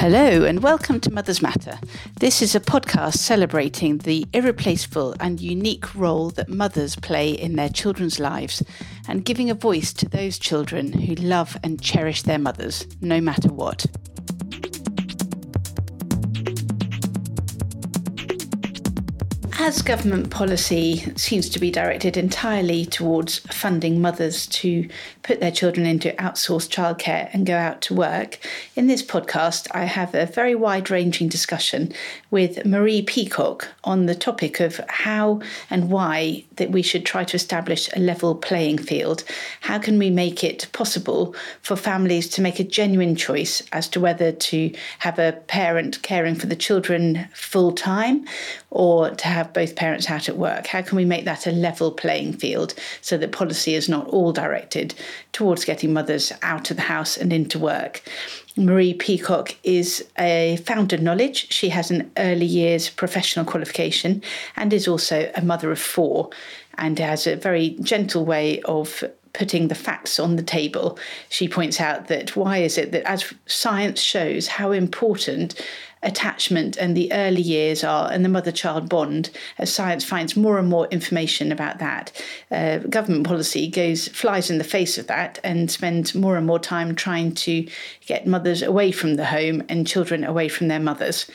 Hello, 0.00 0.44
and 0.44 0.62
welcome 0.62 1.00
to 1.00 1.10
Mothers 1.12 1.42
Matter. 1.42 1.76
This 2.20 2.40
is 2.40 2.54
a 2.54 2.60
podcast 2.60 3.14
celebrating 3.14 3.98
the 3.98 4.24
irreplaceable 4.32 5.16
and 5.18 5.40
unique 5.40 5.92
role 5.96 6.30
that 6.30 6.48
mothers 6.48 6.94
play 6.94 7.30
in 7.30 7.56
their 7.56 7.68
children's 7.68 8.20
lives 8.20 8.62
and 9.08 9.24
giving 9.24 9.50
a 9.50 9.54
voice 9.54 9.92
to 9.94 10.08
those 10.08 10.38
children 10.38 10.92
who 10.92 11.16
love 11.16 11.56
and 11.64 11.82
cherish 11.82 12.22
their 12.22 12.38
mothers, 12.38 12.86
no 13.00 13.20
matter 13.20 13.52
what. 13.52 13.86
As 19.68 19.82
government 19.82 20.30
policy 20.30 21.12
seems 21.16 21.50
to 21.50 21.58
be 21.58 21.70
directed 21.70 22.16
entirely 22.16 22.86
towards 22.86 23.40
funding 23.40 24.00
mothers 24.00 24.46
to 24.46 24.88
put 25.22 25.40
their 25.40 25.50
children 25.50 25.86
into 25.86 26.12
outsourced 26.12 26.70
childcare 26.70 27.28
and 27.34 27.44
go 27.44 27.54
out 27.54 27.82
to 27.82 27.94
work, 27.94 28.38
in 28.76 28.86
this 28.86 29.02
podcast 29.02 29.68
I 29.72 29.84
have 29.84 30.14
a 30.14 30.24
very 30.24 30.54
wide 30.54 30.90
ranging 30.90 31.28
discussion 31.28 31.92
with 32.30 32.64
Marie 32.66 33.02
Peacock 33.02 33.68
on 33.84 34.06
the 34.06 34.14
topic 34.14 34.60
of 34.60 34.80
how 34.88 35.40
and 35.70 35.90
why 35.90 36.44
that 36.56 36.70
we 36.70 36.82
should 36.82 37.06
try 37.06 37.24
to 37.24 37.36
establish 37.36 37.88
a 37.94 37.98
level 37.98 38.34
playing 38.34 38.78
field. 38.78 39.24
How 39.60 39.78
can 39.78 39.98
we 39.98 40.10
make 40.10 40.44
it 40.44 40.68
possible 40.72 41.34
for 41.62 41.74
families 41.74 42.28
to 42.30 42.42
make 42.42 42.60
a 42.60 42.64
genuine 42.64 43.16
choice 43.16 43.62
as 43.72 43.88
to 43.88 44.00
whether 44.00 44.32
to 44.32 44.74
have 44.98 45.18
a 45.18 45.32
parent 45.46 46.02
caring 46.02 46.34
for 46.34 46.46
the 46.46 46.56
children 46.56 47.28
full 47.32 47.72
time 47.72 48.26
or 48.70 49.10
to 49.10 49.26
have 49.26 49.54
both 49.54 49.76
parents 49.76 50.10
out 50.10 50.28
at 50.28 50.36
work? 50.36 50.66
How 50.66 50.82
can 50.82 50.96
we 50.96 51.06
make 51.06 51.24
that 51.24 51.46
a 51.46 51.52
level 51.52 51.90
playing 51.90 52.34
field 52.34 52.74
so 53.00 53.16
that 53.16 53.32
policy 53.32 53.74
is 53.74 53.88
not 53.88 54.06
all 54.08 54.32
directed 54.32 54.94
towards 55.32 55.64
getting 55.64 55.92
mothers 55.92 56.32
out 56.42 56.70
of 56.70 56.76
the 56.76 56.82
house 56.82 57.16
and 57.16 57.32
into 57.32 57.58
work? 57.58 58.02
Marie 58.58 58.92
Peacock 58.92 59.54
is 59.62 60.04
a 60.18 60.58
founder 60.66 60.98
knowledge. 60.98 61.52
She 61.52 61.68
has 61.68 61.92
an 61.92 62.10
early 62.16 62.44
years 62.44 62.90
professional 62.90 63.44
qualification 63.44 64.20
and 64.56 64.72
is 64.72 64.88
also 64.88 65.30
a 65.36 65.42
mother 65.42 65.70
of 65.70 65.78
four 65.78 66.30
and 66.76 66.98
has 66.98 67.26
a 67.26 67.36
very 67.36 67.70
gentle 67.80 68.24
way 68.24 68.60
of 68.62 69.04
putting 69.38 69.68
the 69.68 69.74
facts 69.74 70.18
on 70.18 70.34
the 70.34 70.42
table. 70.42 70.98
She 71.28 71.48
points 71.48 71.80
out 71.80 72.08
that 72.08 72.34
why 72.34 72.58
is 72.58 72.76
it 72.76 72.90
that 72.90 73.08
as 73.08 73.32
science 73.46 74.00
shows 74.02 74.48
how 74.48 74.72
important 74.72 75.54
attachment 76.02 76.76
and 76.76 76.96
the 76.96 77.12
early 77.12 77.40
years 77.40 77.82
are 77.82 78.10
and 78.12 78.24
the 78.24 78.28
mother 78.28 78.52
child 78.52 78.88
bond 78.88 79.30
as 79.58 79.72
science 79.72 80.04
finds 80.04 80.36
more 80.36 80.58
and 80.58 80.68
more 80.68 80.86
information 80.88 81.50
about 81.50 81.78
that 81.80 82.12
uh, 82.52 82.78
government 82.78 83.26
policy 83.26 83.68
goes 83.68 84.06
flies 84.08 84.48
in 84.48 84.58
the 84.58 84.64
face 84.64 84.96
of 84.96 85.08
that 85.08 85.40
and 85.42 85.70
spends 85.70 86.14
more 86.14 86.36
and 86.36 86.46
more 86.46 86.60
time 86.60 86.94
trying 86.94 87.32
to 87.32 87.66
get 88.06 88.28
mothers 88.28 88.62
away 88.62 88.92
from 88.92 89.14
the 89.14 89.26
home 89.26 89.60
and 89.68 89.88
children 89.88 90.22
away 90.22 90.48
from 90.48 90.68
their 90.68 90.78
mothers 90.80 91.28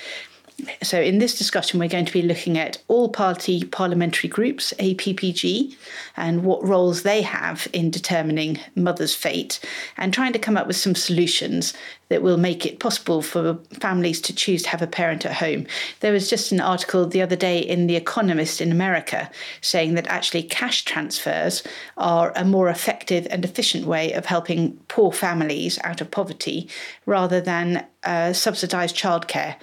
so, 0.81 1.01
in 1.01 1.19
this 1.19 1.37
discussion, 1.37 1.79
we're 1.79 1.89
going 1.89 2.05
to 2.05 2.13
be 2.13 2.21
looking 2.21 2.57
at 2.57 2.81
all 2.87 3.09
party 3.09 3.63
parliamentary 3.63 4.29
groups, 4.29 4.73
APPG, 4.79 5.75
and 6.15 6.43
what 6.43 6.65
roles 6.65 7.03
they 7.03 7.21
have 7.21 7.67
in 7.73 7.89
determining 7.89 8.59
mother's 8.75 9.15
fate, 9.15 9.59
and 9.97 10.13
trying 10.13 10.33
to 10.33 10.39
come 10.39 10.57
up 10.57 10.67
with 10.67 10.75
some 10.75 10.95
solutions 10.95 11.73
that 12.09 12.21
will 12.21 12.37
make 12.37 12.65
it 12.65 12.79
possible 12.79 13.21
for 13.21 13.57
families 13.79 14.21
to 14.21 14.35
choose 14.35 14.61
to 14.63 14.69
have 14.69 14.81
a 14.81 14.87
parent 14.87 15.25
at 15.25 15.33
home. 15.33 15.65
There 16.01 16.11
was 16.11 16.29
just 16.29 16.51
an 16.51 16.59
article 16.59 17.07
the 17.07 17.21
other 17.21 17.35
day 17.35 17.59
in 17.59 17.87
The 17.87 17.95
Economist 17.95 18.61
in 18.61 18.71
America 18.71 19.31
saying 19.61 19.95
that 19.95 20.07
actually 20.07 20.43
cash 20.43 20.85
transfers 20.85 21.63
are 21.97 22.31
a 22.35 22.45
more 22.45 22.69
effective 22.69 23.27
and 23.31 23.43
efficient 23.43 23.85
way 23.85 24.13
of 24.13 24.27
helping 24.27 24.77
poor 24.87 25.11
families 25.11 25.79
out 25.83 26.01
of 26.01 26.11
poverty 26.11 26.69
rather 27.05 27.41
than 27.41 27.85
uh, 28.03 28.33
subsidised 28.33 28.95
childcare. 28.95 29.55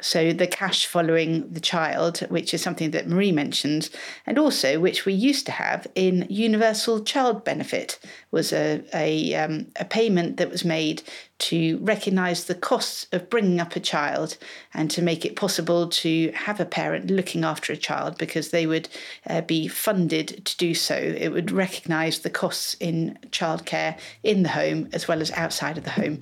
So 0.00 0.32
the 0.32 0.46
cash 0.46 0.86
following 0.86 1.52
the 1.52 1.60
child, 1.60 2.18
which 2.28 2.54
is 2.54 2.62
something 2.62 2.90
that 2.92 3.08
Marie 3.08 3.32
mentioned, 3.32 3.90
and 4.26 4.38
also 4.38 4.78
which 4.80 5.04
we 5.04 5.12
used 5.12 5.46
to 5.46 5.52
have 5.52 5.86
in 5.94 6.26
universal 6.28 7.02
child 7.04 7.44
benefit, 7.44 7.98
was 8.30 8.52
a 8.52 8.82
a, 8.94 9.34
um, 9.34 9.66
a 9.76 9.84
payment 9.84 10.36
that 10.36 10.50
was 10.50 10.64
made 10.64 11.02
to 11.38 11.78
recognise 11.78 12.44
the 12.44 12.54
costs 12.54 13.06
of 13.12 13.30
bringing 13.30 13.60
up 13.60 13.74
a 13.74 13.80
child 13.80 14.36
and 14.74 14.90
to 14.90 15.02
make 15.02 15.24
it 15.24 15.36
possible 15.36 15.88
to 15.88 16.30
have 16.32 16.60
a 16.60 16.66
parent 16.66 17.10
looking 17.10 17.44
after 17.44 17.72
a 17.72 17.76
child 17.76 18.18
because 18.18 18.50
they 18.50 18.66
would 18.66 18.88
uh, 19.26 19.40
be 19.40 19.66
funded 19.66 20.44
to 20.44 20.56
do 20.58 20.74
so. 20.74 20.94
It 20.94 21.30
would 21.30 21.50
recognise 21.50 22.20
the 22.20 22.30
costs 22.30 22.76
in 22.78 23.18
childcare 23.30 23.98
in 24.22 24.42
the 24.42 24.50
home 24.50 24.88
as 24.92 25.08
well 25.08 25.20
as 25.20 25.30
outside 25.32 25.78
of 25.78 25.84
the 25.84 25.90
home. 25.90 26.20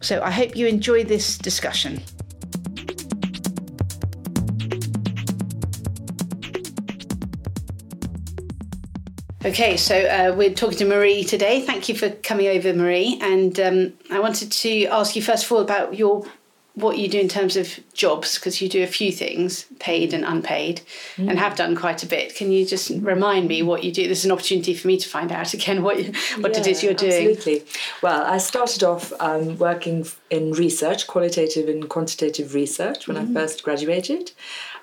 So 0.00 0.22
I 0.22 0.30
hope 0.30 0.56
you 0.56 0.66
enjoy 0.66 1.04
this 1.04 1.36
discussion. 1.36 2.02
Okay, 9.44 9.76
so 9.76 9.94
uh, 9.94 10.34
we're 10.34 10.54
talking 10.54 10.78
to 10.78 10.86
Marie 10.86 11.22
today. 11.22 11.60
Thank 11.60 11.90
you 11.90 11.94
for 11.94 12.08
coming 12.08 12.46
over, 12.46 12.72
Marie. 12.72 13.18
And 13.20 13.60
um, 13.60 13.92
I 14.10 14.18
wanted 14.18 14.50
to 14.50 14.86
ask 14.86 15.14
you 15.14 15.20
first 15.20 15.44
of 15.44 15.52
all 15.52 15.60
about 15.60 15.94
your 15.94 16.24
what 16.76 16.96
you 16.96 17.08
do 17.08 17.20
in 17.20 17.28
terms 17.28 17.54
of 17.56 17.78
jobs 17.92 18.36
because 18.36 18.62
you 18.62 18.70
do 18.70 18.82
a 18.82 18.86
few 18.86 19.12
things, 19.12 19.66
paid 19.78 20.14
and 20.14 20.24
unpaid, 20.24 20.80
mm. 21.16 21.28
and 21.28 21.38
have 21.38 21.56
done 21.56 21.76
quite 21.76 22.02
a 22.02 22.06
bit. 22.06 22.34
Can 22.34 22.50
you 22.50 22.64
just 22.64 22.88
remind 22.88 23.46
me 23.46 23.62
what 23.62 23.84
you 23.84 23.92
do? 23.92 24.08
This 24.08 24.20
is 24.20 24.24
an 24.24 24.32
opportunity 24.32 24.72
for 24.72 24.88
me 24.88 24.96
to 24.96 25.08
find 25.08 25.30
out 25.30 25.52
again 25.52 25.82
what 25.82 26.02
you, 26.02 26.12
what 26.40 26.54
yeah, 26.54 26.60
it 26.60 26.66
is 26.66 26.82
you're 26.82 26.94
doing. 26.94 27.28
Absolutely. 27.28 27.64
Well, 28.02 28.22
I 28.24 28.38
started 28.38 28.82
off 28.82 29.12
um, 29.20 29.58
working 29.58 30.06
in 30.30 30.52
research, 30.52 31.06
qualitative 31.06 31.68
and 31.68 31.86
quantitative 31.90 32.54
research, 32.54 33.06
when 33.06 33.18
mm. 33.18 33.30
I 33.30 33.34
first 33.34 33.62
graduated, 33.62 34.32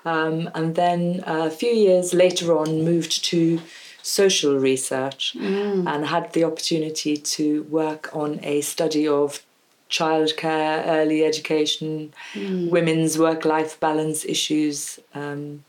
um, 0.04 0.48
and 0.54 0.76
then 0.76 1.24
a 1.26 1.50
few 1.50 1.72
years 1.72 2.14
later 2.14 2.56
on 2.56 2.84
moved 2.84 3.24
to 3.24 3.60
social 4.02 4.58
research 4.58 5.34
mm. 5.36 5.88
and 5.88 6.06
had 6.06 6.32
the 6.32 6.44
opportunity 6.44 7.16
to 7.16 7.62
work 7.64 8.10
on 8.12 8.40
a 8.42 8.60
study 8.60 9.06
of 9.06 9.42
childcare, 9.88 10.84
early 10.86 11.24
education, 11.24 12.12
mm. 12.32 12.70
women's 12.70 13.18
work 13.18 13.44
life 13.44 13.78
balance 13.78 14.24
issues 14.24 14.98
um, 15.14 15.64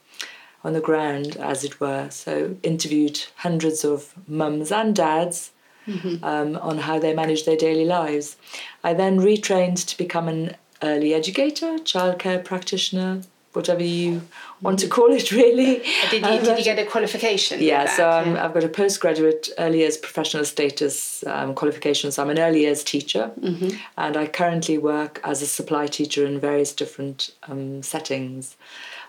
on 0.64 0.74
the 0.74 0.82
ground, 0.82 1.36
as 1.38 1.64
it 1.64 1.80
were. 1.80 2.10
So, 2.10 2.56
interviewed 2.64 3.26
hundreds 3.38 3.84
of 3.84 4.14
mums 4.28 4.72
and 4.72 4.96
dads. 4.96 5.52
Mm-hmm. 5.86 6.24
Um, 6.24 6.56
on 6.56 6.78
how 6.78 6.98
they 6.98 7.14
manage 7.14 7.44
their 7.44 7.58
daily 7.58 7.84
lives. 7.84 8.38
I 8.86 8.94
then 8.94 9.20
retrained 9.20 9.86
to 9.88 9.98
become 9.98 10.30
an 10.30 10.56
early 10.82 11.14
educator, 11.14 11.74
childcare 11.80 12.42
practitioner, 12.42 13.24
whatever 13.54 13.84
you 13.84 14.22
want 14.62 14.80
to 14.80 14.88
call 14.88 15.12
it, 15.12 15.32
really. 15.44 15.84
Did 16.10 16.26
you, 16.26 16.42
did 16.42 16.58
you 16.58 16.64
get 16.64 16.80
a 16.80 16.86
qualification? 16.86 17.62
Yeah, 17.62 17.86
so 17.86 18.04
yeah. 18.04 18.44
I've 18.44 18.54
got 18.54 18.64
a 18.64 18.70
postgraduate 18.70 19.50
early 19.58 19.80
years 19.80 19.98
professional 19.98 20.46
status 20.46 21.24
um, 21.28 21.56
qualification. 21.56 22.12
So 22.12 22.24
I'm 22.24 22.30
an 22.30 22.40
early 22.40 22.62
years 22.62 22.84
teacher, 22.84 23.32
mm-hmm. 23.40 23.78
and 23.98 24.18
I 24.18 24.28
currently 24.28 24.78
work 24.78 25.22
as 25.24 25.42
a 25.42 25.48
supply 25.48 25.88
teacher 25.88 26.26
in 26.26 26.40
various 26.40 26.74
different 26.74 27.32
um, 27.44 27.82
settings 27.84 28.58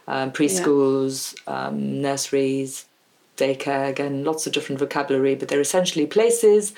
um, 0.07 0.33
preschools, 0.33 1.35
yeah. 1.47 1.67
Um, 1.67 2.03
nurseries, 2.03 2.87
daycare, 3.37 3.89
again, 3.89 4.25
lots 4.25 4.47
of 4.47 4.53
different 4.53 4.79
vocabulary, 4.79 5.35
but 5.35 5.49
they're 5.49 5.61
essentially 5.61 6.07
places 6.07 6.75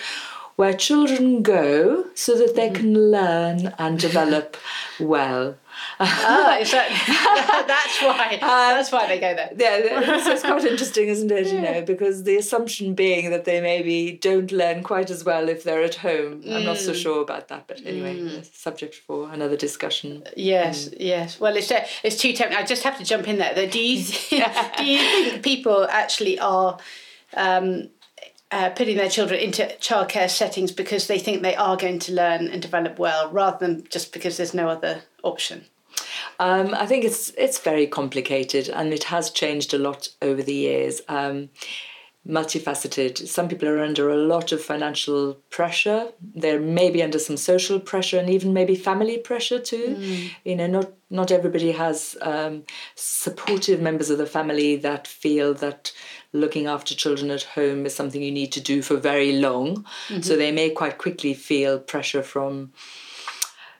where 0.57 0.73
children 0.73 1.43
go 1.43 2.07
so 2.15 2.37
that 2.37 2.57
they 2.57 2.69
mm-hmm. 2.69 2.77
can 2.77 3.11
learn 3.11 3.75
and 3.79 3.99
develop 3.99 4.57
well 5.01 5.57
ah, 6.01 6.59
is 6.59 6.71
that, 6.71 7.65
that's 7.67 8.03
why. 8.03 8.39
Um, 8.47 8.77
that's 8.77 8.93
why 8.93 9.07
they 9.07 9.19
go 9.19 9.35
there. 9.35 9.51
Yeah, 9.57 10.23
so 10.23 10.33
it's 10.33 10.43
quite 10.43 10.65
interesting, 10.65 11.09
isn't 11.09 11.31
it? 11.31 11.49
You 11.49 11.61
know, 11.61 11.83
because 11.83 12.25
the 12.25 12.37
assumption 12.37 12.95
being 12.95 13.31
that 13.31 13.45
they 13.45 13.61
maybe 13.61 14.13
don't 14.13 14.53
learn 14.53 14.83
quite 14.83 15.11
as 15.11 15.25
well 15.25 15.49
if 15.49 15.65
they're 15.65 15.83
at 15.83 15.97
home. 15.97 16.43
Mm. 16.43 16.57
I'm 16.57 16.65
not 16.65 16.79
so 16.79 16.93
mm. 16.93 17.03
sure 17.03 17.23
about 17.23 17.49
that, 17.49 17.67
but 17.67 17.81
anyway, 17.85 18.19
mm. 18.19 18.55
subject 18.55 18.95
for 18.95 19.31
another 19.33 19.57
discussion. 19.57 20.25
Yes, 20.37 20.89
mm. 20.89 20.97
yes. 21.01 21.41
Well, 21.41 21.57
it's 21.57 21.71
uh, 21.71 21.87
it's 22.03 22.17
too 22.17 22.33
tempting. 22.33 22.57
I 22.57 22.65
just 22.65 22.83
have 22.85 22.99
to 22.99 23.05
jump 23.05 23.27
in 23.29 23.39
there. 23.39 23.55
Do 23.55 23.81
you 23.81 24.05
do 24.79 24.85
you 24.85 24.99
think 24.99 25.43
people 25.43 25.87
actually 25.91 26.39
are? 26.39 26.79
Um, 27.35 27.91
uh, 28.51 28.71
putting 28.71 28.97
their 28.97 29.09
children 29.09 29.41
into 29.41 29.65
childcare 29.81 30.31
settings 30.31 30.71
because 30.71 31.09
they 31.09 31.19
think 31.19 31.43
they 31.43 31.57
are 31.57 31.77
going 31.77 31.99
to 31.99 32.13
learn 32.13 32.47
and 32.47 32.63
develop 32.63 32.99
well, 32.99 33.29
rather 33.31 33.59
than 33.59 33.85
just 33.91 34.13
because 34.13 34.37
there's 34.37 34.55
no 34.55 34.69
other 34.69 35.03
option. 35.27 35.65
Um, 36.39 36.75
I 36.75 36.87
think 36.87 37.05
it's 37.05 37.31
it's 37.37 37.59
very 37.59 37.87
complicated 37.87 38.69
and 38.69 38.93
it 38.93 39.05
has 39.05 39.31
changed 39.31 39.73
a 39.75 39.79
lot 39.79 40.11
over 40.21 40.43
the 40.43 40.55
years. 40.55 41.01
Um, 41.09 41.49
multifaceted. 42.29 43.27
Some 43.29 43.49
people 43.49 43.69
are 43.69 43.83
under 43.83 44.11
a 44.11 44.17
lot 44.17 44.51
of 44.53 44.61
financial 44.61 45.35
pressure. 45.51 46.09
They're 46.35 46.61
maybe 46.61 47.03
under 47.03 47.19
some 47.19 47.37
social 47.37 47.79
pressure 47.79 48.19
and 48.19 48.29
even 48.29 48.53
maybe 48.53 48.75
family 48.75 49.19
pressure 49.19 49.61
too. 49.61 49.97
Mm. 49.99 50.31
You 50.45 50.57
know, 50.57 50.67
not 50.67 50.93
not 51.09 51.31
everybody 51.31 51.71
has 51.73 52.17
um, 52.21 52.65
supportive 52.97 53.81
members 53.81 54.11
of 54.11 54.19
the 54.19 54.27
family 54.27 54.77
that 54.77 55.07
feel 55.07 55.55
that 55.55 55.93
looking 56.33 56.67
after 56.67 56.95
children 56.95 57.31
at 57.31 57.43
home 57.43 57.87
is 57.87 57.95
something 57.95 58.23
you 58.23 58.33
need 58.33 58.53
to 58.53 58.61
do 58.61 58.83
for 58.83 58.97
very 58.97 59.39
long. 59.39 59.85
Mm-hmm. 60.09 60.23
So 60.23 60.37
they 60.37 60.51
may 60.51 60.71
quite 60.71 60.99
quickly 60.99 61.33
feel 61.33 61.79
pressure 61.79 62.25
from 62.25 62.73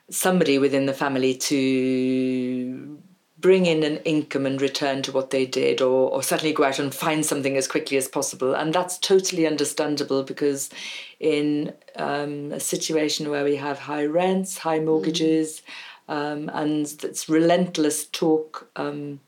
somebody 0.09 0.57
within 0.57 0.85
the 0.85 0.93
family 0.93 1.35
to 1.35 2.97
bring 3.39 3.67
in 3.67 3.83
an 3.83 3.97
income 3.97 4.45
and 4.47 4.59
return 4.61 5.03
to 5.03 5.11
what 5.11 5.29
they 5.29 5.45
did, 5.45 5.79
or, 5.79 6.09
or 6.09 6.23
certainly 6.23 6.53
go 6.53 6.63
out 6.63 6.79
and 6.79 6.93
find 6.93 7.23
something 7.25 7.55
as 7.55 7.67
quickly 7.67 7.95
as 7.97 8.07
possible. 8.07 8.55
And 8.55 8.73
that's 8.73 8.97
totally 8.97 9.45
understandable 9.45 10.23
because 10.23 10.71
in 11.19 11.73
um, 11.97 12.51
a 12.51 12.59
situation 12.59 13.29
where 13.29 13.43
we 13.43 13.55
have 13.57 13.77
high 13.79 14.05
rents, 14.05 14.57
high 14.57 14.79
mortgages, 14.79 15.61
um, 16.09 16.49
and 16.53 16.85
it's 17.03 17.29
relentless 17.29 18.05
talk 18.05 18.69
um, 18.75 19.19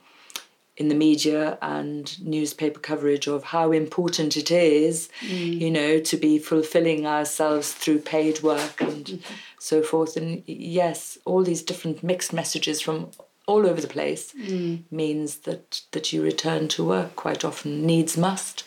in 0.75 0.87
the 0.87 0.95
media 0.95 1.57
and 1.61 2.19
newspaper 2.25 2.79
coverage 2.79 3.27
of 3.27 3.43
how 3.43 3.71
important 3.71 4.37
it 4.37 4.49
is, 4.49 5.09
Mm. 5.21 5.59
you 5.59 5.69
know, 5.69 5.99
to 5.99 6.15
be 6.17 6.39
fulfilling 6.39 7.05
ourselves 7.05 7.73
through 7.73 7.99
paid 7.99 8.41
work 8.41 8.81
and 8.81 9.05
Mm-hmm. 9.05 9.33
so 9.59 9.81
forth. 9.83 10.17
And 10.17 10.43
yes, 10.47 11.17
all 11.25 11.43
these 11.43 11.61
different 11.61 12.01
mixed 12.03 12.33
messages 12.33 12.81
from 12.81 13.11
all 13.45 13.65
over 13.65 13.81
the 13.81 13.87
place 13.87 14.33
Mm. 14.37 14.83
means 14.91 15.37
that 15.47 15.81
that 15.91 16.13
you 16.13 16.21
return 16.23 16.67
to 16.69 16.83
work 16.85 17.15
quite 17.15 17.43
often 17.43 17.85
needs 17.85 18.15
must 18.17 18.63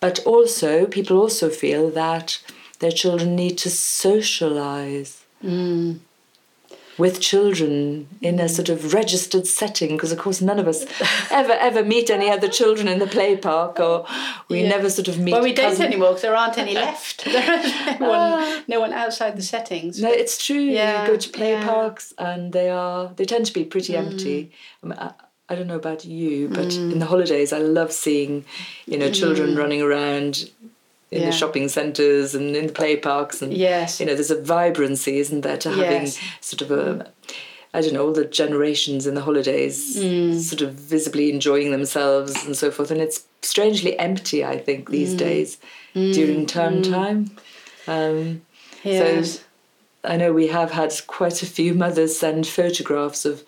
but 0.00 0.18
also 0.26 0.86
people 0.86 1.18
also 1.20 1.48
feel 1.50 1.90
that 1.90 2.38
their 2.78 2.90
children 2.90 3.36
need 3.36 3.56
to 3.58 3.70
socialize 3.70 5.18
Mm. 5.44 5.98
With 7.02 7.20
children 7.20 8.06
in 8.28 8.34
a 8.38 8.48
sort 8.48 8.68
of 8.74 8.94
registered 8.94 9.46
setting 9.60 9.90
because 9.96 10.12
of 10.14 10.18
course 10.24 10.40
none 10.50 10.60
of 10.62 10.68
us 10.72 10.80
ever 11.40 11.54
ever 11.68 11.82
meet 11.94 12.08
any 12.18 12.28
other 12.36 12.50
children 12.58 12.86
in 12.92 12.98
the 13.04 13.10
play 13.16 13.32
park 13.48 13.80
or 13.86 14.06
we 14.48 14.60
Yeah. 14.60 14.68
never 14.74 14.88
sort 14.98 15.08
of 15.12 15.16
meet 15.24 15.32
Well, 15.34 15.42
we 15.50 15.56
don't 15.62 15.80
anymore 15.80 16.10
because 16.10 16.22
there 16.26 16.36
aren't 16.42 16.58
any 16.66 16.74
left. 16.86 17.16
There 17.36 17.52
is 17.58 17.72
no 18.00 18.08
one, 18.16 18.32
ah. 18.44 18.62
no 18.74 18.78
one 18.84 18.92
outside 19.02 19.32
the 19.40 19.46
settings. 19.54 19.92
No, 20.06 20.10
it's 20.22 20.36
true. 20.46 20.66
Yeah, 20.80 21.02
you 21.02 21.08
go 21.12 21.16
to 21.26 21.30
play 21.38 21.52
yeah. 21.54 21.66
parks, 21.72 22.04
and 22.28 22.40
they 22.56 22.68
are 22.82 23.00
they 23.16 23.26
tend 23.32 23.44
to 23.50 23.54
be 23.60 23.64
pretty 23.74 23.92
Mm. 23.94 24.02
empty. 24.02 24.38
I, 24.82 24.86
mean, 24.88 24.98
I, 25.06 25.08
I 25.50 25.52
don't 25.56 25.70
know 25.72 25.80
about 25.84 26.02
you, 26.04 26.48
but 26.58 26.70
mm. 26.72 26.92
in 26.92 26.98
the 27.02 27.10
holidays, 27.14 27.50
I 27.58 27.60
love 27.78 27.90
seeing, 28.04 28.32
you 28.90 28.96
know, 29.00 29.10
children 29.20 29.48
mm. 29.50 29.58
running 29.62 29.82
around 29.88 30.32
in 31.12 31.18
Mm. 31.18 31.24
Yeah. 31.24 31.30
the 31.30 31.36
shopping 31.36 31.68
centres 31.68 32.34
and 32.34 32.56
in 32.56 32.66
the 32.68 32.72
play 32.72 32.96
parks, 32.96 33.42
and 33.42 33.52
Yes. 33.52 34.00
you 34.00 34.06
know, 34.06 34.14
there's 34.14 34.30
a 34.30 34.40
vibrancy, 34.40 35.18
isn't 35.18 35.42
there, 35.42 35.58
to 35.58 35.70
having 35.70 36.02
Yes. 36.06 36.18
sort 36.40 36.62
of 36.62 36.70
a. 36.70 37.06
I 37.74 37.80
don't 37.80 37.94
know, 37.94 38.04
all 38.06 38.12
the 38.12 38.26
generations 38.26 39.06
in 39.06 39.14
the 39.14 39.22
holidays 39.22 39.96
Mm. 39.96 40.38
sort 40.38 40.60
of 40.60 40.72
visibly 40.74 41.30
enjoying 41.30 41.70
themselves 41.70 42.44
and 42.44 42.54
so 42.54 42.70
forth. 42.70 42.90
And 42.90 43.00
it's 43.00 43.22
strangely 43.40 43.98
empty, 43.98 44.44
I 44.44 44.58
think, 44.58 44.88
Mm. 44.88 44.92
these 44.92 45.14
days 45.14 45.56
during 45.94 46.44
term 46.46 46.82
time. 46.82 47.30
Um, 47.86 48.42
Yes. 48.84 49.40
I 50.04 50.16
know 50.16 50.32
we 50.34 50.48
have 50.48 50.72
had 50.72 50.92
quite 51.06 51.42
a 51.42 51.46
few 51.46 51.72
mothers 51.74 52.18
send 52.18 52.46
photographs 52.46 53.24
of 53.24 53.42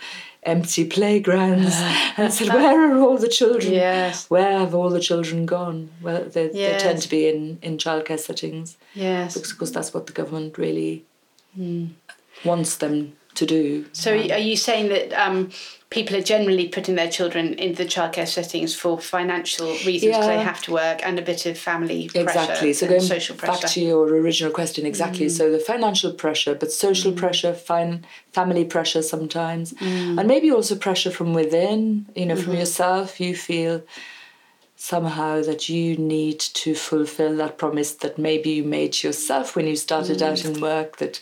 empty 0.44 0.85
playgrounds 0.85 1.73
ah, 1.73 2.14
and 2.17 2.32
said, 2.32 2.49
Where 2.49 2.93
are 2.93 2.99
all 2.99 3.19
the 3.19 3.29
children? 3.29 3.73
Yes. 3.73 4.29
Where 4.31 4.58
have 4.58 4.75
all 4.75 4.91
the 4.91 5.00
children 5.00 5.46
gone? 5.46 5.91
Well, 6.00 6.25
they, 6.25 6.49
they 6.49 6.76
tend 6.79 7.02
to 7.02 7.08
be 7.08 7.29
in, 7.29 7.58
in 7.62 7.79
childcare 7.79 8.19
settings 8.19 8.76
yes. 8.94 9.35
because, 9.35 9.52
of 9.52 9.58
course, 9.58 9.70
that's 9.70 9.94
what 9.94 10.06
the 10.06 10.12
government 10.12 10.58
really 10.58 11.05
hmm. 11.55 11.87
wants 12.44 12.76
them 12.76 13.17
to 13.34 13.46
do. 13.46 13.84
So 13.92 14.12
are 14.12 14.38
you 14.38 14.56
saying 14.56 14.88
that 14.88 15.12
um, 15.12 15.50
people 15.90 16.16
are 16.16 16.22
generally 16.22 16.69
putting 16.69 16.94
their 16.96 17.10
children 17.10 17.54
into 17.54 17.82
the 17.84 17.88
childcare 17.88 18.26
settings 18.26 18.75
for 18.75 18.98
financial 18.98 19.69
reasons 19.86 20.02
because 20.16 20.26
they 20.26 20.40
have 20.42 20.60
to 20.62 20.72
work 20.72 21.00
and 21.06 21.19
a 21.19 21.22
bit 21.22 21.46
of 21.46 21.56
family 21.58 22.04
Exactly. 22.14 22.32
pressure 22.34 22.75
So 22.75 22.88
going 22.88 23.00
social 23.00 23.36
pressure? 23.36 23.52
Mm. 23.58 23.62
back 23.62 23.70
to 23.72 23.81
your 23.81 24.06
original 24.08 24.52
question, 24.52 24.86
exactly. 24.86 25.28
So 25.28 25.50
the 25.50 25.58
financial 25.58 26.12
pressure, 26.12 26.54
but 26.54 26.72
social 26.72 27.12
pressure, 27.12 27.52
fine, 27.54 28.04
family 28.32 28.64
pressure 28.64 29.02
sometimes, 29.02 29.72
Mm. 29.75 30.19
and 30.19 30.26
maybe 30.28 30.50
also 30.50 30.75
pressure 30.76 31.10
from 31.10 31.34
within. 31.34 32.06
You 32.16 32.26
know, 32.26 32.34
Mm-hmm. 32.34 32.44
from 32.44 32.54
yourself, 32.56 33.20
you 33.20 33.34
feel 33.36 33.82
somehow 34.76 35.42
that 35.42 35.69
you 35.69 35.96
need 35.96 36.40
to 36.40 36.75
fulfill 36.75 37.36
that 37.36 37.56
promise 37.58 37.92
that 37.92 38.19
maybe 38.19 38.50
you 38.50 38.64
made 38.64 38.92
to 38.94 39.08
yourself 39.08 39.56
when 39.56 39.66
you 39.66 39.76
started 39.76 40.19
Mm. 40.19 40.26
out 40.31 40.44
in 40.44 40.60
work. 40.60 40.96
That 40.98 41.20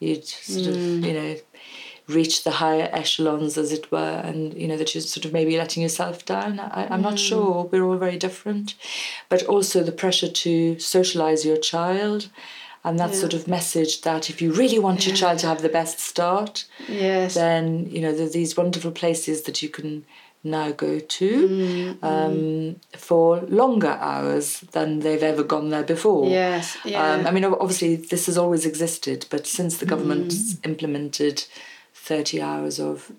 you'd 0.00 0.24
sort 0.26 0.66
of, 0.68 0.76
you 1.04 1.12
know. 1.12 1.36
Reach 2.08 2.44
the 2.44 2.52
higher 2.52 2.88
echelons, 2.92 3.58
as 3.58 3.72
it 3.72 3.90
were, 3.90 4.20
and 4.24 4.54
you 4.54 4.68
know 4.68 4.76
that 4.76 4.94
you're 4.94 5.02
sort 5.02 5.24
of 5.24 5.32
maybe 5.32 5.56
letting 5.58 5.82
yourself 5.82 6.24
down. 6.24 6.60
I, 6.60 6.86
I'm 6.88 7.02
not 7.02 7.18
sure. 7.18 7.64
We're 7.72 7.82
all 7.84 7.96
very 7.96 8.16
different, 8.16 8.76
but 9.28 9.42
also 9.44 9.82
the 9.82 9.90
pressure 9.90 10.28
to 10.30 10.78
socialize 10.78 11.44
your 11.44 11.56
child, 11.56 12.28
and 12.84 12.96
that 13.00 13.10
Yeah. 13.10 13.18
sort 13.22 13.34
of 13.34 13.48
message 13.48 14.02
that 14.02 14.30
if 14.30 14.40
you 14.40 14.52
really 14.52 14.78
want 14.78 15.04
your 15.04 15.16
child 15.16 15.40
to 15.40 15.48
have 15.48 15.62
the 15.62 15.68
best 15.68 15.98
start, 15.98 16.66
Yes. 16.88 17.34
then 17.34 17.88
you 17.90 18.00
know 18.00 18.12
there 18.12 18.26
are 18.26 18.30
these 18.30 18.56
wonderful 18.56 18.92
places 18.92 19.42
that 19.42 19.60
you 19.60 19.68
can 19.68 20.04
now 20.44 20.70
go 20.70 21.00
to 21.00 21.48
Mm, 21.48 22.04
um, 22.04 22.76
for 22.96 23.40
longer 23.48 23.98
hours 24.00 24.60
than 24.70 25.00
they've 25.00 25.24
ever 25.24 25.42
gone 25.42 25.70
there 25.70 25.82
before. 25.82 26.30
Yes. 26.30 26.76
Yeah. 26.84 27.02
Um, 27.14 27.26
I 27.26 27.32
mean, 27.32 27.44
obviously, 27.44 27.96
this 27.96 28.26
has 28.26 28.38
always 28.38 28.64
existed, 28.64 29.26
but 29.28 29.44
since 29.48 29.78
the 29.78 29.86
government 29.86 30.28
Mm. 30.30 30.64
implemented 30.70 31.46
30 32.06 32.40
hours 32.40 32.78
of 32.78 33.10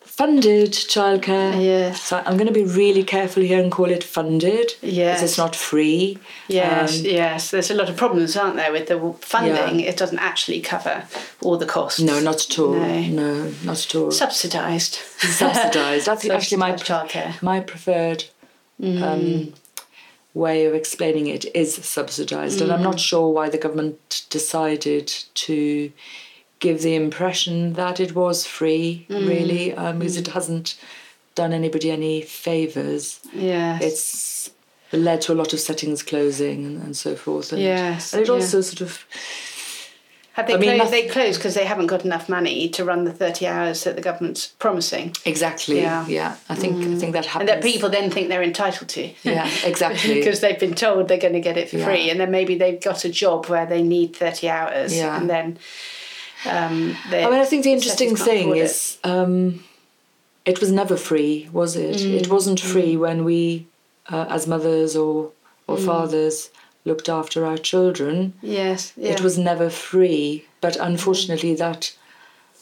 funded 0.00 0.72
childcare, 0.72 1.52
Yes. 1.64 2.02
so 2.02 2.22
I'm 2.24 2.36
going 2.36 2.46
to 2.46 2.52
be 2.52 2.64
really 2.64 3.02
careful 3.02 3.42
here 3.42 3.60
and 3.60 3.72
call 3.72 3.90
it 3.90 4.04
funded. 4.04 4.74
Yes. 4.82 5.16
Because 5.18 5.22
it's 5.30 5.38
not 5.38 5.56
free. 5.56 6.18
Yes, 6.46 7.00
Um, 7.00 7.06
yes. 7.06 7.50
There's 7.50 7.70
a 7.70 7.74
lot 7.74 7.88
of 7.88 7.96
problems, 7.96 8.36
aren't 8.36 8.56
there, 8.56 8.70
with 8.70 8.86
the 8.88 8.98
funding? 9.20 9.80
It 9.80 9.96
doesn't 9.96 10.18
actually 10.20 10.60
cover 10.60 11.04
all 11.42 11.56
the 11.56 11.66
costs. 11.66 12.00
no, 12.00 12.20
not 12.20 12.44
at 12.48 12.58
all. 12.58 12.74
No. 12.74 13.00
No, 13.22 13.52
not 13.64 13.84
at 13.86 13.94
all. 13.94 14.10
subsidised. 14.12 14.94
Subsidised. 15.18 16.06
That's 16.06 16.28
actually 16.36 16.58
my 16.58 16.72
childcare. 16.72 17.40
my 17.42 17.60
preferred 17.60 18.24
um, 18.82 19.54
way 20.34 20.66
of 20.66 20.74
explaining 20.74 21.26
it 21.28 21.44
is 21.56 21.74
subsidised, 21.74 22.60
and 22.60 22.70
I'm 22.70 22.82
not 22.82 23.00
sure 23.00 23.30
why 23.30 23.48
the 23.48 23.58
government 23.58 24.26
decided 24.30 25.06
to 25.46 25.90
give 26.64 26.78
the 26.82 26.94
impression 27.06 27.56
that 27.74 27.96
it 28.00 28.12
was 28.14 28.46
free, 28.58 29.06
really, 29.08 29.64
um, 29.82 29.98
because 29.98 30.16
it 30.16 30.28
hasn't 30.38 30.68
done 31.34 31.52
anybody 31.52 31.88
any 31.90 32.22
favours. 32.22 33.20
Yes. 33.32 33.82
It's 33.88 34.50
led 34.92 35.20
to 35.22 35.32
a 35.32 35.38
lot 35.42 35.52
of 35.52 35.60
settings 35.60 36.02
closing 36.02 36.64
and, 36.68 36.76
and 36.84 36.96
so 36.96 37.14
forth. 37.24 37.52
And, 37.52 37.60
Yes, 37.62 38.12
and 38.12 38.22
it 38.22 38.28
yeah. 38.28 38.34
also 38.34 38.60
sort 38.62 38.80
of 38.88 38.92
Have 40.38 40.46
they 40.48 40.54
I 40.54 40.56
mean, 40.58 40.68
closed? 40.70 40.82
noth- 40.82 40.90
They 40.96 41.06
closed 41.16 41.38
because 41.40 41.54
they 41.54 41.64
haven't 41.72 41.86
got 41.94 42.04
enough 42.04 42.28
money 42.28 42.68
to 42.76 42.80
run 42.90 43.00
the 43.04 43.12
thirty 43.22 43.44
hours 43.54 43.78
that 43.84 43.94
the 43.98 44.02
government's 44.08 44.44
promising, 44.64 45.06
exactly, 45.24 45.78
Yeah. 45.80 46.06
yeah. 46.08 46.30
I 46.48 46.54
think 46.62 46.74
I 46.94 46.94
think 47.00 47.12
that 47.18 47.26
happens. 47.26 47.40
and 47.42 47.48
that 47.50 47.62
people 47.70 47.88
then 47.96 48.10
think 48.14 48.24
they're 48.30 48.48
entitled 48.52 48.88
to. 48.96 49.04
yeah, 49.34 49.48
exactly. 49.70 50.14
because 50.18 50.38
they've 50.42 50.58
been 50.66 50.74
told 50.84 51.06
they're 51.08 51.26
going 51.28 51.38
to 51.40 51.46
get 51.50 51.56
it 51.62 51.68
for 51.70 51.78
Yeah. 51.78 51.86
free, 51.88 52.10
and 52.10 52.18
then 52.20 52.30
maybe 52.38 52.54
they've 52.62 52.82
got 52.90 53.04
a 53.04 53.12
job 53.22 53.38
where 53.52 53.66
they 53.72 53.82
need 53.96 54.08
thirty 54.24 54.46
hours, 54.56 54.90
Yeah. 54.96 55.16
and 55.16 55.28
then. 55.34 55.58
Um, 56.46 56.96
I 57.10 57.30
mean, 57.30 57.40
I 57.40 57.44
think 57.44 57.64
the 57.64 57.72
interesting 57.72 58.16
thing 58.16 58.44
afford 58.48 58.58
it. 58.58 58.62
is 58.62 58.98
um, 59.04 59.64
it 60.44 60.60
was 60.60 60.70
never 60.70 60.96
free, 60.96 61.48
was 61.52 61.74
it? 61.76 61.96
Mm. 61.96 62.14
It 62.20 62.28
wasn't 62.30 62.60
free 62.60 62.96
when 62.96 63.24
we, 63.24 63.66
uh, 64.10 64.26
as 64.28 64.46
mothers 64.46 64.94
or 64.96 65.30
or 65.66 65.76
Mm. 65.78 65.86
fathers, 65.86 66.50
looked 66.84 67.08
after 67.08 67.46
our 67.46 67.56
children. 67.56 68.34
Yes, 68.42 68.92
yeah. 68.96 69.12
It 69.12 69.20
was 69.22 69.38
never 69.38 69.70
free, 69.70 70.44
but 70.60 70.76
unfortunately, 70.76 71.54
that 71.54 71.94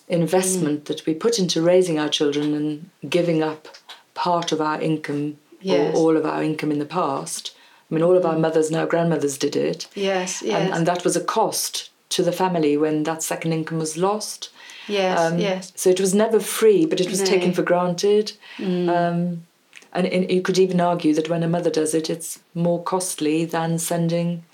investment 0.08 0.84
that 0.86 1.04
we 1.06 1.14
put 1.14 1.38
into 1.38 1.62
raising 1.62 1.98
our 1.98 2.08
children 2.08 2.54
and 2.54 2.90
giving 3.10 3.42
up 3.42 3.68
part 4.14 4.52
of 4.52 4.60
our 4.60 4.80
income 4.80 5.38
Yes. 5.60 5.94
or 5.94 5.98
all 5.98 6.16
of 6.16 6.26
our 6.26 6.42
income 6.42 6.72
in 6.72 6.80
the 6.80 6.84
past. 6.84 7.54
I 7.90 7.94
mean, 7.94 8.02
all 8.02 8.16
of 8.16 8.26
our 8.26 8.36
mothers 8.36 8.68
now, 8.70 8.84
grandmothers 8.84 9.38
did 9.38 9.54
it. 9.54 9.86
Yes, 9.94 10.42
yes, 10.42 10.60
And, 10.60 10.74
and 10.74 10.86
that 10.88 11.04
was 11.04 11.14
a 11.16 11.20
cost 11.24 11.90
to 12.12 12.22
the 12.22 12.32
family 12.32 12.76
when 12.76 13.02
that 13.04 13.22
second 13.22 13.52
income 13.52 13.78
was 13.78 13.96
lost. 13.96 14.50
yes, 14.88 15.18
Um, 15.18 15.38
yes. 15.38 15.72
So 15.76 15.90
it 15.90 16.00
was 16.00 16.12
never 16.14 16.40
free, 16.40 16.86
but 16.86 17.00
it 17.00 17.08
was 17.10 17.20
No. 17.20 17.26
Mm. 17.26 17.28
taken 17.34 17.52
for 17.52 17.62
granted. 17.62 18.32
Um, 18.58 19.46
and, 19.94 20.06
and 20.06 20.30
you 20.30 20.42
could 20.42 20.58
even 20.58 20.80
argue 20.80 21.14
that 21.14 21.28
when 21.28 21.42
a 21.42 21.48
mother 21.48 21.70
does 21.70 21.94
it, 21.94 22.08
it's 22.10 22.38
more 22.54 22.82
costly 22.82 23.44
than 23.44 23.78
sending 23.78 24.44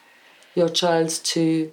your 0.54 0.68
child 0.68 1.08
to, 1.34 1.72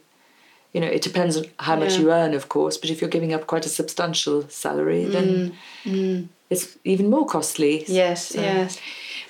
you 0.74 0.82
know, 0.82 0.88
it 0.98 1.02
depends 1.02 1.38
on 1.38 1.46
how 1.60 1.76
much 1.76 1.94
Yeah. 1.94 2.02
you 2.02 2.12
earn, 2.12 2.34
of 2.34 2.48
course, 2.50 2.78
but 2.78 2.90
if 2.90 3.02
you're 3.02 3.10
giving 3.18 3.34
up 3.34 3.48
quite 3.48 3.66
a 3.66 3.70
substantial 3.70 4.48
salary, 4.50 5.06
then 5.06 5.58
Mm, 5.86 6.28
it's 6.50 6.78
even 6.84 7.10
more 7.10 7.26
costly. 7.26 7.84
Yes, 7.88 8.20
So- 8.30 8.42
yes, 8.42 8.78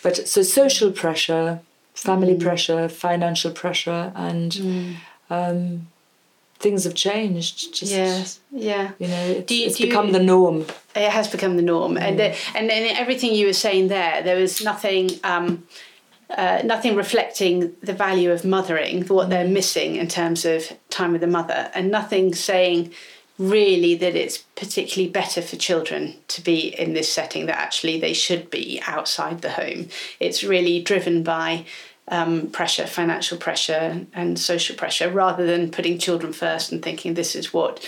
But 0.03 0.27
so 0.27 0.43
social 0.43 0.91
pressure, 0.91 1.59
family 1.93 2.35
Mm. 2.35 2.41
pressure, 2.41 2.89
financial 2.89 3.51
pressure, 3.51 4.11
and 4.15 4.49
um, 5.29 5.87
things 6.65 6.83
have 6.83 6.95
changed. 6.95 7.55
Just, 7.79 7.91
yes, 7.91 8.39
yeah. 8.51 8.91
You 9.01 9.07
know, 9.13 9.23
it's, 9.39 9.51
you- 9.51 9.65
it's 9.67 9.77
do 9.77 9.83
you- 9.83 9.89
become 9.89 10.11
the 10.11 10.23
norm. 10.33 10.57
It 10.95 11.11
has 11.19 11.27
become 11.35 11.55
the 11.57 11.61
norm, 11.73 11.93
and 12.05 12.17
the, 12.19 12.27
and 12.57 12.69
then 12.69 12.83
everything 13.03 13.31
you 13.39 13.45
were 13.47 13.59
saying 13.67 13.89
there, 13.89 14.23
there 14.23 14.37
was 14.43 14.63
nothing, 14.63 15.05
um, 15.31 15.47
uh, 16.41 16.61
nothing 16.73 16.95
reflecting 16.95 17.55
the 17.89 17.93
value 17.93 18.31
of 18.31 18.43
mothering, 18.45 18.95
what 19.07 19.29
they're 19.29 19.47
missing 19.59 19.95
in 19.97 20.07
terms 20.07 20.45
of 20.53 20.59
time 20.89 21.11
with 21.11 21.21
the 21.21 21.27
mother, 21.39 21.69
and 21.75 21.91
nothing 21.91 22.33
saying 22.33 22.91
really 23.37 23.93
that 23.95 24.15
it's 24.15 24.37
particularly 24.63 25.09
better 25.11 25.41
for 25.49 25.57
children 25.57 26.15
to 26.29 26.39
be 26.41 26.59
in 26.83 26.93
this 26.93 27.09
setting, 27.17 27.45
that 27.47 27.57
actually 27.67 27.99
they 27.99 28.13
should 28.13 28.49
be 28.49 28.81
outside 28.87 29.41
the 29.41 29.51
home. 29.61 29.81
It's 30.21 30.41
really 30.53 30.81
driven 30.81 31.21
by 31.21 31.65
um, 32.07 32.47
pressure, 32.47 32.85
financial 32.85 33.37
pressure, 33.37 34.05
and 34.13 34.39
social 34.39 34.75
pressure, 34.75 35.09
rather 35.11 35.45
than 35.45 35.71
putting 35.71 35.97
children 35.97 36.33
first 36.33 36.71
and 36.71 36.81
thinking 36.83 37.13
this 37.13 37.35
is 37.35 37.53
what 37.53 37.85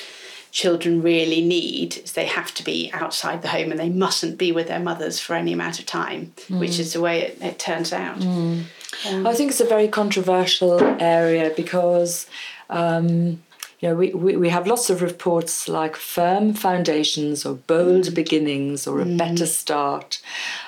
children 0.52 1.02
really 1.02 1.42
need 1.42 1.98
is 1.98 2.14
they 2.14 2.26
have 2.26 2.54
to 2.54 2.64
be 2.64 2.90
outside 2.94 3.42
the 3.42 3.48
home 3.48 3.70
and 3.70 3.80
they 3.80 3.90
mustn't 3.90 4.38
be 4.38 4.52
with 4.52 4.68
their 4.68 4.80
mothers 4.80 5.20
for 5.20 5.36
any 5.36 5.54
amount 5.54 5.78
of 5.78 5.86
time, 5.86 6.34
mm. 6.48 6.60
which 6.60 6.80
is 6.80 6.94
the 6.94 7.02
way 7.02 7.22
it, 7.22 7.38
it 7.42 7.60
turns 7.60 7.94
out. 7.94 8.18
Mm. 8.18 8.64
Um, 9.08 9.28
I 9.28 9.34
think 9.36 9.52
it's 9.52 9.60
a 9.60 9.66
very 9.66 9.88
controversial 9.88 10.82
area 11.02 11.54
because 11.56 12.26
um, 12.70 13.44
you 13.80 13.90
know, 13.90 13.96
we, 13.96 14.12
we, 14.12 14.36
we 14.36 14.50
have 14.50 14.66
lots 14.66 14.90
of 14.90 15.04
reports 15.04 15.68
like 15.68 15.96
firm 15.96 16.54
foundations 16.54 17.46
or 17.46 17.56
bold 17.56 18.06
mm. 18.06 18.16
beginnings 18.16 18.88
or 18.88 19.02
a 19.02 19.06
mm. 19.06 19.18
better 19.18 19.46
start. 19.46 20.20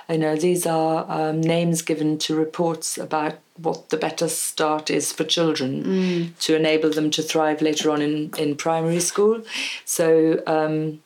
You 0.07 0.19
know, 0.19 0.35
these 0.35 0.67
are 0.67 1.05
um, 1.09 1.41
names 1.41 1.81
given 1.81 2.19
to 2.19 2.35
reports 2.35 2.99
about 2.99 3.39
what 3.57 3.89
the 3.89 3.97
better 3.97 4.29
start 4.29 4.91
is 4.91 5.11
for 5.11 5.23
children 5.23 5.83
mm. 5.83 6.39
to 6.41 6.55
enable 6.55 6.91
them 6.91 7.09
to 7.11 7.23
thrive 7.23 7.63
later 7.63 7.89
on 7.89 8.01
in, 8.01 8.31
in 8.37 8.55
primary 8.55 8.99
school. 8.99 9.41
So, 9.85 10.43
um, 10.45 11.01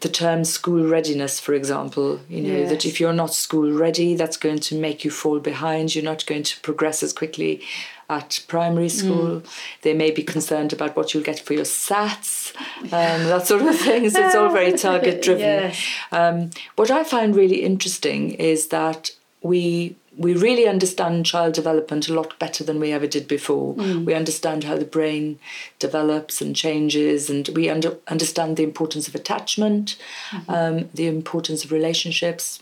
the 0.00 0.08
term 0.08 0.44
school 0.44 0.86
readiness, 0.86 1.40
for 1.40 1.54
example, 1.54 2.20
you 2.28 2.40
know, 2.40 2.58
yes. 2.58 2.70
that 2.70 2.84
if 2.84 3.00
you're 3.00 3.12
not 3.12 3.34
school 3.34 3.72
ready, 3.72 4.14
that's 4.14 4.36
going 4.36 4.60
to 4.60 4.78
make 4.78 5.04
you 5.04 5.10
fall 5.10 5.40
behind. 5.40 5.92
You're 5.92 6.04
not 6.04 6.24
going 6.24 6.44
to 6.44 6.60
progress 6.60 7.02
as 7.02 7.12
quickly 7.12 7.62
at 8.10 8.44
primary 8.48 8.88
school. 8.88 9.40
Mm. 9.40 9.46
They 9.82 9.94
may 9.94 10.10
be 10.10 10.22
concerned 10.22 10.72
about 10.72 10.96
what 10.96 11.12
you'll 11.12 11.22
get 11.22 11.40
for 11.40 11.52
your 11.52 11.64
SATs, 11.64 12.54
um, 12.84 13.24
that 13.24 13.46
sort 13.46 13.62
of 13.62 13.78
thing. 13.78 14.08
So 14.10 14.24
it's 14.24 14.34
all 14.34 14.50
very 14.50 14.72
target 14.72 15.22
driven. 15.22 15.40
Yes. 15.40 15.86
Um, 16.10 16.50
what 16.76 16.90
I 16.90 17.04
find 17.04 17.36
really 17.36 17.62
interesting 17.62 18.32
is 18.32 18.68
that 18.68 19.10
we 19.42 19.96
we 20.18 20.34
really 20.34 20.66
understand 20.66 21.24
child 21.24 21.54
development 21.54 22.08
a 22.08 22.12
lot 22.12 22.36
better 22.40 22.64
than 22.64 22.80
we 22.80 22.90
ever 22.90 23.06
did 23.06 23.28
before. 23.28 23.76
Mm. 23.76 24.04
We 24.04 24.14
understand 24.14 24.64
how 24.64 24.76
the 24.76 24.84
brain 24.84 25.38
develops 25.78 26.40
and 26.40 26.56
changes, 26.56 27.30
and 27.30 27.48
we 27.54 27.70
under, 27.70 27.96
understand 28.08 28.56
the 28.56 28.64
importance 28.64 29.06
of 29.06 29.14
attachment, 29.14 29.96
mm-hmm. 30.30 30.50
um, 30.50 30.88
the 30.92 31.06
importance 31.06 31.64
of 31.64 31.70
relationships, 31.70 32.60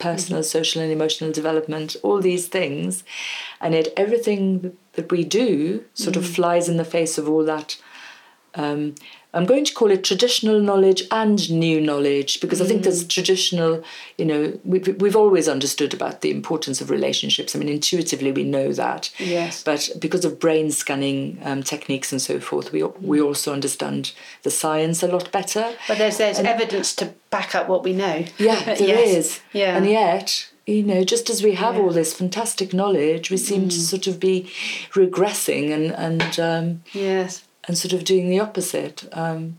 personal, 0.00 0.42
mm-hmm. 0.42 0.48
social, 0.48 0.82
and 0.82 0.90
emotional 0.90 1.30
development, 1.30 1.96
all 2.02 2.20
these 2.20 2.48
things. 2.48 3.04
And 3.60 3.74
yet, 3.74 3.88
everything 3.96 4.76
that 4.94 5.10
we 5.12 5.24
do 5.24 5.84
sort 5.94 6.16
of 6.16 6.26
flies 6.26 6.68
in 6.68 6.76
the 6.76 6.84
face 6.84 7.18
of 7.18 7.28
all 7.28 7.44
that. 7.44 7.80
Um, 8.54 8.96
I'm 9.32 9.46
going 9.46 9.64
to 9.64 9.74
call 9.74 9.90
it 9.92 10.02
traditional 10.02 10.60
knowledge 10.60 11.04
and 11.12 11.50
new 11.50 11.80
knowledge 11.80 12.40
because 12.40 12.58
mm. 12.60 12.64
I 12.64 12.68
think 12.68 12.82
there's 12.82 13.04
mm. 13.04 13.08
traditional, 13.08 13.82
you 14.18 14.24
know, 14.24 14.58
we've, 14.64 15.00
we've 15.00 15.14
always 15.14 15.48
understood 15.48 15.94
about 15.94 16.20
the 16.20 16.32
importance 16.32 16.80
of 16.80 16.90
relationships. 16.90 17.54
I 17.54 17.60
mean, 17.60 17.68
intuitively 17.68 18.32
we 18.32 18.42
know 18.42 18.72
that. 18.72 19.10
Yes. 19.18 19.62
But 19.62 19.90
because 20.00 20.24
of 20.24 20.40
brain 20.40 20.72
scanning 20.72 21.38
um, 21.44 21.62
techniques 21.62 22.10
and 22.10 22.20
so 22.20 22.40
forth, 22.40 22.72
we, 22.72 22.82
we 22.82 23.18
mm. 23.18 23.24
also 23.24 23.52
understand 23.52 24.12
the 24.42 24.50
science 24.50 25.02
a 25.02 25.08
lot 25.08 25.30
better. 25.30 25.74
But 25.86 25.98
there's, 25.98 26.18
there's 26.18 26.38
and, 26.38 26.48
evidence 26.48 26.96
to 26.96 27.14
back 27.30 27.54
up 27.54 27.68
what 27.68 27.84
we 27.84 27.92
know. 27.92 28.24
Yeah, 28.36 28.64
there 28.64 28.78
yes. 28.80 29.16
is. 29.16 29.40
Yeah. 29.52 29.76
And 29.76 29.86
yet, 29.86 30.50
you 30.66 30.82
know, 30.82 31.04
just 31.04 31.30
as 31.30 31.40
we 31.40 31.54
have 31.54 31.76
yeah. 31.76 31.82
all 31.82 31.90
this 31.90 32.12
fantastic 32.12 32.74
knowledge, 32.74 33.30
we 33.30 33.36
seem 33.36 33.66
mm. 33.66 33.70
to 33.70 33.78
sort 33.78 34.08
of 34.08 34.18
be 34.18 34.50
regressing 34.90 35.70
and, 35.72 35.92
and 35.92 36.40
um, 36.40 36.82
yes 36.92 37.44
and 37.64 37.76
sort 37.76 37.92
of 37.92 38.04
doing 38.04 38.28
the 38.28 38.40
opposite. 38.40 39.08
Um, 39.12 39.58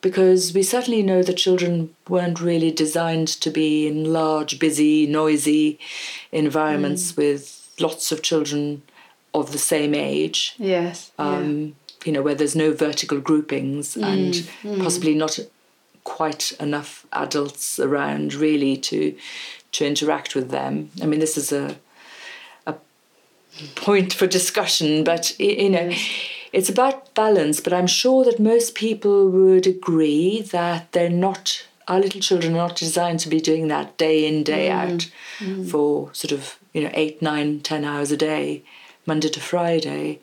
because 0.00 0.54
we 0.54 0.62
certainly 0.62 1.02
know 1.02 1.22
that 1.22 1.36
children 1.36 1.94
weren't 2.08 2.40
really 2.40 2.70
designed 2.70 3.28
to 3.28 3.50
be 3.50 3.88
in 3.88 4.12
large, 4.12 4.58
busy, 4.58 5.06
noisy 5.06 5.78
environments 6.30 7.12
mm. 7.12 7.16
with 7.16 7.74
lots 7.80 8.12
of 8.12 8.22
children 8.22 8.82
of 9.34 9.50
the 9.52 9.58
same 9.58 9.94
age. 9.94 10.54
Yes. 10.58 11.10
Um, 11.18 11.58
yeah. 11.64 11.72
You 12.04 12.12
know, 12.12 12.22
where 12.22 12.36
there's 12.36 12.54
no 12.54 12.72
vertical 12.72 13.20
groupings 13.20 13.96
mm. 13.96 14.04
and 14.04 14.34
mm. 14.62 14.82
possibly 14.82 15.14
not 15.14 15.40
quite 16.04 16.52
enough 16.60 17.04
adults 17.12 17.80
around 17.80 18.32
really 18.32 18.76
to 18.76 19.16
to 19.72 19.84
interact 19.84 20.36
with 20.36 20.50
them. 20.50 20.90
I 21.02 21.06
mean, 21.06 21.18
this 21.18 21.36
is 21.36 21.50
a 21.50 21.76
a 22.66 22.76
point 23.74 24.12
for 24.12 24.26
discussion, 24.28 25.02
but 25.02 25.38
you 25.40 25.70
know. 25.70 25.88
Yes 25.88 26.35
it's 26.56 26.70
about 26.70 27.14
balance, 27.14 27.60
but 27.60 27.74
I'm 27.74 27.86
sure 27.86 28.24
that 28.24 28.40
most 28.40 28.74
people 28.74 29.28
would 29.30 29.66
agree 29.66 30.40
that 30.40 30.90
they're 30.92 31.10
not, 31.10 31.66
our 31.86 32.00
little 32.00 32.22
children 32.22 32.54
are 32.54 32.68
not 32.68 32.76
designed 32.76 33.20
to 33.20 33.28
be 33.28 33.40
doing 33.40 33.68
that 33.68 33.98
day 33.98 34.26
in, 34.26 34.42
day 34.42 34.68
mm. 34.68 34.72
out 34.72 35.10
mm. 35.38 35.70
for 35.70 36.08
sort 36.14 36.32
of, 36.32 36.58
you 36.72 36.82
know, 36.82 36.90
eight, 36.94 37.20
nine, 37.20 37.60
ten 37.60 37.84
hours 37.84 38.10
a 38.10 38.16
day, 38.16 38.62
Monday 39.04 39.28
to 39.28 39.40
Friday. 39.40 40.20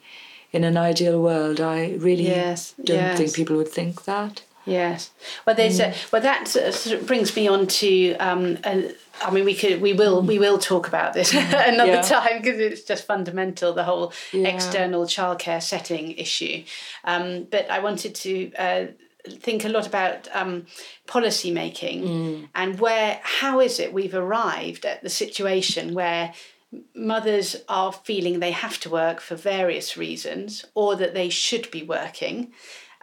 In 0.52 0.63
an 0.63 0.75
ideal 0.75 1.22
world, 1.22 1.62
I 1.62 1.92
really 2.00 2.25
yes, 2.25 2.74
don't 2.84 2.98
yes. 2.98 3.18
think 3.20 3.36
people 3.36 3.56
would 3.58 3.70
think 3.70 4.06
that. 4.06 4.42
Yes. 4.66 5.12
Well, 5.46 5.56
there's 5.56 5.80
mm. 5.80 5.92
a, 5.92 5.96
well 6.12 6.22
that 6.24 6.48
sort 6.48 7.00
of 7.00 7.06
brings 7.06 7.36
me 7.36 7.48
on 7.48 7.68
to 7.68 8.16
um, 8.16 8.58
a, 8.63 8.92
I 9.22 9.32
mean, 9.32 9.46
we 9.46 9.55
could, 9.55 9.82
we 9.82 9.93
will, 9.93 10.22
we 10.22 10.39
will 10.39 10.58
talk 10.58 10.88
about 10.88 11.13
this 11.13 11.34
another 11.34 11.86
yeah. 11.86 12.01
time 12.01 12.41
because 12.41 12.60
it's 12.60 12.84
just 12.84 13.05
fundamental 13.05 13.74
the 13.74 13.84
whole 13.84 14.13
yeah. 14.32 14.48
external 14.48 15.05
childcare 15.05 15.62
setting 15.62 16.12
issue. 16.13 16.63
Um, 17.03 17.48
but 17.50 17.70
I 17.70 17.79
wanted 17.79 18.15
to 18.15 18.53
uh, 18.55 18.86
think 19.29 19.65
a 19.65 19.70
lot 19.70 19.88
about 19.88 20.27
um, 20.34 20.65
policy 21.08 21.51
making 21.51 22.03
mm. 22.03 22.48
and 22.55 22.79
where, 22.79 23.20
how 23.24 23.60
is 23.60 23.79
it 23.79 23.93
we've 23.93 24.15
arrived 24.15 24.86
at 24.86 25.03
the 25.03 25.10
situation 25.10 25.93
where 25.93 26.34
mothers 26.96 27.55
are 27.70 27.93
feeling 27.93 28.39
they 28.39 28.51
have 28.51 28.79
to 28.79 28.89
work 28.89 29.20
for 29.20 29.36
various 29.36 29.96
reasons 29.96 30.65
or 30.74 30.96
that 30.96 31.13
they 31.13 31.29
should 31.29 31.70
be 31.72 31.84
working 31.84 32.51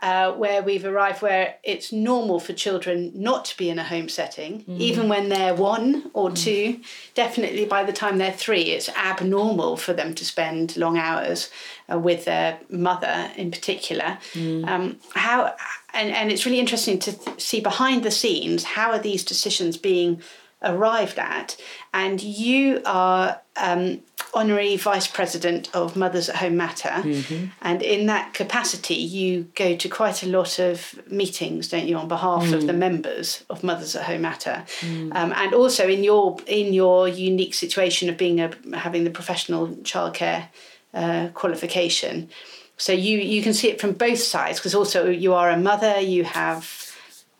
uh, 0.03 0.33
where 0.33 0.63
we've 0.63 0.85
arrived 0.85 1.21
where 1.23 1.57
it's 1.63 1.93
normal 1.93 2.41
for 2.41 2.53
children 2.53 3.13
not 3.15 3.45
to 3.45 3.57
be 3.57 3.69
in 3.69 3.79
a 3.79 3.85
home 3.85 4.09
setting, 4.09 4.65
mm. 4.65 4.79
even 4.79 5.09
when 5.09 5.29
they're 5.29 5.55
one 5.55 6.11
or 6.15 6.31
mm. 6.31 6.37
two. 6.37 6.81
Definitely 7.15 7.67
by 7.67 7.85
the 7.85 7.93
time 7.93 8.19
they're 8.19 8.33
three, 8.33 8.71
it's 8.71 8.89
abnormal 8.91 9.77
for 9.77 9.93
them 9.93 10.15
to 10.15 10.25
spend 10.25 10.77
long 10.77 10.97
hours 10.97 11.51
uh, 11.93 11.99
with 11.99 12.25
their 12.25 12.59
mother 12.71 13.31
in 13.37 13.51
particular. 13.51 14.19
Mm. 14.33 14.67
Um, 14.67 14.97
how 15.15 15.55
and, 15.93 16.11
and 16.11 16.33
it's 16.33 16.47
really 16.47 16.61
interesting 16.61 16.99
to 17.01 17.13
th- 17.13 17.41
see 17.41 17.61
behind 17.61 18.03
the 18.03 18.11
scenes 18.11 18.65
how 18.65 18.93
are 18.93 18.99
these 18.99 19.25
decisions 19.25 19.77
being 19.77 20.23
arrived 20.63 21.19
at. 21.19 21.57
And 21.93 22.23
you 22.23 22.83
are 22.85 23.41
um, 23.57 24.01
honorary 24.35 24.77
vice 24.77 25.07
president 25.07 25.75
of 25.75 25.97
Mothers 25.97 26.29
at 26.29 26.37
Home 26.37 26.57
Matter. 26.57 26.89
Mm-hmm. 26.89 27.47
And 27.63 27.83
in 27.83 28.07
that 28.07 28.35
capacity, 28.35 28.95
you 28.95 29.51
go 29.55 29.77
to 29.77 29.89
quite 29.89 30.23
a 30.23 30.27
lot 30.27 30.59
of 30.59 31.01
meetings, 31.11 31.69
don't 31.69 31.87
you, 31.87 31.97
on 31.97 32.09
behalf 32.09 32.45
mm. 32.45 32.55
of 32.55 32.67
the 32.67 32.73
mm. 32.73 32.79
members 32.79 33.45
of 33.51 33.63
Mothers 33.63 33.97
at 33.97 34.05
Home 34.05 34.23
Matter. 34.23 34.65
Mm. 34.81 35.15
Um, 35.15 35.33
and 35.35 35.55
also 35.55 35.89
in 35.89 36.05
your 36.05 36.37
in 36.47 36.73
your 36.73 37.09
unique 37.09 37.55
situation 37.55 38.09
of 38.09 38.17
being 38.17 38.41
a 38.41 38.51
having 38.77 39.05
the 39.05 39.11
professional 39.11 39.69
childcare 39.69 40.49
uh, 40.95 41.29
qualification. 41.35 42.29
So 42.77 42.93
you 42.93 43.19
you 43.19 43.43
can 43.43 43.55
see 43.55 43.69
it 43.69 43.81
from 43.81 43.93
both 43.93 44.21
sides 44.21 44.59
because 44.59 44.75
also 44.75 45.09
you 45.09 45.35
are 45.35 45.51
a 45.51 45.57
mother, 45.57 46.01
you 46.01 46.25
have 46.25 46.65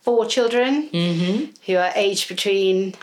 four 0.03 0.27
children 0.27 0.89
mm-hmm. 0.91 1.45
who 1.67 1.77
are 1.77 1.93
aged 1.95 2.29
between 2.29 2.95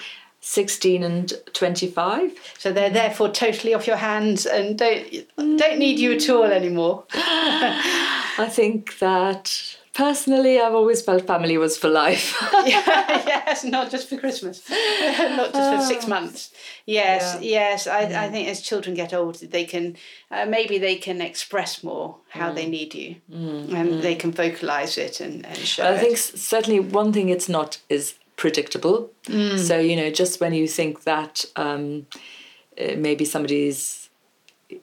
16 0.47 1.03
and 1.03 1.33
25 1.53 2.31
so 2.57 2.71
they're 2.71 2.89
therefore 2.89 3.29
totally 3.29 3.73
off 3.73 3.85
your 3.85 3.97
hands 3.97 4.45
and 4.45 4.77
don't 4.77 5.27
don't 5.35 5.77
need 5.77 5.99
you 5.99 6.13
at 6.13 6.29
all 6.29 6.45
anymore 6.45 7.03
i 7.13 8.47
think 8.49 8.97
that 8.99 9.77
personally 9.93 10.57
i've 10.61 10.73
always 10.73 11.01
felt 11.01 11.27
family 11.27 11.57
was 11.57 11.77
for 11.77 11.89
life 11.89 12.37
yeah, 12.65 12.81
yes 13.27 13.65
not 13.65 13.91
just 13.91 14.07
for 14.07 14.17
christmas 14.17 14.63
not 14.69 15.51
just 15.51 15.75
for 15.75 15.93
six 15.93 16.05
ah. 16.05 16.09
months 16.09 16.53
yes 16.85 17.37
yeah. 17.41 17.49
yes 17.49 17.85
I, 17.85 18.25
I 18.25 18.29
think 18.29 18.47
as 18.47 18.61
children 18.61 18.95
get 18.95 19.13
older 19.13 19.45
they 19.45 19.65
can 19.65 19.97
uh, 20.31 20.45
maybe 20.45 20.77
they 20.77 20.95
can 20.95 21.19
express 21.19 21.83
more 21.83 22.15
how 22.29 22.51
mm. 22.51 22.55
they 22.55 22.67
need 22.69 22.95
you 22.95 23.17
mm. 23.29 23.73
and 23.73 23.89
mm. 23.89 24.01
they 24.01 24.15
can 24.15 24.31
vocalize 24.31 24.97
it 24.97 25.19
and, 25.19 25.45
and 25.45 25.57
show 25.57 25.91
i 25.91 25.97
think 25.97 26.15
certainly 26.17 26.79
one 26.79 27.11
thing 27.11 27.27
it's 27.27 27.49
not 27.49 27.79
is 27.89 28.15
predictable. 28.37 29.11
Mm. 29.25 29.59
So, 29.59 29.77
you 29.77 29.97
know, 29.97 30.09
just 30.09 30.39
when 30.39 30.53
you 30.53 30.67
think 30.67 31.03
that 31.03 31.43
um, 31.57 32.07
uh, 32.79 32.93
maybe 32.95 33.25
somebody's 33.25 34.09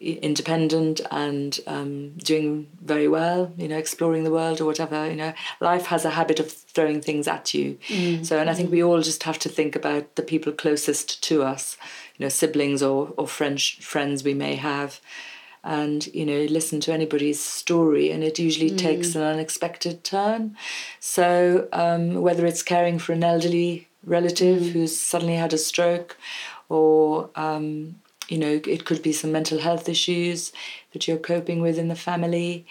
independent 0.01 1.01
and 1.11 1.61
um, 1.67 2.11
doing 2.17 2.69
very 2.83 3.07
well, 3.07 3.53
you 3.57 3.69
know, 3.69 3.77
exploring 3.77 4.25
the 4.25 4.31
world 4.31 4.61
or 4.61 4.65
whatever, 4.65 5.09
you 5.09 5.17
know, 5.17 5.33
life 5.61 5.87
has 5.87 6.05
a 6.05 6.11
habit 6.11 6.41
of 6.41 6.51
throwing 6.51 7.01
things 7.01 7.29
at 7.29 7.53
you. 7.55 7.79
Mm. 7.89 8.25
So, 8.25 8.39
and 8.39 8.49
I 8.49 8.55
think 8.55 8.71
we 8.71 8.83
all 8.83 9.03
just 9.03 9.23
have 9.25 9.39
to 9.41 9.49
think 9.49 9.77
about 9.77 10.17
the 10.17 10.23
people 10.23 10.53
closest 10.53 11.23
to 11.25 11.43
us, 11.43 11.77
you 12.17 12.25
know, 12.25 12.31
siblings 12.31 12.83
or, 12.83 13.13
or 13.17 13.29
French 13.29 13.79
friends 13.81 14.25
we 14.25 14.35
may 14.35 14.57
have. 14.57 15.01
And 15.65 16.07
you 16.09 16.25
know 16.27 16.45
listen 16.51 16.79
to 16.79 16.93
anybody's 16.93 17.41
story 17.41 18.11
and 18.11 18.23
it 18.23 18.39
usually 18.39 18.71
mm. 18.71 18.79
takes 18.79 19.15
an 19.15 19.23
unexpected 19.23 20.05
turn 20.05 20.57
so 21.01 21.67
um, 21.73 22.21
whether 22.21 22.47
it's 22.47 22.63
caring 22.63 22.99
for 22.99 23.13
an 23.13 23.25
elderly 23.25 23.89
relative 24.05 24.63
mm. 24.63 24.73
who's 24.73 24.97
suddenly 24.97 25.37
had 25.37 25.53
a 25.53 25.59
stroke 25.59 26.17
or 26.69 27.31
um, 27.35 27.95
you 28.29 28.39
know 28.39 28.61
it 28.67 28.85
could 28.85 29.03
be 29.03 29.13
some 29.13 29.33
mental 29.33 29.59
health 29.59 29.89
issues 29.89 30.53
that 30.93 31.09
you're 31.09 31.17
coping 31.17 31.61
with 31.61 31.79
in 31.79 31.89
the 31.89 31.97
family 31.97 32.67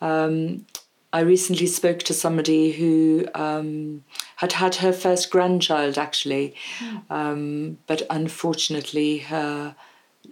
um, 0.00 0.64
I 1.12 1.20
recently 1.20 1.66
spoke 1.66 2.00
to 2.00 2.12
somebody 2.12 2.72
who 2.72 3.26
um, 3.34 4.04
had 4.36 4.52
had 4.52 4.74
her 4.76 4.92
first 4.92 5.30
grandchild 5.30 5.96
actually, 5.96 6.54
mm. 6.78 7.02
um, 7.10 7.78
but 7.86 8.02
unfortunately 8.10 9.18
her 9.18 9.74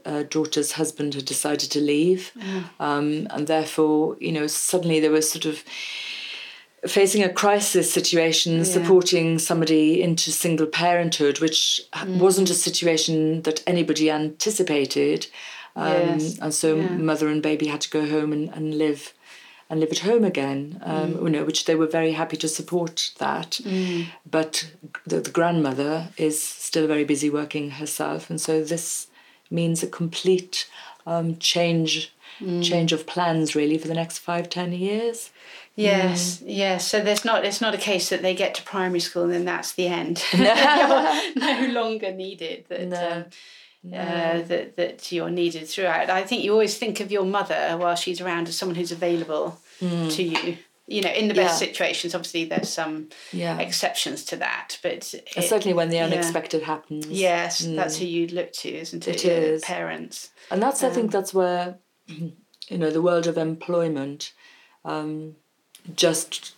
uh, 0.05 0.25
daughter's 0.25 0.73
husband 0.73 1.15
had 1.15 1.25
decided 1.25 1.71
to 1.71 1.81
leave, 1.81 2.33
mm. 2.37 2.65
um, 2.81 3.27
and 3.31 3.47
therefore, 3.47 4.17
you 4.21 4.33
know, 4.33 4.47
suddenly 4.47 5.01
there 5.01 5.11
was 5.11 5.31
sort 5.31 5.45
of 5.45 5.63
facing 6.87 7.23
a 7.23 7.33
crisis 7.33 7.93
situation, 7.93 8.59
yeah. 8.59 8.65
supporting 8.65 9.39
somebody 9.39 10.03
into 10.03 10.31
single 10.31 10.67
parenthood, 10.67 11.41
which 11.41 11.81
mm. 11.93 12.19
wasn't 12.19 12.51
a 12.51 12.55
situation 12.55 13.43
that 13.43 13.63
anybody 13.67 14.11
anticipated. 14.11 15.27
Um, 15.77 15.93
yes. 15.93 16.39
And 16.39 16.55
so 16.55 16.77
yeah. 16.77 16.89
mother 16.91 17.29
and 17.29 17.43
baby 17.43 17.67
had 17.67 17.81
to 17.83 17.91
go 17.91 18.09
home 18.09 18.33
and, 18.33 18.51
and 18.51 18.77
live 18.77 19.13
and 19.71 19.81
live 19.81 19.93
at 19.93 20.01
home 20.01 20.25
again, 20.25 20.79
um, 20.83 21.15
mm. 21.15 21.23
you 21.23 21.31
know, 21.31 21.45
which 21.45 21.65
they 21.65 21.75
were 21.75 21.87
very 21.87 22.13
happy 22.13 22.37
to 22.37 22.49
support 22.49 23.13
that. 23.19 23.53
Mm. 23.65 24.07
But 24.31 24.71
the, 25.07 25.21
the, 25.21 25.31
grandmother 25.31 26.09
is 26.19 26.41
still 26.41 26.87
very 26.87 27.05
busy 27.05 27.31
working 27.31 27.71
herself, 27.71 28.29
and 28.29 28.39
so 28.39 28.63
this 28.63 29.09
means 29.55 29.83
a 29.83 29.87
complete 29.87 30.69
um, 31.07 31.37
change 31.39 32.13
mm. 32.41 32.63
change 32.63 32.93
of 32.93 33.07
plans 33.07 33.55
really 33.55 33.79
for 33.79 33.89
the 33.89 33.95
next 33.95 34.19
five 34.19 34.49
ten 34.49 34.73
years. 34.73 35.31
Yes, 35.77 36.39
mm. 36.39 36.45
yes. 36.47 36.87
So 36.87 37.01
there's 37.01 37.25
not 37.25 37.45
it's 37.45 37.61
not 37.61 37.75
a 37.75 37.79
case 37.79 38.09
that 38.11 38.23
they 38.23 38.35
get 38.35 38.55
to 38.57 38.63
primary 38.63 39.01
school 39.01 39.25
and 39.25 39.33
then 39.33 39.45
that's 39.45 39.73
the 39.73 39.89
end. 39.89 40.23
No, 40.35 41.33
no 41.37 41.69
longer 41.73 42.13
needed. 42.13 42.67
That, 42.69 42.89
no. 42.89 43.11
Um, 43.11 43.25
no. 43.83 43.99
Uh, 43.99 44.43
that 44.43 44.77
that 44.77 45.13
you're 45.13 45.31
needed 45.31 45.69
throughout. 45.69 46.11
I 46.11 46.23
think 46.23 46.43
you 46.43 46.53
always 46.53 46.79
think 46.79 47.01
of 47.01 47.13
your 47.13 47.25
mother 47.25 47.77
while 47.77 47.97
she's 47.97 48.21
around 48.21 48.49
as 48.49 48.57
someone 48.57 48.77
who's 48.77 48.93
available 48.93 49.59
mm. 49.81 50.11
to 50.15 50.23
you. 50.23 50.59
You 50.87 51.01
know, 51.01 51.11
in 51.11 51.29
the 51.29 51.35
best 51.35 51.63
yeah. 51.63 51.69
situations, 51.69 52.15
obviously 52.15 52.45
there's 52.45 52.69
some 52.69 53.09
yeah. 53.33 53.59
exceptions 53.59 54.23
to 54.27 54.37
that, 54.37 54.79
but 54.83 55.15
it, 55.15 55.45
certainly 55.45 55.73
when 55.73 55.89
the 55.89 55.99
unexpected 55.99 56.61
yeah. 56.61 56.67
happens. 56.67 57.07
Yes, 57.09 57.63
mm. 57.63 57.75
that's 57.75 57.97
who 57.97 58.05
you'd 58.05 58.33
look 58.33 58.53
to, 58.53 58.69
isn't 58.69 59.09
it? 59.09 59.25
It 59.25 59.25
is 59.25 59.65
parents, 59.65 60.31
and 60.51 60.63
that's 60.63 60.83
um, 60.83 60.91
I 60.91 60.95
think 60.95 61.07
um, 61.07 61.11
that's 61.11 61.33
where 61.33 61.79
you 62.07 62.79
know 62.79 62.91
the 62.91 63.01
world 63.01 63.27
of 63.27 63.39
employment 63.39 64.35
um, 64.85 65.37
just 65.97 66.55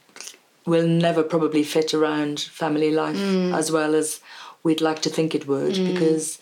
will 0.64 0.86
never 0.86 1.22
probably 1.22 1.62
fit 1.62 1.94
around 1.94 2.40
family 2.40 2.90
life 2.90 3.16
mm. 3.16 3.56
as 3.56 3.70
well 3.70 3.94
as 3.94 4.20
we'd 4.62 4.80
like 4.80 5.00
to 5.02 5.10
think 5.10 5.34
it 5.34 5.46
would 5.46 5.74
mm. 5.74 5.92
because 5.92 6.38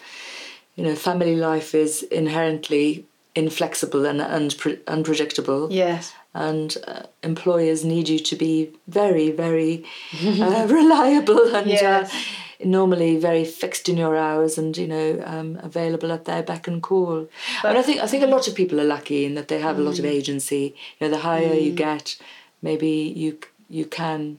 you 0.74 0.84
know 0.84 0.94
family 0.94 1.36
life 1.36 1.74
is 1.74 2.02
inherently 2.04 3.06
inflexible 3.34 4.06
and, 4.06 4.20
and 4.20 4.56
unpredictable 4.86 5.70
yes 5.70 6.14
and 6.34 6.76
uh, 6.86 7.04
employers 7.22 7.84
need 7.84 8.08
you 8.08 8.18
to 8.18 8.36
be 8.36 8.70
very 8.88 9.30
very 9.30 9.84
uh, 10.24 10.66
reliable 10.70 11.54
and 11.54 11.66
uh, 11.66 11.70
yes. 11.70 12.12
uh, 12.12 12.18
normally 12.64 13.16
very 13.16 13.44
fixed 13.44 13.88
in 13.88 13.96
your 13.96 14.16
hours 14.16 14.58
and 14.58 14.76
you 14.76 14.86
know 14.86 15.22
um, 15.24 15.58
available 15.62 16.12
at 16.12 16.24
their 16.24 16.42
beck 16.42 16.66
and 16.66 16.82
call 16.82 17.28
but, 17.62 17.70
and 17.70 17.78
i 17.78 17.82
think 17.82 18.00
i 18.00 18.06
think 18.06 18.22
a 18.22 18.26
lot 18.26 18.48
of 18.48 18.54
people 18.54 18.80
are 18.80 18.84
lucky 18.84 19.24
in 19.24 19.34
that 19.34 19.48
they 19.48 19.60
have 19.60 19.76
mm. 19.76 19.80
a 19.80 19.82
lot 19.82 19.98
of 19.98 20.04
mm. 20.04 20.10
agency 20.10 20.74
you 20.98 21.06
know 21.06 21.10
the 21.10 21.22
higher 21.22 21.54
mm. 21.54 21.62
you 21.62 21.72
get 21.72 22.16
maybe 22.62 23.12
you 23.16 23.38
you 23.68 23.84
can 23.84 24.38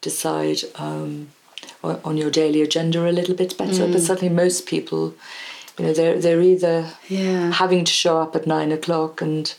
decide 0.00 0.58
um, 0.76 1.28
on, 1.82 1.98
on, 2.04 2.16
your 2.16 2.30
daily 2.30 2.60
agenda 2.60 3.08
a 3.08 3.10
little 3.10 3.34
bit 3.34 3.56
better 3.56 3.86
mm. 3.86 3.92
but 3.92 4.02
certainly 4.02 4.32
most 4.34 4.66
people 4.66 5.14
you 5.78 5.86
know 5.86 5.92
they're 5.92 6.18
they're 6.20 6.42
either 6.42 6.90
yeah. 7.08 7.50
having 7.52 7.84
to 7.84 7.92
show 7.92 8.18
up 8.20 8.36
at 8.36 8.46
nine 8.46 8.70
o'clock 8.70 9.20
and 9.20 9.54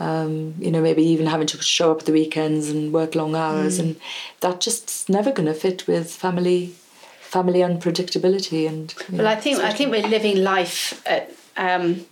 um, 0.00 0.54
you 0.58 0.70
know, 0.70 0.80
maybe 0.80 1.02
even 1.02 1.26
having 1.26 1.46
to 1.48 1.62
show 1.62 1.92
up 1.92 2.00
at 2.00 2.06
the 2.06 2.12
weekends 2.12 2.70
and 2.70 2.92
work 2.92 3.14
long 3.14 3.36
hours, 3.36 3.76
mm. 3.76 3.80
and 3.80 4.00
that 4.40 4.60
just 4.60 5.08
never 5.10 5.30
going 5.30 5.46
to 5.46 5.54
fit 5.54 5.86
with 5.86 6.10
family 6.10 6.74
family 7.20 7.60
unpredictability. 7.60 8.66
And 8.66 8.92
well, 9.12 9.22
know, 9.22 9.28
I 9.28 9.36
think 9.36 9.58
I 9.58 9.72
think 9.72 9.90
we're 9.90 10.08
living 10.08 10.42
life 10.42 11.02
at, 11.06 11.30
um, 11.58 12.06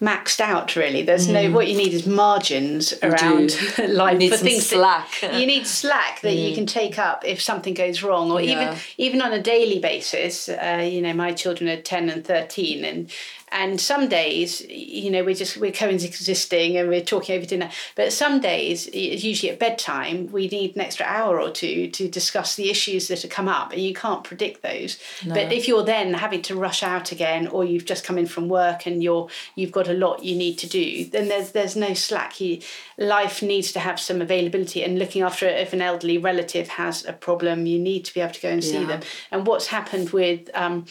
maxed 0.00 0.40
out. 0.40 0.74
Really, 0.74 1.02
there's 1.02 1.28
mm. 1.28 1.34
no 1.34 1.50
what 1.50 1.68
you 1.68 1.76
need 1.76 1.92
is 1.92 2.06
margins 2.06 2.94
around 3.02 3.54
life 3.88 4.30
for 4.30 4.38
things. 4.38 4.70
Slack. 4.70 5.20
That, 5.20 5.34
you 5.38 5.46
need 5.46 5.66
slack 5.66 6.22
that 6.22 6.32
mm. 6.32 6.48
you 6.48 6.54
can 6.54 6.64
take 6.64 6.98
up 6.98 7.26
if 7.26 7.42
something 7.42 7.74
goes 7.74 8.02
wrong, 8.02 8.32
or 8.32 8.40
yeah. 8.40 8.72
even 8.72 8.78
even 8.96 9.20
on 9.20 9.34
a 9.34 9.42
daily 9.42 9.80
basis. 9.80 10.48
Uh, 10.48 10.80
you 10.82 11.02
know, 11.02 11.12
my 11.12 11.32
children 11.32 11.68
are 11.68 11.82
ten 11.82 12.08
and 12.08 12.24
thirteen, 12.24 12.86
and 12.86 13.10
and 13.54 13.80
some 13.80 14.08
days 14.08 14.60
you 14.68 15.10
know 15.10 15.24
we're 15.24 15.34
just 15.34 15.56
we're 15.56 15.72
coexisting 15.72 16.76
and 16.76 16.88
we're 16.88 17.00
talking 17.00 17.36
over 17.36 17.46
dinner. 17.46 17.70
But 17.94 18.12
some 18.12 18.40
days 18.40 18.92
usually 18.92 19.50
at 19.52 19.60
bedtime 19.60 20.30
we 20.32 20.48
need 20.48 20.74
an 20.74 20.82
extra 20.82 21.06
hour 21.06 21.40
or 21.40 21.50
two 21.50 21.88
to 21.92 22.08
discuss 22.08 22.56
the 22.56 22.68
issues 22.68 23.08
that 23.08 23.22
have 23.22 23.30
come 23.30 23.48
up. 23.48 23.72
And 23.72 23.80
you 23.80 23.94
can't 23.94 24.24
predict 24.24 24.62
those. 24.62 24.98
No. 25.24 25.34
but 25.34 25.52
if 25.52 25.68
you're 25.68 25.84
then 25.84 26.14
having 26.14 26.42
to 26.42 26.56
rush 26.56 26.82
out 26.82 27.12
again 27.12 27.46
or 27.46 27.64
you've 27.64 27.84
just 27.84 28.04
come 28.04 28.18
in 28.18 28.26
from 28.26 28.48
work 28.48 28.86
and 28.86 29.02
you're 29.02 29.28
you've 29.54 29.72
got 29.72 29.88
a 29.88 29.94
lot 29.94 30.24
you 30.24 30.34
need 30.34 30.58
to 30.58 30.68
do 30.68 31.04
then 31.06 31.28
there's 31.28 31.52
there's 31.52 31.76
no 31.76 31.94
slack. 31.94 32.40
You, 32.40 32.60
life 32.98 33.40
needs 33.40 33.72
to 33.72 33.80
have 33.80 34.00
some 34.00 34.20
availability 34.20 34.82
and 34.82 34.98
looking 34.98 35.22
after 35.22 35.46
if 35.46 35.72
an 35.72 35.80
elderly 35.80 36.18
relative 36.18 36.66
has 36.68 37.04
a 37.06 37.12
problem 37.12 37.66
you 37.66 37.78
need 37.78 38.04
to 38.06 38.14
be 38.14 38.20
able 38.20 38.34
to 38.34 38.40
go 38.40 38.48
and 38.48 38.64
see 38.64 38.84
them. 38.84 39.00
And 39.30 39.46
what's 39.46 39.68
happened 39.68 40.10
with 40.10 40.50
um, 40.54 40.86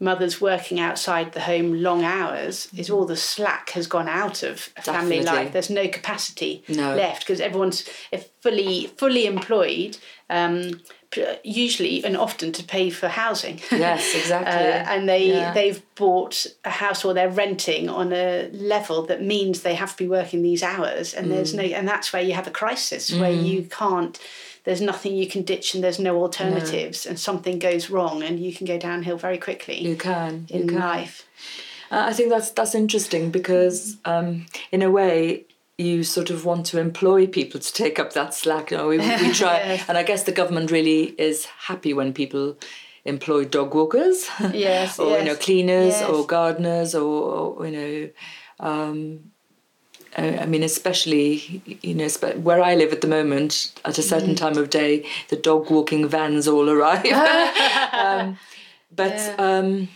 mothers 0.00 0.40
working 0.40 0.80
outside 0.80 1.32
the 1.32 1.40
home 1.40 1.80
long 1.82 2.04
hours 2.04 2.68
is 2.76 2.90
all 2.90 3.04
the 3.04 3.16
slack 3.16 3.70
has 3.70 3.86
gone 3.86 4.08
out 4.08 4.42
of 4.42 4.60
family 4.60 5.22
life. 5.22 5.52
There's 5.52 5.70
no 5.70 5.88
capacity 5.88 6.64
no. 6.68 6.94
left 6.94 7.20
because 7.20 7.40
everyone's 7.40 7.88
fully 8.40 8.86
fully 8.98 9.26
employed. 9.26 9.98
Um, 10.30 10.80
usually 11.44 12.04
and 12.04 12.16
often 12.16 12.50
to 12.52 12.64
pay 12.64 12.90
for 12.90 13.08
housing. 13.08 13.60
Yes, 13.70 14.14
exactly. 14.14 14.52
uh, 14.52 14.92
and 14.92 15.08
they 15.08 15.28
yeah. 15.28 15.52
they've 15.52 15.82
bought 15.94 16.46
a 16.64 16.70
house 16.70 17.04
or 17.04 17.14
they're 17.14 17.30
renting 17.30 17.88
on 17.88 18.12
a 18.12 18.48
level 18.52 19.06
that 19.06 19.22
means 19.22 19.62
they 19.62 19.74
have 19.74 19.92
to 19.92 20.04
be 20.04 20.08
working 20.08 20.42
these 20.42 20.62
hours, 20.62 21.14
and 21.14 21.26
mm. 21.26 21.30
there's 21.30 21.54
no 21.54 21.62
and 21.62 21.86
that's 21.86 22.12
where 22.12 22.22
you 22.22 22.34
have 22.34 22.46
a 22.46 22.50
crisis 22.50 23.10
mm. 23.10 23.20
where 23.20 23.32
you 23.32 23.62
can't 23.64 24.18
there's 24.64 24.80
nothing 24.80 25.14
you 25.14 25.28
can 25.28 25.42
ditch 25.42 25.74
and 25.74 25.84
there's 25.84 25.98
no 25.98 26.16
alternatives 26.16 27.04
no. 27.04 27.10
and 27.10 27.20
something 27.20 27.58
goes 27.58 27.90
wrong 27.90 28.22
and 28.22 28.40
you 28.40 28.52
can 28.52 28.66
go 28.66 28.78
downhill 28.78 29.16
very 29.16 29.38
quickly 29.38 29.80
you 29.80 29.96
can 29.96 30.46
in 30.48 30.62
you 30.62 30.68
can. 30.68 30.78
life 30.78 31.26
uh, 31.90 32.04
i 32.08 32.12
think 32.12 32.30
that's 32.30 32.50
that's 32.50 32.74
interesting 32.74 33.30
because 33.30 33.96
um, 34.04 34.46
in 34.72 34.82
a 34.82 34.90
way 34.90 35.44
you 35.76 36.04
sort 36.04 36.30
of 36.30 36.44
want 36.44 36.64
to 36.66 36.78
employ 36.78 37.26
people 37.26 37.58
to 37.60 37.72
take 37.72 37.98
up 37.98 38.12
that 38.12 38.32
slack 38.32 38.70
you 38.70 38.76
know, 38.76 38.88
we, 38.88 38.98
we 38.98 39.04
try 39.32 39.56
yes. 39.56 39.84
and 39.88 39.96
i 39.96 40.02
guess 40.02 40.24
the 40.24 40.32
government 40.32 40.70
really 40.70 41.14
is 41.18 41.44
happy 41.44 41.92
when 41.92 42.12
people 42.12 42.56
employ 43.04 43.44
dog 43.44 43.74
walkers 43.74 44.28
yes 44.52 44.98
or 45.00 45.10
yes. 45.10 45.18
you 45.20 45.24
know 45.26 45.36
cleaners 45.36 46.00
yes. 46.00 46.08
or 46.08 46.26
gardeners 46.26 46.94
or, 46.94 47.56
or 47.58 47.66
you 47.66 47.72
know 47.72 48.10
um, 48.60 49.32
I 50.16 50.46
mean, 50.46 50.62
especially 50.62 51.62
you 51.82 51.94
know 51.94 52.08
where 52.36 52.62
I 52.62 52.74
live 52.74 52.92
at 52.92 53.00
the 53.00 53.08
moment, 53.08 53.72
at 53.84 53.98
a 53.98 54.02
certain 54.02 54.34
mm. 54.34 54.36
time 54.36 54.56
of 54.56 54.70
day, 54.70 55.06
the 55.28 55.36
dog 55.36 55.70
walking 55.70 56.08
vans 56.08 56.46
all 56.46 56.70
arrive. 56.70 57.06
um, 57.92 58.38
but 58.94 59.14
yeah. 59.14 59.34
um, 59.38 59.88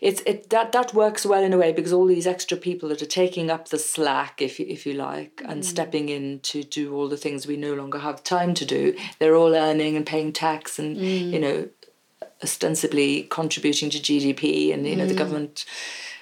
it's 0.00 0.20
it 0.26 0.50
that 0.50 0.72
that 0.72 0.94
works 0.94 1.24
well 1.24 1.42
in 1.42 1.52
a 1.52 1.58
way 1.58 1.72
because 1.72 1.92
all 1.92 2.06
these 2.06 2.26
extra 2.26 2.56
people 2.56 2.88
that 2.88 3.02
are 3.02 3.06
taking 3.06 3.50
up 3.50 3.68
the 3.68 3.78
slack, 3.78 4.42
if 4.42 4.60
if 4.60 4.86
you 4.86 4.92
like, 4.94 5.42
and 5.46 5.62
mm. 5.62 5.64
stepping 5.64 6.08
in 6.08 6.40
to 6.40 6.62
do 6.62 6.94
all 6.94 7.08
the 7.08 7.16
things 7.16 7.46
we 7.46 7.56
no 7.56 7.74
longer 7.74 7.98
have 7.98 8.22
time 8.22 8.54
to 8.54 8.64
do, 8.64 8.96
they're 9.18 9.36
all 9.36 9.54
earning 9.54 9.96
and 9.96 10.06
paying 10.06 10.32
tax 10.32 10.78
and 10.78 10.96
mm. 10.96 11.30
you 11.30 11.38
know 11.38 11.68
ostensibly 12.42 13.22
contributing 13.24 13.88
to 13.90 13.98
GDP 13.98 14.72
and 14.72 14.86
you 14.86 14.96
know 14.96 15.06
the 15.06 15.14
mm. 15.14 15.18
government. 15.18 15.64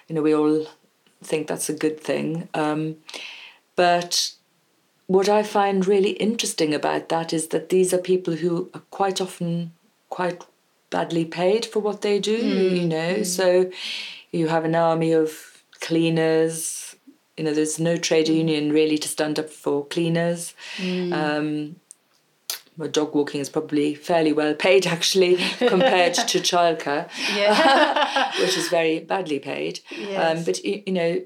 You 0.09 0.15
know 0.15 0.23
we 0.23 0.35
all 0.35 0.67
think 1.25 1.47
that's 1.47 1.69
a 1.69 1.75
good 1.75 2.01
thing. 2.01 2.49
Um, 2.55 2.97
but 3.77 4.33
what 5.07 5.29
I 5.29 5.43
find 5.43 5.87
really 5.87 6.13
interesting 6.13 6.75
about 6.75 7.09
that 7.09 7.33
is 7.33 7.49
that 7.49 7.69
these 7.69 7.93
are 7.93 7.99
people 7.99 8.35
who 8.37 8.71
are 8.75 8.83
quite 8.91 9.21
often 9.21 9.73
quite 10.09 10.43
badly 10.91 11.25
paid 11.25 11.67
for 11.67 11.81
what 11.81 12.03
they 12.03 12.19
do, 12.19 12.39
mm. 12.39 12.77
you 12.81 12.87
know. 12.87 13.15
Mm. 13.17 13.27
So 13.27 13.71
you 14.33 14.49
have 14.49 14.65
an 14.65 14.75
army 14.75 15.13
of 15.13 15.65
cleaners. 15.81 16.97
You 17.37 17.45
know, 17.45 17.53
there's 17.53 17.81
no 17.81 17.97
trade 17.97 18.29
hmm. 18.29 18.35
union 18.35 18.71
really 18.71 18.97
to 18.97 19.09
stand 19.09 19.41
up 19.41 19.51
for 19.51 19.85
cleaners. 19.87 20.55
Mm. 20.77 21.13
Um, 21.13 21.77
dog 22.89 23.15
walking 23.15 23.41
is 23.41 23.49
probably 23.49 23.95
fairly 23.95 24.33
well 24.33 24.55
paid 24.55 24.87
actually 24.87 25.37
compared 25.59 26.15
to 26.15 26.39
childcare, 26.41 27.09
which 28.41 28.57
is 28.57 28.69
very 28.69 29.01
badly 29.01 29.39
paid. 29.39 29.81
Um, 29.93 29.99
yes. 30.01 30.39
Um, 30.39 30.45
but 30.45 30.65
you, 30.65 30.83
you 30.87 30.93
know, 30.93 31.25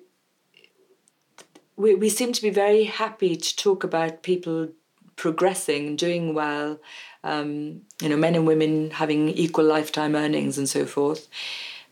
we, 1.76 1.94
we 1.94 2.08
seem 2.08 2.32
to 2.32 2.42
be 2.42 2.50
very 2.50 2.84
happy 2.84 3.36
to 3.36 3.56
talk 3.56 3.84
about 3.84 4.22
people 4.22 4.68
progressing, 5.16 5.96
doing 5.96 6.34
well, 6.34 6.80
um, 7.24 7.82
you 8.02 8.08
know, 8.08 8.16
men 8.16 8.34
and 8.34 8.46
women 8.46 8.90
having 8.90 9.28
equal 9.30 9.64
lifetime 9.64 10.14
earnings 10.14 10.58
and 10.58 10.68
so 10.68 10.84
forth. 10.84 11.28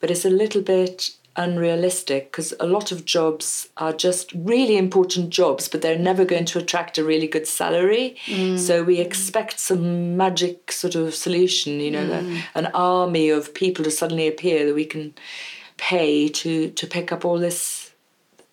But 0.00 0.10
it's 0.10 0.24
a 0.24 0.30
little 0.30 0.62
bit 0.62 1.10
unrealistic 1.36 2.30
because 2.30 2.52
a 2.58 2.66
lot 2.66 2.92
of 2.92 3.04
jobs 3.04 3.68
are 3.76 3.92
just 3.92 4.32
really 4.32 4.76
important 4.76 5.30
jobs, 5.30 5.68
but 5.68 5.82
they're 5.82 5.98
never 5.98 6.24
going 6.24 6.44
to 6.46 6.58
attract 6.58 6.98
a 6.98 7.04
really 7.04 7.26
good 7.26 7.46
salary. 7.46 8.16
Mm. 8.26 8.58
So 8.58 8.82
we 8.82 8.98
expect 8.98 9.60
some 9.60 10.16
magic 10.16 10.72
sort 10.72 10.94
of 10.94 11.14
solution, 11.14 11.80
you 11.80 11.90
know, 11.90 12.06
mm. 12.06 12.42
an 12.54 12.66
army 12.74 13.28
of 13.28 13.54
people 13.54 13.84
to 13.84 13.90
suddenly 13.90 14.26
appear 14.26 14.66
that 14.66 14.74
we 14.74 14.86
can 14.86 15.14
pay 15.76 16.28
to 16.28 16.70
to 16.70 16.86
pick 16.86 17.12
up 17.12 17.24
all 17.24 17.38
this 17.38 17.92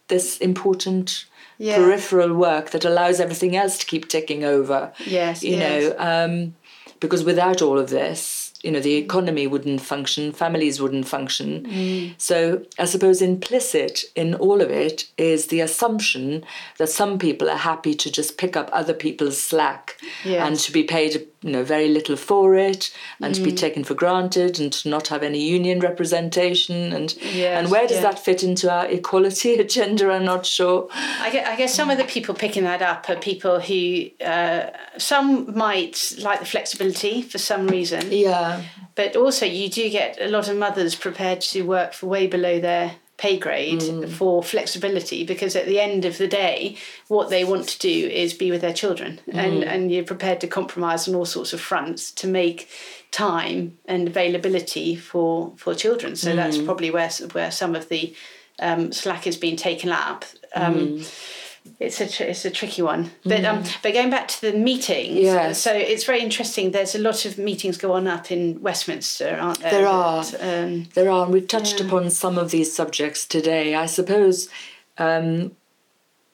this 0.10 0.38
important 0.40 1.26
yeah. 1.58 1.78
peripheral 1.78 2.34
work 2.34 2.72
that 2.72 2.84
allows 2.84 3.20
everything 3.20 3.56
else 3.56 3.78
to 3.78 3.86
keep 3.86 4.10
ticking 4.10 4.44
over. 4.44 4.92
Yes, 5.06 5.44
you 5.44 5.56
yes. 5.56 5.94
know, 5.94 5.96
um, 6.00 6.56
because 7.00 7.24
without 7.24 7.62
all 7.62 7.80
of 7.80 7.90
this, 7.90 8.43
you 8.64 8.72
know 8.72 8.80
the 8.80 8.96
economy 8.96 9.46
wouldn't 9.46 9.82
function 9.82 10.32
families 10.32 10.82
wouldn't 10.82 11.08
function 11.08 11.64
mm. 11.64 12.14
so 12.18 12.64
i 12.80 12.86
suppose 12.86 13.22
implicit 13.22 14.06
in 14.16 14.34
all 14.36 14.62
of 14.62 14.72
it 14.72 15.10
is 15.18 15.48
the 15.48 15.60
assumption 15.60 16.44
that 16.78 16.90
some 16.90 17.20
people 17.20 17.50
are 17.50 17.58
happy 17.58 17.94
to 17.94 18.10
just 18.10 18.38
pick 18.38 18.56
up 18.56 18.70
other 18.74 18.94
people's 18.94 19.40
slack 19.40 19.98
yes. 20.24 20.48
and 20.48 20.58
to 20.58 20.72
be 20.72 20.84
paid 20.84 21.28
you 21.44 21.52
know 21.52 21.64
very 21.64 21.90
little 21.90 22.16
for 22.16 22.56
it 22.56 22.92
and 23.22 23.34
mm. 23.34 23.38
to 23.38 23.44
be 23.44 23.52
mm. 23.52 23.58
taken 23.58 23.84
for 23.84 23.94
granted 23.94 24.60
and 24.60 24.72
to 24.72 24.90
not 24.90 25.10
have 25.10 25.22
any 25.22 25.42
union 25.42 25.80
representation 25.80 26.94
and 26.94 27.16
yes, 27.22 27.60
and 27.60 27.70
where 27.70 27.86
does 27.88 27.98
yeah. 27.98 28.04
that 28.04 28.18
fit 28.18 28.44
into 28.44 28.72
our 28.72 28.88
equality 28.88 29.54
agenda 29.60 30.12
i'm 30.12 30.26
not 30.26 30.46
sure 30.46 30.88
I 30.92 31.30
guess, 31.32 31.48
I 31.48 31.56
guess 31.56 31.74
some 31.74 31.90
of 31.90 31.98
the 31.98 32.06
people 32.06 32.34
picking 32.34 32.64
that 32.64 32.82
up 32.82 33.10
are 33.10 33.18
people 33.18 33.60
who 33.60 34.10
uh, 34.24 34.70
some 34.98 35.56
might 35.56 36.16
like 36.20 36.40
the 36.40 36.46
flexibility 36.46 37.22
for 37.22 37.38
some 37.38 37.68
reason 37.68 38.12
yeah 38.12 38.64
but 38.96 39.16
also 39.16 39.46
you 39.46 39.70
do 39.70 39.90
get 39.90 40.18
a 40.22 40.28
lot 40.28 40.48
of 40.48 40.58
mothers 40.58 40.96
prepared 40.96 41.42
to 41.42 41.64
work 41.64 41.94
for 41.94 42.08
way 42.08 42.28
below 42.28 42.60
their 42.60 42.96
pay 43.18 43.38
grade 43.38 43.80
mm. 43.80 44.10
for 44.10 44.42
flexibility 44.42 45.24
because 45.24 45.56
at 45.56 45.66
the 45.66 45.80
end 45.80 46.04
of 46.04 46.18
the 46.18 46.28
day 46.28 46.76
what 47.08 47.30
they 47.30 47.44
want 47.44 47.68
to 47.68 47.80
do 47.80 48.08
is 48.08 48.34
be 48.34 48.50
with 48.50 48.62
their 48.62 48.74
children 48.74 49.22
mm. 49.28 49.36
and 49.36 49.64
and 49.64 49.92
you're 49.92 50.04
prepared 50.04 50.42
to 50.42 50.48
compromise 50.48 51.08
on 51.08 51.14
all 51.16 51.26
sorts 51.26 51.54
of 51.54 51.62
fronts 51.62 52.12
to 52.12 52.28
make 52.28 52.68
time 53.12 53.78
and 53.86 54.08
availability 54.08 54.96
for 54.96 55.54
for 55.58 55.76
children 55.76 56.16
so 56.16 56.32
mm. 56.32 56.36
that's 56.36 56.58
probably 56.58 56.90
where 56.90 57.10
where 57.34 57.52
some 57.52 57.76
of 57.76 57.88
the 57.90 58.16
um, 58.60 58.92
slack 58.92 59.26
has 59.26 59.38
been 59.38 59.56
taken 59.56 59.92
up 59.92 60.26
um, 60.56 60.76
mm 60.76 61.40
it's 61.80 62.00
a 62.02 62.08
tr- 62.08 62.24
it's 62.24 62.46
a 62.46 62.52
tricky 62.52 62.82
one. 62.82 63.12
But 63.24 63.46
um, 63.46 63.64
mm. 63.64 63.78
but 63.82 63.94
going 63.94 64.10
back 64.10 64.28
to 64.30 64.42
the 64.42 64.54
meetings, 64.54 65.20
yes. 65.20 65.60
so 65.62 65.74
it's 65.74 66.04
very 66.04 66.22
interesting. 66.22 66.72
There's 66.72 66.96
a 66.96 67.00
lot 67.00 67.26
of 67.26 67.38
meetings 67.38 67.78
go 67.78 67.94
on 67.94 68.08
up 68.08 68.32
in 68.32 68.62
Westminster, 68.62 69.38
aren't 69.40 69.60
there? 69.60 69.72
There 69.72 69.88
are. 69.88 70.24
um, 70.40 70.88
there 70.94 71.10
are. 71.10 71.24
And 71.26 71.34
we've 71.34 71.48
touched 71.48 71.80
yeah. 71.80 71.88
upon 71.88 72.10
some 72.10 72.38
of 72.38 72.52
these 72.52 72.74
subjects 72.74 73.26
today. 73.26 73.76
I 73.76 73.86
suppose. 73.86 74.50
Um, 74.98 75.56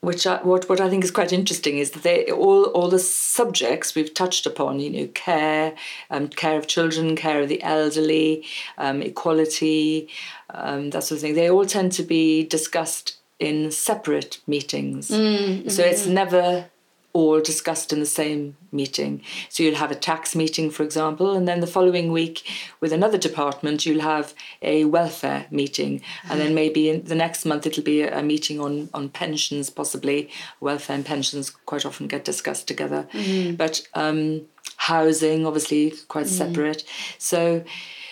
which 0.01 0.25
I, 0.25 0.41
what 0.43 0.69
what 0.69 0.79
I 0.79 0.89
think 0.89 1.03
is 1.03 1.11
quite 1.11 1.33
interesting 1.33 1.77
is 1.77 1.91
that 1.91 2.03
they 2.03 2.31
all 2.31 2.65
all 2.65 2.87
the 2.87 2.99
subjects 2.99 3.95
we've 3.95 4.13
touched 4.13 4.45
upon, 4.45 4.79
you 4.79 4.89
know, 4.89 5.07
care, 5.13 5.75
um, 6.09 6.29
care 6.29 6.57
of 6.57 6.67
children, 6.67 7.15
care 7.17 7.41
of 7.41 7.49
the 7.49 7.61
elderly, 7.61 8.45
um, 8.77 9.01
equality, 9.01 10.07
um, 10.51 10.91
that 10.91 11.03
sort 11.03 11.17
of 11.17 11.21
thing. 11.21 11.35
They 11.35 11.49
all 11.49 11.65
tend 11.65 11.91
to 11.93 12.03
be 12.03 12.45
discussed 12.45 13.18
in 13.39 13.71
separate 13.71 14.39
meetings. 14.45 15.09
Mm, 15.09 15.71
so 15.71 15.83
it's 15.83 16.05
never 16.05 16.65
all 17.11 17.41
discussed 17.41 17.91
in 17.91 17.99
the 17.99 18.05
same 18.05 18.55
meeting. 18.71 19.21
So 19.49 19.63
you'll 19.63 19.75
have 19.75 19.91
a 19.91 19.95
tax 19.95 20.35
meeting, 20.35 20.69
for 20.69 20.83
example, 20.83 21.33
and 21.33 21.47
then 21.47 21.59
the 21.59 21.67
following 21.67 22.11
week 22.11 22.47
with 22.81 22.93
another 22.93 23.17
department, 23.17 23.85
you'll 23.85 24.01
have 24.01 24.33
a 24.61 24.85
welfare 24.85 25.47
meeting. 25.49 26.01
And 26.29 26.39
then 26.39 26.53
maybe 26.53 26.89
in 26.89 27.03
the 27.05 27.15
next 27.15 27.45
month, 27.45 27.65
it'll 27.65 27.83
be 27.83 28.03
a, 28.03 28.21
meeting 28.21 28.59
on, 28.59 28.89
on 28.93 29.09
pensions, 29.09 29.71
possibly. 29.71 30.29
Welfare 30.59 30.95
and 30.97 31.05
pensions 31.05 31.49
quite 31.49 31.85
often 31.85 32.07
get 32.07 32.25
discussed 32.25 32.67
together. 32.67 33.07
Mm. 33.13 33.57
But 33.57 33.87
um, 33.95 34.41
housing, 34.77 35.47
obviously, 35.47 35.93
quite 36.09 36.27
mm. 36.27 36.29
separate. 36.29 36.83
So, 37.17 37.63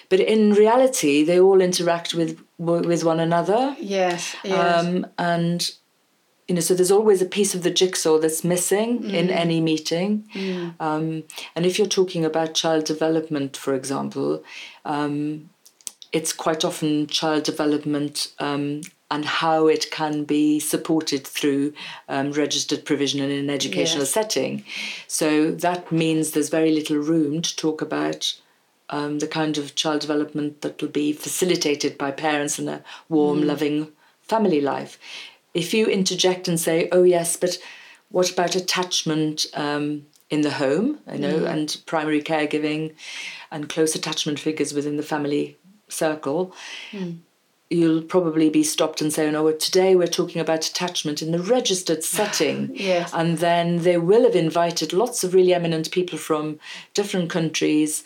but 0.09 0.19
in 0.19 0.53
reality, 0.53 1.23
they 1.23 1.39
all 1.39 1.61
interact 1.61 2.13
with 2.13 2.39
with 2.57 3.03
one 3.03 3.19
another. 3.19 3.75
Yes. 3.79 4.35
yes. 4.43 4.85
Um, 4.85 5.05
and 5.17 5.71
you 6.47 6.55
know, 6.55 6.61
so 6.61 6.73
there's 6.73 6.91
always 6.91 7.21
a 7.21 7.25
piece 7.25 7.53
of 7.53 7.63
the 7.63 7.71
jigsaw 7.71 8.19
that's 8.19 8.43
missing 8.43 9.03
mm. 9.03 9.13
in 9.13 9.29
any 9.29 9.59
meeting. 9.59 10.27
Mm. 10.33 10.75
Um, 10.79 11.23
and 11.55 11.65
if 11.65 11.77
you're 11.77 11.87
talking 11.87 12.23
about 12.23 12.53
child 12.53 12.85
development, 12.85 13.57
for 13.57 13.73
example, 13.73 14.43
um, 14.85 15.49
it's 16.13 16.31
quite 16.31 16.63
often 16.63 17.07
child 17.07 17.43
development 17.43 18.33
um, 18.39 18.81
and 19.11 19.25
how 19.25 19.67
it 19.67 19.91
can 19.91 20.23
be 20.23 20.59
supported 20.59 21.27
through 21.27 21.73
um, 22.07 22.31
registered 22.31 22.85
provision 22.85 23.19
in 23.19 23.29
an 23.29 23.49
educational 23.49 24.03
yes. 24.03 24.11
setting. 24.11 24.63
So 25.07 25.51
that 25.51 25.91
means 25.91 26.31
there's 26.31 26.49
very 26.49 26.71
little 26.71 26.97
room 26.97 27.41
to 27.41 27.55
talk 27.57 27.81
about 27.81 28.33
um, 28.89 29.19
the 29.19 29.27
kind 29.27 29.57
of 29.57 29.75
child 29.75 30.01
development 30.01 30.61
that 30.61 30.81
will 30.81 30.89
be 30.89 31.13
facilitated 31.13 31.97
by 31.97 32.11
parents 32.11 32.57
in 32.59 32.69
a 32.69 32.83
warm, 33.09 33.41
mm. 33.41 33.45
loving 33.45 33.91
family 34.21 34.61
life. 34.61 34.97
If 35.53 35.73
you 35.73 35.87
interject 35.87 36.47
and 36.47 36.59
say, 36.59 36.87
"Oh 36.91 37.03
yes, 37.03 37.35
but 37.35 37.57
what 38.09 38.31
about 38.31 38.55
attachment 38.55 39.45
um, 39.53 40.05
in 40.29 40.41
the 40.41 40.51
home?" 40.51 40.99
You 41.11 41.19
know, 41.19 41.39
mm. 41.39 41.49
and 41.49 41.77
primary 41.85 42.21
caregiving, 42.21 42.93
and 43.51 43.69
close 43.69 43.95
attachment 43.95 44.39
figures 44.39 44.73
within 44.73 44.97
the 44.97 45.03
family 45.03 45.57
circle. 45.89 46.53
Mm. 46.91 47.19
You'll 47.69 48.03
probably 48.03 48.49
be 48.49 48.63
stopped 48.63 49.01
and 49.01 49.11
say, 49.11 49.27
"Oh 49.27 49.31
no, 49.31 49.51
today 49.51 49.95
we're 49.95 50.07
talking 50.07 50.39
about 50.39 50.65
attachment 50.65 51.21
in 51.21 51.31
the 51.31 51.39
registered 51.39 52.03
setting." 52.17 52.71
yes. 52.73 53.11
And 53.13 53.39
then 53.39 53.79
they 53.79 53.97
will 53.97 54.23
have 54.23 54.35
invited 54.35 54.93
lots 54.93 55.25
of 55.25 55.33
really 55.33 55.53
eminent 55.53 55.91
people 55.91 56.17
from 56.17 56.59
different 56.93 57.29
countries 57.29 58.05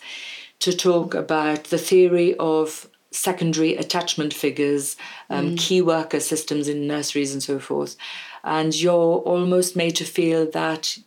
to 0.62 0.72
talk 0.72 1.12
about 1.12 1.64
the 1.64 1.78
theory 1.78 2.36
of 2.36 2.88
secondary 3.10 3.74
attachment 3.74 4.32
figures, 4.32 4.96
um, 5.28 5.50
mm. 5.50 5.58
key 5.58 5.82
worker 5.82 6.20
systems 6.20 6.68
in 6.68 6.86
nurseries, 6.86 7.32
and 7.32 7.42
so 7.42 7.58
forth. 7.58 7.96
And 8.44 8.72
you're 8.80 9.18
almost 9.18 9.74
made 9.74 9.96
to 9.96 10.04
feel 10.04 10.48
that 10.52 10.98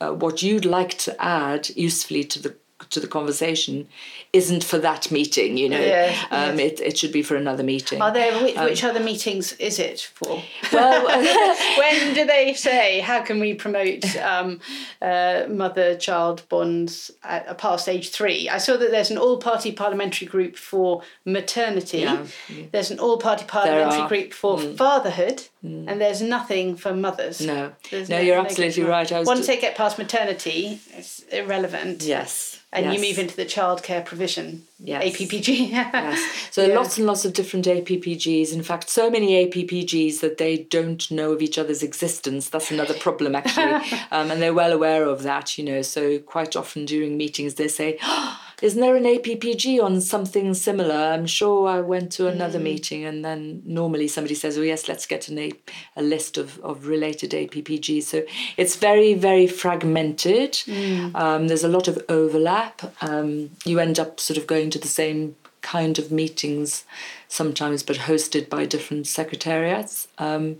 uh, 0.00 0.14
what 0.14 0.42
you'd 0.42 0.64
like 0.64 0.96
to 0.98 1.22
add 1.22 1.68
usefully 1.76 2.24
to 2.24 2.40
the 2.40 2.56
to 2.90 3.00
the 3.00 3.06
conversation 3.06 3.88
isn't 4.32 4.64
for 4.64 4.78
that 4.78 5.10
meeting 5.10 5.56
you 5.56 5.68
know. 5.68 5.80
Yeah, 5.80 6.16
um, 6.30 6.58
It, 6.58 6.80
it 6.80 6.98
should 6.98 7.12
be 7.12 7.22
for 7.22 7.36
another 7.36 7.62
meeting. 7.62 8.00
Are 8.00 8.12
there 8.12 8.42
which, 8.42 8.56
um, 8.56 8.64
which 8.64 8.84
other 8.84 9.00
meetings 9.00 9.52
is 9.54 9.78
it 9.78 10.00
for? 10.14 10.42
Well 10.72 11.06
when 11.78 12.14
do 12.14 12.24
they 12.24 12.54
say 12.54 13.00
how 13.00 13.22
can 13.22 13.40
we 13.40 13.54
promote 13.54 14.16
um, 14.16 14.60
uh, 15.00 15.44
mother 15.48 15.96
child 15.96 16.42
bonds 16.48 17.10
at, 17.22 17.48
uh, 17.48 17.54
past 17.54 17.88
age 17.88 18.10
three? 18.10 18.48
I 18.48 18.58
saw 18.58 18.76
that 18.76 18.90
there's 18.90 19.10
an 19.10 19.18
all 19.18 19.38
party 19.38 19.72
parliamentary 19.72 20.26
group 20.28 20.56
for 20.56 21.02
maternity. 21.24 22.00
Yeah. 22.00 22.24
there's 22.72 22.90
an 22.90 22.98
all 22.98 23.18
party 23.18 23.44
parliamentary 23.46 24.08
group 24.08 24.32
for 24.32 24.58
mm. 24.58 24.76
fatherhood 24.76 25.44
mm. 25.64 25.84
and 25.88 26.00
there's 26.00 26.22
nothing 26.22 26.76
for 26.76 26.94
mothers. 26.94 27.40
No. 27.40 27.72
There's 27.90 28.08
no, 28.08 28.16
no 28.16 28.22
you're 28.22 28.38
absolutely 28.38 28.84
right. 28.84 29.10
Once 29.10 29.40
just... 29.40 29.46
they 29.46 29.58
get 29.58 29.76
past 29.76 29.98
maternity 29.98 30.80
it's 30.94 31.20
irrelevant. 31.24 32.02
Yes 32.02 32.51
and 32.72 32.86
yes. 32.86 32.94
you 32.94 33.08
move 33.08 33.18
into 33.18 33.36
the 33.36 33.44
childcare 33.44 34.04
provision 34.04 34.66
yes. 34.78 35.04
APPG. 35.04 35.70
yes. 35.70 36.20
So 36.50 36.66
yeah. 36.66 36.74
lots 36.74 36.98
and 36.98 37.06
lots 37.06 37.24
of 37.24 37.32
different 37.32 37.66
APPGs. 37.66 38.52
In 38.52 38.62
fact, 38.62 38.90
so 38.90 39.10
many 39.10 39.46
APPGs 39.46 40.20
that 40.20 40.38
they 40.38 40.58
don't 40.58 41.10
know 41.10 41.32
of 41.32 41.42
each 41.42 41.58
other's 41.58 41.82
existence. 41.82 42.48
That's 42.48 42.70
another 42.70 42.94
problem, 42.94 43.34
actually. 43.34 43.98
um, 44.10 44.30
and 44.30 44.42
they're 44.42 44.54
well 44.54 44.72
aware 44.72 45.04
of 45.04 45.22
that, 45.22 45.56
you 45.56 45.64
know. 45.64 45.82
So 45.82 46.18
quite 46.18 46.56
often 46.56 46.84
during 46.84 47.16
meetings, 47.16 47.54
they 47.54 47.68
say, 47.68 47.98
oh, 48.02 48.40
isn't 48.62 48.80
there 48.80 48.94
an 48.94 49.02
APPG 49.02 49.82
on 49.82 50.00
something 50.00 50.54
similar? 50.54 50.94
I'm 50.94 51.26
sure 51.26 51.68
I 51.68 51.80
went 51.80 52.12
to 52.12 52.28
another 52.28 52.60
mm. 52.60 52.62
meeting 52.62 53.04
and 53.04 53.24
then 53.24 53.60
normally 53.66 54.06
somebody 54.06 54.36
says, 54.36 54.56
oh, 54.56 54.62
yes, 54.62 54.88
let's 54.88 55.04
get 55.04 55.28
an 55.28 55.38
a, 55.38 55.52
a 55.96 56.02
list 56.02 56.38
of, 56.38 56.60
of 56.60 56.86
related 56.86 57.32
APPGs. 57.32 58.04
So 58.04 58.22
it's 58.56 58.76
very, 58.76 59.14
very 59.14 59.48
fragmented. 59.48 60.52
Mm. 60.52 61.14
Um, 61.16 61.48
there's 61.48 61.64
a 61.64 61.68
lot 61.68 61.88
of 61.88 62.02
overlap. 62.08 62.82
Um, 63.02 63.50
you 63.64 63.80
end 63.80 63.98
up 63.98 64.20
sort 64.20 64.38
of 64.38 64.46
going 64.46 64.70
to 64.70 64.78
the 64.78 64.88
same 64.88 65.34
kind 65.60 65.98
of 65.98 66.12
meetings 66.12 66.84
sometimes, 67.26 67.82
but 67.82 67.96
hosted 67.96 68.48
by 68.48 68.64
different 68.64 69.08
secretariats. 69.08 70.06
Um, 70.18 70.58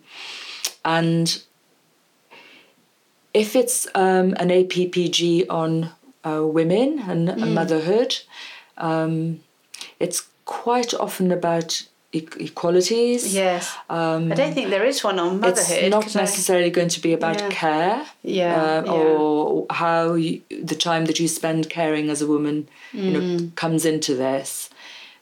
and 0.84 1.40
if 3.32 3.54
it's 3.54 3.86
um, 3.94 4.34
an 4.38 4.48
APPG 4.48 5.46
on 5.48 5.92
uh, 6.24 6.46
women 6.46 6.98
and 7.08 7.28
mm. 7.28 7.52
motherhood. 7.52 8.16
Um, 8.78 9.40
it's 9.98 10.22
quite 10.44 10.94
often 10.94 11.30
about 11.32 11.82
e- 12.12 12.26
equalities. 12.38 13.34
Yes. 13.34 13.72
Um, 13.90 14.30
I 14.32 14.34
don't 14.34 14.54
think 14.54 14.70
there 14.70 14.84
is 14.84 15.02
one 15.04 15.18
on 15.18 15.40
motherhood. 15.40 15.78
it's 15.78 15.90
not 15.90 16.02
'cause 16.02 16.16
I- 16.16 16.20
necessarily 16.20 16.70
going 16.70 16.88
to 16.88 17.00
be 17.00 17.12
about 17.12 17.38
Yeah. 17.40 17.48
care 17.50 18.06
Yeah, 18.22 18.62
uh, 18.62 18.82
yeah. 18.84 18.92
or 18.92 19.66
how 19.70 20.14
you, 20.14 20.40
the 20.50 20.74
time 20.76 21.04
that 21.06 21.18
you 21.20 21.28
spend 21.28 21.68
caring 21.70 22.10
as 22.10 22.22
a 22.22 22.26
woman 22.26 22.68
you 22.92 23.10
know 23.10 23.20
Mm. 23.20 23.54
comes 23.54 23.84
into 23.84 24.14
this 24.14 24.68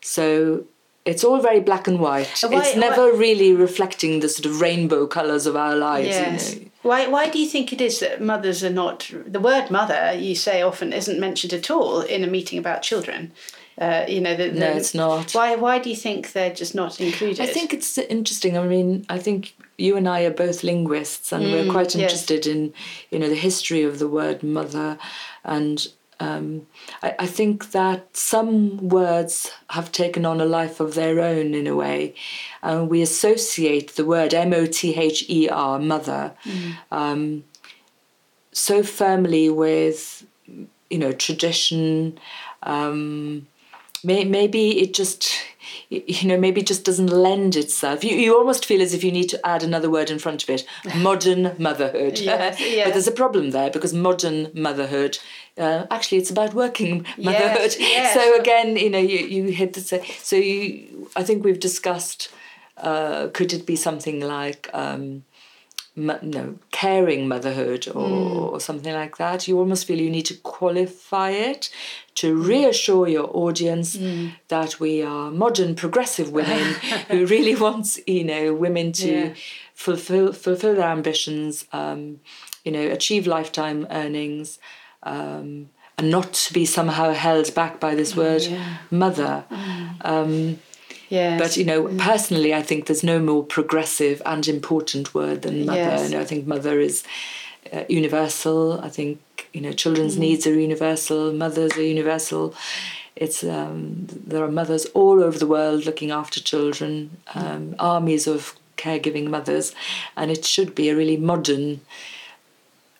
so 0.00 0.64
it's 1.04 1.22
all 1.24 1.38
very 1.40 1.60
black 1.60 1.86
and 1.88 1.98
white 2.00 2.28
why- 2.42 2.58
it's 2.58 2.74
why- 2.74 2.80
never 2.88 3.12
really 3.12 3.52
reflecting 3.52 4.20
the 4.20 4.28
sort 4.28 4.46
of 4.46 4.60
rainbow 4.60 5.06
colors 5.06 5.46
of 5.46 5.54
our 5.56 5.76
lives 5.76 6.08
Yes. 6.08 6.54
you 6.54 6.60
know. 6.60 6.69
Why, 6.82 7.06
why 7.08 7.28
do 7.28 7.38
you 7.38 7.46
think 7.46 7.72
it 7.72 7.80
is 7.80 8.00
that 8.00 8.22
mothers 8.22 8.64
are 8.64 8.70
not. 8.70 9.10
The 9.26 9.40
word 9.40 9.70
mother, 9.70 10.14
you 10.14 10.34
say 10.34 10.62
often, 10.62 10.92
isn't 10.92 11.20
mentioned 11.20 11.52
at 11.52 11.70
all 11.70 12.00
in 12.00 12.24
a 12.24 12.26
meeting 12.26 12.58
about 12.58 12.82
children? 12.82 13.32
Uh, 13.78 14.04
you 14.08 14.20
know, 14.20 14.34
the, 14.36 14.50
the, 14.50 14.60
no 14.60 14.72
it's 14.76 14.94
not 14.94 15.32
Why, 15.32 15.56
why 15.56 15.78
do 15.78 15.88
you 15.88 15.96
think 15.96 16.32
they're 16.32 16.52
just 16.52 16.74
not 16.74 17.00
included? 17.00 17.40
I 17.40 17.46
think 17.46 17.72
it's 17.72 17.96
interesting. 17.96 18.58
I 18.58 18.66
mean, 18.66 19.06
I 19.08 19.18
think 19.18 19.54
you 19.78 19.96
and 19.96 20.06
I 20.08 20.22
are 20.22 20.30
both 20.30 20.62
linguists, 20.62 21.32
and 21.32 21.44
we're 21.44 21.70
quite 21.70 21.88
Mm, 21.88 22.00
yes. 22.00 22.12
interested 22.12 22.46
in, 22.46 22.74
you 23.10 23.18
know, 23.18 23.28
the 23.28 23.34
history 23.34 23.82
of 23.82 23.98
the 23.98 24.08
word 24.08 24.42
mother, 24.42 24.98
and 25.44 25.86
um, 26.20 26.66
I, 27.02 27.14
I 27.20 27.26
think 27.26 27.72
that 27.72 28.16
some 28.16 28.88
words 28.88 29.50
have 29.70 29.90
taken 29.90 30.24
on 30.24 30.40
a 30.40 30.44
life 30.44 30.78
of 30.78 30.94
their 30.94 31.20
own 31.20 31.54
in 31.54 31.66
a 31.66 31.74
way, 31.74 32.14
and 32.62 32.88
we 32.88 33.02
associate 33.02 33.96
the 33.96 34.04
word 34.04 34.32
M 34.34 34.52
O 34.52 34.66
T 34.66 34.94
H 34.94 35.24
E 35.28 35.48
R 35.48 35.78
mother 35.78 36.32
um, 36.92 37.44
so 38.52 38.82
firmly 38.82 39.48
with, 39.48 40.26
you 40.90 40.98
know, 40.98 41.12
tradition. 41.12 42.18
Um, 42.62 43.46
May, 44.02 44.24
maybe 44.24 44.80
it 44.80 44.94
just 44.94 45.30
you 45.90 46.28
know 46.28 46.38
maybe 46.38 46.62
just 46.62 46.84
doesn't 46.84 47.08
lend 47.08 47.56
itself. 47.56 48.04
You, 48.04 48.16
you 48.16 48.36
almost 48.36 48.64
feel 48.64 48.80
as 48.80 48.94
if 48.94 49.02
you 49.02 49.10
need 49.10 49.28
to 49.30 49.46
add 49.46 49.62
another 49.62 49.90
word 49.90 50.08
in 50.08 50.20
front 50.20 50.42
of 50.42 50.50
it. 50.50 50.64
Modern 50.96 51.56
motherhood. 51.58 52.18
Yes, 52.18 52.60
yeah. 52.74 52.84
but 52.84 52.92
there's 52.92 53.08
a 53.08 53.12
problem 53.12 53.50
there 53.50 53.70
because 53.70 53.92
modern 53.92 54.50
motherhood 54.54 55.18
uh, 55.58 55.86
actually 55.90 56.18
it's 56.18 56.30
about 56.30 56.54
working 56.54 57.04
motherhood. 57.18 57.74
yes. 57.78 58.14
so 58.14 58.38
again 58.38 58.76
you 58.76 58.88
know 58.88 58.98
you, 58.98 59.18
you 59.18 59.44
hit 59.52 59.72
the 59.72 59.80
say 59.80 60.04
so 60.18 60.36
you 60.36 61.10
i 61.16 61.22
think 61.22 61.44
we've 61.44 61.60
discussed 61.60 62.32
uh, 62.76 63.28
could 63.28 63.52
it 63.52 63.66
be 63.66 63.76
something 63.76 64.20
like 64.20 64.70
um, 64.72 65.24
no 65.96 66.58
caring 66.70 67.28
motherhood 67.28 67.88
or, 67.88 68.52
or 68.52 68.60
something 68.60 68.94
like 68.94 69.16
that? 69.18 69.48
You 69.48 69.58
almost 69.58 69.86
feel 69.86 70.00
you 70.00 70.10
need 70.10 70.26
to 70.26 70.36
qualify 70.36 71.30
it 71.30 71.70
to 72.20 72.28
reassure 72.34 73.08
your 73.08 73.28
audience 73.44 73.98
that 74.48 74.78
we 74.78 75.02
are 75.02 75.30
modern 75.30 75.74
progressive 75.74 76.28
women 76.30 76.74
who 77.10 77.24
really 77.34 77.56
wants 77.66 77.98
you 78.06 78.24
know 78.24 78.44
women 78.64 78.92
to 78.92 79.10
Yeah. 79.10 79.34
fulfill 79.74 80.32
fulfill 80.32 80.74
their 80.74 80.90
ambitions 80.98 81.52
um, 81.72 82.00
you 82.64 82.72
know 82.72 82.86
achieve 82.98 83.26
lifetime 83.26 83.86
earnings 83.90 84.58
um, 85.02 85.48
and 85.96 86.10
not 86.10 86.32
to 86.44 86.52
be 86.52 86.64
somehow 86.66 87.12
held 87.12 87.54
back 87.54 87.80
by 87.80 87.94
this 87.94 88.14
word 88.16 88.42
yeah. 88.42 88.76
mother 88.90 89.44
um, 90.12 90.58
yes. 91.10 91.40
but 91.42 91.56
you 91.56 91.64
know, 91.64 91.88
personally, 91.98 92.54
I 92.54 92.62
think 92.62 92.86
there's 92.86 93.04
no 93.04 93.18
more 93.18 93.44
progressive 93.44 94.22
and 94.24 94.46
important 94.48 95.14
word 95.14 95.42
than 95.42 95.66
mother. 95.66 95.78
Yes. 95.78 96.06
And 96.06 96.14
I 96.14 96.24
think 96.24 96.46
mother 96.46 96.80
is 96.80 97.02
uh, 97.72 97.84
universal. 97.88 98.80
I 98.80 98.88
think 98.88 99.18
you 99.52 99.60
know, 99.60 99.72
children's 99.72 100.16
Mm. 100.16 100.20
needs 100.20 100.46
are 100.46 100.54
universal. 100.58 101.32
Mothers 101.32 101.76
are 101.76 101.82
universal. 101.82 102.54
It's 103.16 103.42
um, 103.44 104.06
there 104.26 104.42
are 104.44 104.50
mothers 104.50 104.86
all 104.94 105.22
over 105.22 105.38
the 105.38 105.46
world 105.46 105.84
looking 105.84 106.10
after 106.10 106.40
children. 106.40 107.10
Um, 107.34 107.74
armies 107.78 108.26
of 108.26 108.54
caregiving 108.76 109.26
mothers, 109.28 109.74
and 110.16 110.30
it 110.30 110.44
should 110.44 110.74
be 110.74 110.88
a 110.88 110.96
really 110.96 111.16
modern. 111.16 111.80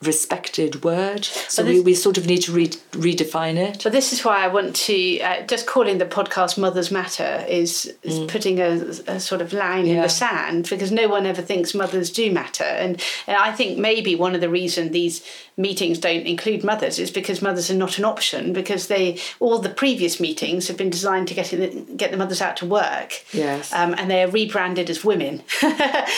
Respected 0.03 0.83
word, 0.83 1.27
so 1.27 1.63
But 1.63 1.69
we, 1.69 1.81
we 1.83 1.95
sort 1.95 2.17
of 2.17 2.25
need 2.27 2.39
to 2.45 2.53
re- 2.53 2.69
redefine 2.93 3.59
it. 3.59 3.83
But 3.85 3.93
this 3.93 4.15
is 4.15 4.25
why 4.25 4.43
I 4.43 4.49
want 4.49 4.75
to 4.77 5.21
uh, 5.21 5.43
just 5.47 5.67
calling 5.67 5.99
the 5.99 6.07
podcast 6.07 6.57
"Mothers 6.57 6.91
Matter" 6.91 7.45
is, 7.47 7.93
is 8.03 8.19
putting 8.31 8.61
a, 8.61 8.71
a 9.07 9.21
sort 9.21 9.43
of 9.43 9.53
line 9.53 9.87
in 9.87 9.97
Mm. 9.99 10.03
The 10.05 10.09
sand 10.09 10.71
because 10.71 10.91
no 10.91 11.07
one 11.07 11.27
ever 11.27 11.43
thinks 11.43 11.75
mothers 11.75 12.11
do 12.11 12.33
matter, 12.33 12.65
and, 12.65 12.99
and 13.27 13.37
I 13.37 13.53
think 13.53 13.79
maybe 13.79 14.15
one 14.17 14.35
of 14.35 14.41
the 14.41 14.49
reason 14.49 14.93
these 14.93 15.23
meetings 15.59 15.99
don't 15.99 16.27
include 16.27 16.65
mothers 16.65 16.99
is 16.99 17.11
because 17.11 17.43
mothers 17.43 17.71
are 17.71 17.75
not 17.75 17.99
an 17.99 18.07
option 18.07 18.55
because 18.55 18.87
they 18.87 19.19
all 19.39 19.59
the 19.59 19.69
previous 19.69 20.19
meetings 20.19 20.67
have 20.69 20.79
been 20.79 20.89
designed 20.89 21.29
to 21.29 21.35
get 21.35 21.53
in, 21.53 21.97
get 21.99 22.11
the 22.11 22.17
mothers 22.17 22.41
out 22.41 22.57
to 22.57 22.65
work, 22.65 23.23
Yes. 23.35 23.71
um, 23.75 23.95
and 23.99 24.11
they 24.11 24.23
are 24.23 24.31
rebranded 24.31 24.89
as 24.89 25.05
women. 25.05 25.43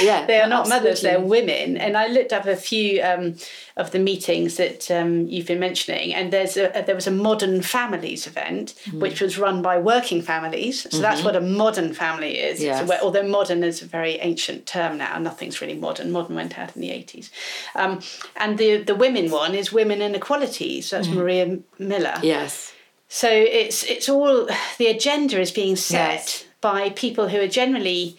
Yeah, 0.00 0.24
they 0.26 0.40
are 0.40 0.48
not 0.48 0.68
mothers; 0.68 1.02
they're 1.02 1.20
women. 1.20 1.76
And 1.76 1.96
I 1.96 2.06
looked 2.06 2.32
up 2.32 2.46
a 2.46 2.56
few 2.56 3.02
um, 3.02 3.34
of 3.76 3.90
the 3.90 3.98
meetings 3.98 4.56
that 4.56 4.90
um, 4.90 5.26
you've 5.28 5.46
been 5.46 5.58
mentioning, 5.60 6.14
and 6.14 6.32
there's 6.32 6.56
a, 6.56 6.82
there 6.86 6.94
was 6.94 7.06
a 7.06 7.10
modern 7.10 7.62
families 7.62 8.26
event 8.26 8.74
Mm. 8.86 9.00
which 9.00 9.20
was 9.20 9.38
run 9.38 9.62
by 9.62 9.78
working 9.78 10.22
families. 10.22 10.86
So 10.90 10.98
that's 11.00 11.22
what 11.22 11.36
a 11.36 11.40
modern 11.40 11.94
family 11.94 12.38
is. 12.38 12.58
Mm-hmm. 12.60 12.88
Yes. 12.88 13.00
although 13.02 13.26
modern 13.26 13.62
is 13.64 13.82
a 13.82 13.86
very 13.86 14.14
ancient 14.20 14.66
term 14.66 14.98
now, 14.98 15.18
nothing's 15.18 15.60
really 15.60 15.78
modern. 15.78 16.10
Modern 16.12 16.36
went 16.36 16.58
out 16.58 16.74
in 16.76 16.82
the 16.82 16.90
eighties, 16.90 17.30
um, 17.74 18.00
and 18.36 18.58
the 18.58 18.82
the 18.82 18.94
women 18.94 19.30
one 19.30 19.54
is 19.54 19.72
women 19.72 20.02
and 20.02 20.14
equality. 20.16 20.80
So 20.82 20.96
that's 20.96 21.08
Maria 21.08 21.58
Miller. 21.78 22.16
Yes. 22.22 22.72
So 23.08 23.28
it's 23.30 23.82
it's 23.84 24.08
all 24.08 24.48
the 24.78 24.86
agenda 24.86 25.40
is 25.40 25.50
being 25.52 25.76
set 25.76 26.24
Yes. 26.24 26.44
by 26.60 26.90
people 26.90 27.28
who 27.28 27.38
are 27.40 27.48
generally 27.62 28.16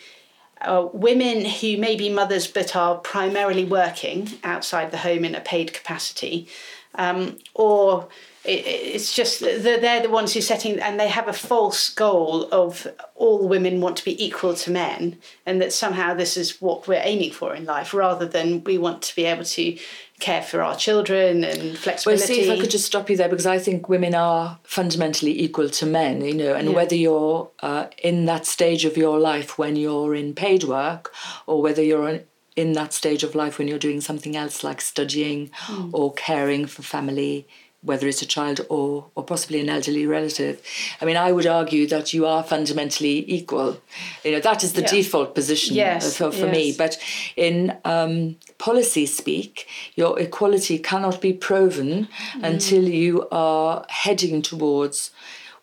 uh, 0.64 0.88
women 0.94 1.46
who 1.46 1.78
may 1.78 1.96
be 1.96 2.10
mothers 2.10 2.48
but 2.48 2.76
are 2.76 2.98
primarily 2.98 3.66
working 3.66 4.30
outside 4.44 4.92
the 4.92 4.98
home 4.98 5.26
in 5.26 5.36
a 5.36 5.42
paid 5.42 5.74
capacity, 5.74 6.48
um, 6.96 7.38
or 7.54 8.08
it, 8.44 8.66
it's 8.66 9.16
just 9.16 9.40
they're, 9.40 9.80
they're 9.80 10.02
the 10.02 10.10
ones 10.10 10.34
who 10.34 10.42
setting 10.42 10.80
and 10.80 11.00
they 11.00 11.08
have 11.08 11.28
a 11.28 11.34
false 11.34 11.90
goal 11.90 12.48
of 12.52 12.88
all 13.16 13.48
women 13.48 13.82
want 13.82 13.98
to 13.98 14.06
be 14.06 14.24
equal 14.24 14.54
to 14.54 14.72
men 14.72 15.18
and 15.46 15.62
that 15.62 15.74
somehow 15.74 16.14
this 16.14 16.38
is 16.38 16.62
what 16.62 16.88
we're 16.88 17.02
aiming 17.04 17.32
for 17.32 17.56
in 17.56 17.66
life 17.66 17.94
rather 17.94 18.26
than 18.26 18.64
we 18.64 18.78
want 18.78 19.02
to 19.02 19.16
be 19.16 19.26
able 19.26 19.46
to 19.46 19.78
care 20.20 20.42
for 20.42 20.62
our 20.62 20.76
children 20.76 21.44
and 21.44 21.78
flexibility. 21.78 22.22
Well, 22.22 22.28
see 22.28 22.42
if 22.42 22.50
I 22.50 22.60
could 22.62 22.72
just 22.72 22.86
stop 22.86 23.10
you 23.10 23.18
there 23.18 23.28
because 23.30 23.46
I 23.46 23.60
think 23.60 23.90
women 23.90 24.16
are 24.16 24.60
fundamentally 24.64 25.42
equal 25.42 25.70
to 25.70 25.86
men, 25.86 26.24
you 26.24 26.34
know, 26.34 26.54
and 26.54 26.70
Yeah. 26.70 26.76
whether 26.76 26.96
you're 26.96 27.50
uh, 27.62 27.88
in 28.02 28.26
that 28.26 28.46
stage 28.46 28.86
of 28.86 28.96
your 28.98 29.20
life 29.20 29.58
when 29.58 29.76
you're 29.76 30.16
in 30.16 30.34
paid 30.34 30.64
work 30.64 31.14
or 31.48 31.62
whether 31.62 31.84
you're 31.84 32.08
in- 32.10 32.24
in 32.56 32.74
that 32.74 32.94
stage 32.94 33.24
of 33.24 33.34
life 33.34 33.58
when 33.58 33.68
you're 33.68 33.80
doing 33.80 34.00
something 34.00 34.36
else 34.38 34.64
like 34.64 34.80
studying 34.80 35.50
Hmm. 35.54 35.90
or 35.92 36.14
caring 36.14 36.68
for 36.68 36.84
family, 36.84 37.48
whether 37.82 38.08
it's 38.08 38.22
a 38.22 38.26
child 38.28 38.62
or, 38.70 39.08
or 39.16 39.24
possibly 39.24 39.60
an 39.60 39.68
elderly 39.70 40.06
relative. 40.06 40.62
I 41.02 41.06
mean, 41.06 41.18
I 41.18 41.32
would 41.34 41.48
argue 41.48 41.86
that 41.88 42.14
you 42.14 42.26
are 42.28 42.44
fundamentally 42.44 43.26
equal. 43.28 43.82
You 44.24 44.34
know, 44.34 44.40
that 44.40 44.64
is 44.64 44.72
the 44.74 44.82
Yeah. 44.82 44.88
default 44.92 45.34
position 45.36 45.76
Yes, 45.76 46.16
for, 46.16 46.32
for 46.32 46.46
me. 46.48 46.74
But 46.78 46.98
in 47.36 47.76
um, 47.84 48.38
policy 48.68 49.06
speak, 49.06 49.68
your 50.02 50.14
equality 50.26 50.78
cannot 50.90 51.20
be 51.28 51.34
proven 51.50 52.08
Mm. 52.36 52.44
until 52.52 52.84
you 53.04 53.28
are 53.32 53.86
heading 54.04 54.42
towards 54.42 55.12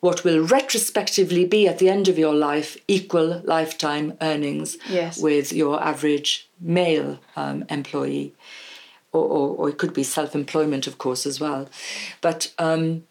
what 0.00 0.22
will 0.24 0.40
retrospectively 0.58 1.44
be 1.56 1.68
at 1.68 1.78
the 1.78 1.88
end 1.96 2.08
of 2.08 2.18
your 2.18 2.34
life 2.50 2.70
equal 2.96 3.28
lifetime 3.56 4.06
earnings 4.20 4.76
Yes. 4.98 5.18
with 5.18 5.46
your 5.52 5.74
average 5.92 6.30
male 6.60 7.18
um, 7.36 7.64
employee. 7.70 8.32
Or, 9.12 9.24
or, 9.36 9.46
or 9.58 9.68
it 9.70 9.76
could 9.80 9.92
be 9.92 10.04
self 10.04 10.34
employment, 10.34 10.86
of 10.86 10.96
course, 11.04 11.26
as 11.30 11.40
well. 11.40 11.62
But 12.20 12.52
um, 12.58 13.02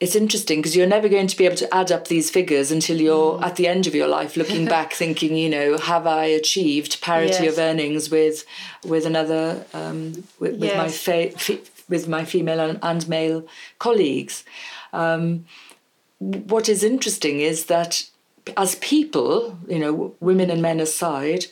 it's 0.00 0.16
interesting 0.16 0.58
because 0.58 0.76
you're 0.76 0.86
never 0.88 1.08
going 1.08 1.26
to 1.28 1.36
be 1.36 1.44
able 1.46 1.56
to 1.56 1.72
add 1.74 1.90
up 1.92 2.08
these 2.08 2.28
figures 2.30 2.70
until 2.70 3.00
you're 3.00 3.38
Mm. 3.38 3.42
at 3.46 3.56
the 3.56 3.66
end 3.68 3.86
of 3.86 3.94
your 3.94 4.08
life 4.08 4.36
looking 4.36 4.64
back 4.66 4.92
thinking 5.02 5.36
you 5.36 5.48
know 5.48 5.78
have 5.78 6.06
i 6.06 6.24
achieved 6.26 7.00
parity 7.00 7.44
Yes. 7.44 7.52
of 7.52 7.58
earnings 7.58 8.10
with 8.10 8.44
with 8.84 9.06
another 9.06 9.64
um, 9.72 10.24
with, 10.40 10.58
with 10.60 10.76
my 10.76 10.88
fa- 10.88 11.30
fe- 11.30 11.60
with 11.88 12.08
my 12.08 12.24
female 12.24 12.60
and, 12.60 12.78
and 12.82 13.08
male 13.08 13.46
colleagues 13.78 14.44
um, 14.92 15.44
what 16.18 16.68
is 16.68 16.82
interesting 16.82 17.40
is 17.40 17.66
that 17.66 18.04
as 18.56 18.74
people 18.76 19.58
you 19.68 19.78
know 19.78 20.14
women 20.20 20.50
and 20.50 20.60
men 20.62 20.80
aside 20.80 21.46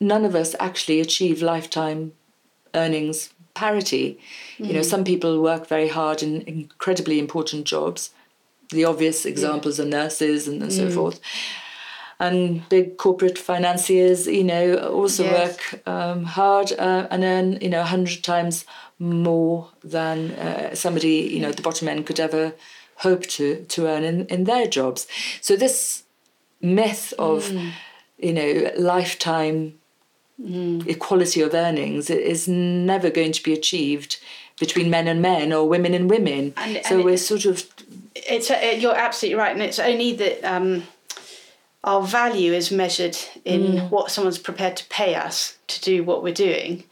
none 0.00 0.24
of 0.24 0.34
us 0.34 0.54
actually 0.60 1.00
achieve 1.00 1.42
lifetime 1.42 2.12
earnings 2.74 3.30
parity. 3.62 4.06
You 4.58 4.72
know, 4.74 4.82
some 4.82 5.04
people 5.04 5.32
work 5.50 5.68
very 5.68 5.88
hard 5.88 6.22
in 6.22 6.42
incredibly 6.42 7.18
important 7.18 7.64
jobs. 7.74 8.10
The 8.70 8.84
obvious 8.84 9.24
examples 9.24 9.80
are 9.80 9.88
nurses 9.88 10.48
and, 10.48 10.62
and 10.62 10.72
so 10.72 10.88
forth. 10.90 11.20
And 12.20 12.68
big 12.68 12.96
corporate 12.96 13.38
financiers, 13.38 14.26
you 14.26 14.44
know, 14.44 14.76
also 15.00 15.24
Yes. 15.24 15.32
work 15.40 15.60
um, 15.86 16.24
hard 16.24 16.72
uh, 16.72 17.06
and 17.10 17.22
earn, 17.24 17.58
you 17.60 17.68
know, 17.70 17.80
a 17.80 17.90
hundred 17.96 18.24
times 18.24 18.64
more 18.98 19.68
than 19.84 20.32
uh, 20.32 20.74
somebody, 20.74 21.16
you 21.34 21.40
know, 21.40 21.48
at 21.50 21.56
the 21.56 21.62
bottom 21.62 21.88
end 21.88 22.06
could 22.06 22.20
ever 22.20 22.52
hope 22.96 23.22
to 23.36 23.64
to 23.74 23.86
earn 23.86 24.02
in, 24.04 24.26
in 24.26 24.44
their 24.44 24.66
jobs. 24.66 25.06
So 25.40 25.56
this 25.56 26.02
myth 26.60 27.14
of 27.18 27.44
Mm. 27.52 27.70
you 28.18 28.32
know 28.32 28.70
lifetime 28.94 29.77
Mm. 30.40 30.86
equality 30.86 31.40
of 31.40 31.52
earnings 31.52 32.08
is 32.10 32.46
never 32.46 33.10
going 33.10 33.32
to 33.32 33.42
be 33.42 33.52
achieved 33.52 34.20
between 34.60 34.88
men 34.88 35.08
and 35.08 35.20
men 35.20 35.52
or 35.52 35.68
women 35.68 35.94
and 35.94 36.08
women. 36.08 36.54
And- 36.56 36.80
so 36.86 36.94
and 36.96 37.04
we're 37.04 37.14
it- 37.14 37.18
sort 37.18 37.44
of 37.44 37.64
It's 38.14 38.48
uh, 38.50 38.76
you're 38.78 38.94
absolutely 38.96 39.36
right, 39.38 39.52
and 39.52 39.62
it's 39.62 39.78
only 39.80 40.12
that 40.14 40.44
um, 40.44 40.84
our 41.82 42.02
value 42.02 42.52
is 42.52 42.70
measured 42.70 43.16
in 43.44 43.78
what 43.90 44.10
someone's 44.12 44.38
prepared 44.38 44.76
to 44.76 44.84
pay 44.86 45.14
us 45.16 45.56
to 45.68 45.80
do 45.80 46.04
what 46.04 46.22
we're 46.22 46.34
doing, 46.34 46.84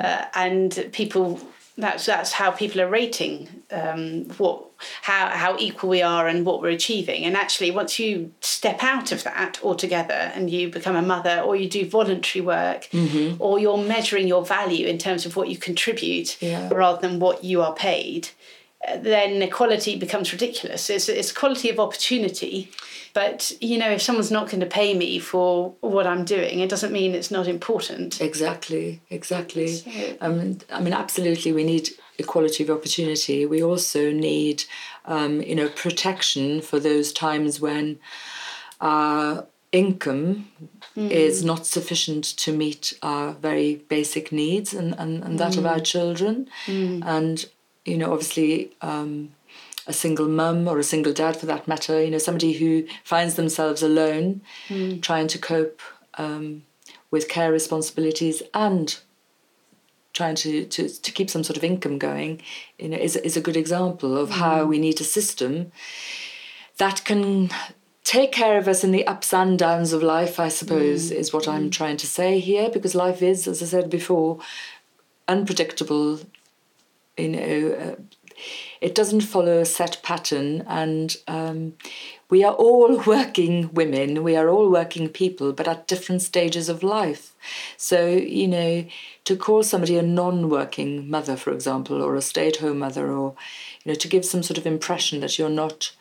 uh, 0.00 0.24
and 0.34 0.88
people. 0.92 1.40
That's 1.78 2.04
that's 2.04 2.32
how 2.32 2.50
people 2.50 2.80
are 2.80 2.88
rating 2.88 3.48
um, 3.70 4.24
what 4.38 4.64
how 5.02 5.28
how 5.28 5.56
equal 5.58 5.88
we 5.90 6.02
are 6.02 6.26
and 6.28 6.44
what 6.44 6.60
we're 6.60 6.68
achieving. 6.70 7.24
And 7.24 7.36
actually, 7.36 7.70
once 7.70 7.98
you 7.98 8.32
step 8.40 8.82
out 8.82 9.12
of 9.12 9.22
that 9.24 9.60
altogether 9.62 10.12
and 10.34 10.50
you 10.50 10.68
become 10.70 10.96
a 10.96 11.02
mother, 11.02 11.40
or 11.40 11.56
you 11.56 11.68
do 11.68 11.88
voluntary 11.88 12.44
work, 12.44 12.88
or 13.38 13.58
you're 13.58 13.78
measuring 13.78 14.28
your 14.28 14.44
value 14.44 14.86
in 14.86 14.98
terms 14.98 15.24
of 15.26 15.36
what 15.36 15.48
you 15.48 15.56
contribute 15.56 16.36
Yeah. 16.42 16.68
rather 16.72 17.00
than 17.00 17.18
what 17.20 17.44
you 17.44 17.62
are 17.62 17.74
paid, 17.74 18.28
uh, 18.86 18.96
then 18.98 19.40
equality 19.42 19.96
becomes 19.96 20.32
ridiculous. 20.32 20.90
It's, 20.90 21.08
it's 21.08 21.30
equality 21.30 21.70
of 21.70 21.78
opportunity, 21.78 22.68
but 23.12 23.52
you 23.60 23.76
know, 23.78 23.90
if 23.90 24.02
someone's 24.02 24.30
not 24.30 24.48
going 24.50 24.60
to 24.60 24.66
pay 24.66 24.94
me 24.94 25.18
for 25.18 25.74
what 25.80 26.06
I'm 26.06 26.24
doing, 26.24 26.60
it 26.60 26.70
doesn't 26.70 26.92
mean 26.92 27.14
it's 27.14 27.30
not 27.30 27.46
important. 27.48 28.20
exactly, 28.20 29.00
exactly. 29.10 29.68
So- 29.68 29.90
Um, 30.20 30.58
I 30.72 30.80
mean, 30.80 30.92
absolutely, 30.94 31.52
we 31.52 31.64
need 31.64 31.90
equality 32.18 32.62
of 32.64 32.70
opportunity. 32.70 33.46
We 33.46 33.62
also 33.62 34.10
need, 34.12 34.64
um, 35.06 35.40
you 35.42 35.54
know, 35.54 35.68
protection 35.68 36.60
for 36.60 36.78
those 36.78 37.12
times 37.12 37.60
when 37.60 37.98
our 38.80 39.46
income 39.72 40.48
is 40.96 41.44
not 41.44 41.64
sufficient 41.66 42.24
to 42.24 42.52
meet 42.52 42.92
our 43.02 43.32
very 43.32 43.76
basic 43.88 44.32
needs 44.32 44.74
and, 44.74 44.94
and, 44.98 45.22
and 45.22 45.38
that 45.38 45.56
of 45.56 45.64
our 45.64 45.80
children. 45.80 46.48
And, 46.66 47.44
you 47.84 47.96
know, 47.96 48.12
obviously, 48.12 48.72
um, 48.82 49.30
a 49.86 49.92
single 49.92 50.28
mum 50.28 50.68
or 50.68 50.78
a 50.78 50.84
single 50.84 51.12
dad 51.12 51.36
for 51.36 51.46
that 51.46 51.66
matter, 51.66 52.02
you 52.02 52.10
know, 52.10 52.18
somebody 52.18 52.52
who 52.52 52.86
finds 53.04 53.34
themselves 53.34 53.82
alone 53.82 54.40
trying 55.00 55.26
to 55.28 55.38
cope 55.38 55.80
um, 56.14 56.62
with 57.10 57.28
care 57.28 57.52
responsibilities 57.52 58.42
and 58.52 58.98
trying 60.12 60.34
to, 60.34 60.64
to, 60.66 60.88
to 60.88 61.12
keep 61.12 61.30
some 61.30 61.44
sort 61.44 61.56
of 61.56 61.64
income 61.64 61.98
going, 61.98 62.40
you 62.78 62.88
know, 62.88 62.96
is, 62.96 63.16
is 63.16 63.36
a 63.36 63.40
good 63.40 63.56
example 63.56 64.16
of 64.16 64.30
how 64.30 64.64
we 64.64 64.78
need 64.78 65.00
a 65.00 65.04
system 65.04 65.72
that 66.78 67.04
can 67.04 67.50
take 68.04 68.32
care 68.32 68.58
of 68.58 68.66
us 68.66 68.82
in 68.82 68.90
the 68.90 69.06
ups 69.06 69.32
and 69.32 69.58
downs 69.58 69.92
of 69.92 70.02
life, 70.02 70.40
I 70.40 70.48
suppose, 70.48 71.10
is 71.10 71.32
what 71.32 71.46
I'm 71.46 71.70
trying 71.70 71.96
to 71.98 72.06
say 72.06 72.40
here, 72.40 72.68
because 72.70 72.94
life 72.94 73.22
is, 73.22 73.46
as 73.46 73.62
I 73.62 73.66
said 73.66 73.88
before, 73.88 74.38
unpredictable. 75.28 76.20
You 77.16 77.28
know, 77.28 77.76
uh, 77.78 78.02
it 78.80 78.94
doesn't 78.94 79.22
follow 79.22 79.58
a 79.58 79.66
set 79.66 80.00
pattern, 80.02 80.62
and 80.66 81.16
um, 81.28 81.74
we 82.28 82.42
are 82.44 82.54
all 82.54 82.96
working 83.06 83.72
women, 83.72 84.22
we 84.22 84.36
are 84.36 84.48
all 84.48 84.70
working 84.70 85.08
people, 85.08 85.52
but 85.52 85.68
at 85.68 85.86
different 85.86 86.22
stages 86.22 86.68
of 86.68 86.82
life. 86.82 87.34
So, 87.76 88.06
you 88.06 88.48
know, 88.48 88.86
to 89.24 89.36
call 89.36 89.62
somebody 89.62 89.96
a 89.98 90.02
non 90.02 90.48
working 90.48 91.10
mother, 91.10 91.36
for 91.36 91.52
example, 91.52 92.02
or 92.02 92.16
a 92.16 92.22
stay 92.22 92.48
at 92.48 92.56
home 92.56 92.78
mother, 92.78 93.12
or, 93.12 93.34
you 93.84 93.92
know, 93.92 93.96
to 93.96 94.08
give 94.08 94.24
some 94.24 94.42
sort 94.42 94.58
of 94.58 94.66
impression 94.66 95.20
that 95.20 95.38
you're 95.38 95.50
not 95.50 95.92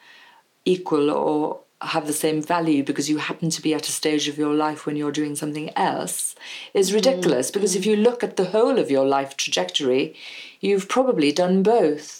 equal 0.65 1.09
or 1.09 1.59
have 1.81 2.07
the 2.07 2.13
same 2.13 2.41
value 2.41 2.83
because 2.83 3.09
you 3.09 3.17
happen 3.17 3.49
to 3.49 3.61
be 3.61 3.73
at 3.73 3.87
a 3.87 3.91
stage 3.91 4.27
of 4.27 4.37
your 4.37 4.53
life 4.53 4.85
when 4.85 4.97
you're 4.97 5.13
doing 5.13 5.33
something 5.33 5.69
else 5.77 6.35
is 6.73 6.93
ridiculous. 6.93 7.51
Because 7.51 7.73
if 7.73 7.85
you 7.85 7.95
look 7.95 8.21
at 8.21 8.35
the 8.35 8.45
whole 8.45 8.77
of 8.77 8.91
your 8.91 9.05
life 9.05 9.37
trajectory 9.37 10.13
you've 10.59 10.89
probably 10.89 11.31
done 11.31 11.63
both 11.63 12.18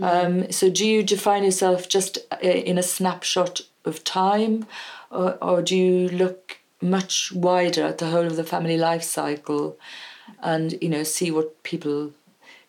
um, 0.00 0.50
so 0.50 0.70
do 0.70 0.86
you 0.86 1.02
define 1.02 1.44
yourself 1.44 1.88
just 1.88 2.18
uh, 2.32 2.36
in 2.46 2.78
a 2.78 2.82
snapshot 2.82 3.60
of 3.84 4.02
time 4.04 4.66
or, 5.10 5.36
or 5.42 5.62
do 5.62 5.76
you 5.76 6.08
look 6.08 6.58
much 6.80 7.32
wider 7.32 7.82
at 7.84 7.98
the 7.98 8.06
whole 8.10 8.26
of 8.26 8.36
the 8.36 8.44
family 8.44 8.76
life 8.76 9.02
cycle 9.02 9.76
and 10.42 10.74
you 10.80 10.88
know 10.88 11.02
see 11.02 11.30
what 11.30 11.62
people 11.62 12.12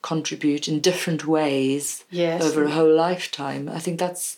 contribute 0.02 0.68
in 0.68 0.80
different 0.82 1.26
ways 1.26 2.04
Yes. 2.10 2.42
over 2.44 2.66
a 2.66 2.72
whole 2.72 2.94
lifetime 2.94 3.70
i 3.70 3.80
think 3.80 4.00
that's 4.00 4.38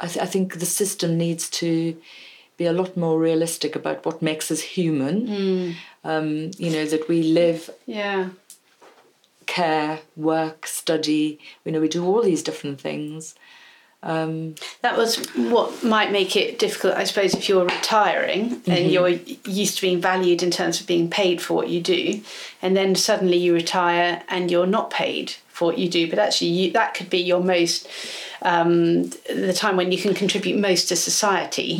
I, 0.00 0.06
th- 0.06 0.18
I 0.18 0.26
think 0.26 0.58
the 0.58 0.66
system 0.66 1.16
needs 1.18 1.48
to 1.50 1.96
be 2.56 2.64
a 2.66 2.72
lot 2.72 2.96
more 2.96 3.18
realistic 3.18 3.76
about 3.76 4.04
what 4.04 4.20
makes 4.20 4.50
us 4.50 4.60
human. 4.60 5.76
Um, 6.04 6.50
you 6.58 6.70
know 6.70 6.84
that 6.86 7.08
we 7.08 7.22
live, 7.22 7.70
Yeah. 7.86 8.30
Care, 9.52 10.00
work, 10.16 10.66
study. 10.66 11.38
You 11.64 11.72
know 11.72 11.80
we 11.80 11.88
do 11.88 12.04
all 12.06 12.22
these 12.22 12.42
different 12.42 12.80
things. 12.80 13.34
Um, 14.02 14.56
That 14.80 14.96
was 14.96 15.10
what 15.36 15.84
might 15.84 16.10
make 16.10 16.34
it 16.42 16.58
difficult, 16.58 16.94
I 17.02 17.04
suppose, 17.04 17.34
if 17.34 17.48
you're 17.48 17.64
retiring 17.64 18.60
and 18.66 18.90
you're 18.90 19.14
used 19.62 19.76
to 19.76 19.82
being 19.82 20.00
valued 20.00 20.42
in 20.42 20.50
terms 20.50 20.80
of 20.80 20.86
being 20.86 21.08
paid 21.08 21.40
for 21.40 21.54
what 21.54 21.68
you 21.68 21.80
do, 21.80 22.20
and 22.60 22.76
then 22.76 22.96
suddenly 22.96 23.36
you 23.36 23.54
retire 23.54 24.22
and 24.28 24.50
you're 24.50 24.66
not 24.78 24.90
paid 24.90 25.34
for 25.62 25.66
what 25.66 25.78
you 25.78 25.88
do. 25.88 26.10
But 26.10 26.18
actually, 26.18 26.48
you, 26.48 26.72
that 26.72 26.94
could 26.94 27.08
be 27.08 27.18
your 27.18 27.40
most 27.40 27.88
um, 28.42 29.04
the 29.28 29.52
time 29.54 29.76
when 29.76 29.92
you 29.92 29.98
can 29.98 30.12
contribute 30.14 30.58
most 30.58 30.88
to 30.88 30.96
society. 30.96 31.76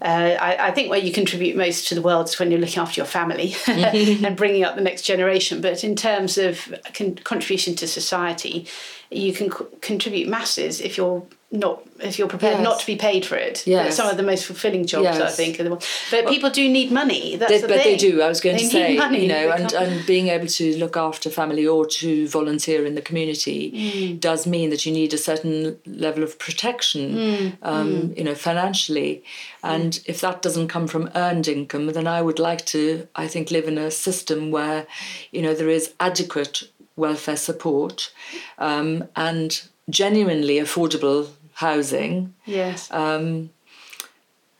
Uh, 0.00 0.36
I, 0.40 0.68
I 0.68 0.70
think 0.70 0.88
where 0.88 1.00
you 1.00 1.12
contribute 1.12 1.56
most 1.56 1.88
to 1.88 1.96
the 1.96 2.02
world 2.02 2.28
is 2.28 2.38
when 2.38 2.52
you're 2.52 2.60
looking 2.60 2.78
after 2.80 3.00
your 3.00 3.06
family 3.06 3.56
and 3.66 4.36
bringing 4.36 4.62
up 4.62 4.76
the 4.76 4.80
next 4.80 5.02
generation. 5.02 5.60
But 5.60 5.82
in 5.82 5.96
terms 5.96 6.38
of 6.38 6.72
con- 6.94 7.16
contribution 7.16 7.74
to 7.76 7.88
society, 7.88 8.68
you 9.10 9.32
can 9.32 9.50
co- 9.50 9.68
contribute 9.80 10.28
masses 10.28 10.80
if 10.80 10.96
you're 10.96 11.26
not 11.54 11.82
if 12.00 12.18
you're 12.18 12.28
prepared 12.28 12.54
Yes. 12.58 12.64
not 12.64 12.80
to 12.80 12.86
be 12.86 12.96
paid 12.96 13.24
for 13.24 13.36
it. 13.36 13.66
Yes. 13.66 13.96
Some 13.96 14.08
of 14.08 14.16
the 14.16 14.22
most 14.22 14.44
fulfilling 14.44 14.84
jobs, 14.86 15.06
I 15.20 15.30
think, 15.30 15.58
are 15.60 15.64
the 15.64 15.70
ones. 15.70 15.86
But 16.10 16.26
people 16.26 16.50
do 16.50 16.68
need 16.68 16.90
money. 16.90 17.36
That's 17.36 17.52
they, 17.52 17.60
the 17.60 17.68
but 17.68 17.84
they 17.84 17.96
do. 17.96 18.20
I 18.20 18.28
was 18.28 18.40
going 18.40 18.56
They 18.56 18.64
to 18.64 18.68
say, 18.68 18.88
need 18.90 18.98
money. 18.98 19.22
you 19.22 19.28
know, 19.28 19.50
and, 19.52 19.72
and 19.72 20.04
being 20.06 20.28
able 20.28 20.48
to 20.48 20.76
look 20.76 20.96
after 20.96 21.30
family 21.30 21.66
or 21.66 21.86
to 22.00 22.26
volunteer 22.28 22.84
in 22.84 22.94
the 22.96 23.00
community 23.02 23.54
Mm. 23.74 24.20
does 24.20 24.46
mean 24.46 24.70
that 24.70 24.84
you 24.84 24.92
need 24.92 25.14
a 25.14 25.18
certain 25.18 25.78
level 25.86 26.22
of 26.24 26.38
protection, 26.38 27.02
Mm. 27.14 27.52
um, 27.62 28.12
you 28.16 28.24
know, 28.24 28.34
financially. 28.34 29.22
And 29.62 30.00
if 30.06 30.20
that 30.20 30.42
doesn't 30.42 30.68
come 30.68 30.86
from 30.88 31.08
earned 31.14 31.46
income, 31.48 31.86
then 31.92 32.06
I 32.06 32.20
would 32.22 32.38
like 32.38 32.64
to, 32.66 33.06
I 33.14 33.26
think, 33.28 33.50
live 33.50 33.66
in 33.68 33.78
a 33.78 33.90
system 33.90 34.50
where, 34.50 34.86
you 35.30 35.40
know, 35.42 35.54
there 35.54 35.68
is 35.78 35.94
adequate 36.00 36.64
welfare 36.96 37.36
support 37.36 38.12
um, 38.58 39.04
and 39.16 39.62
genuinely 39.90 40.56
affordable 40.56 41.28
housing. 41.54 42.34
Yes. 42.44 42.90
um, 42.90 43.50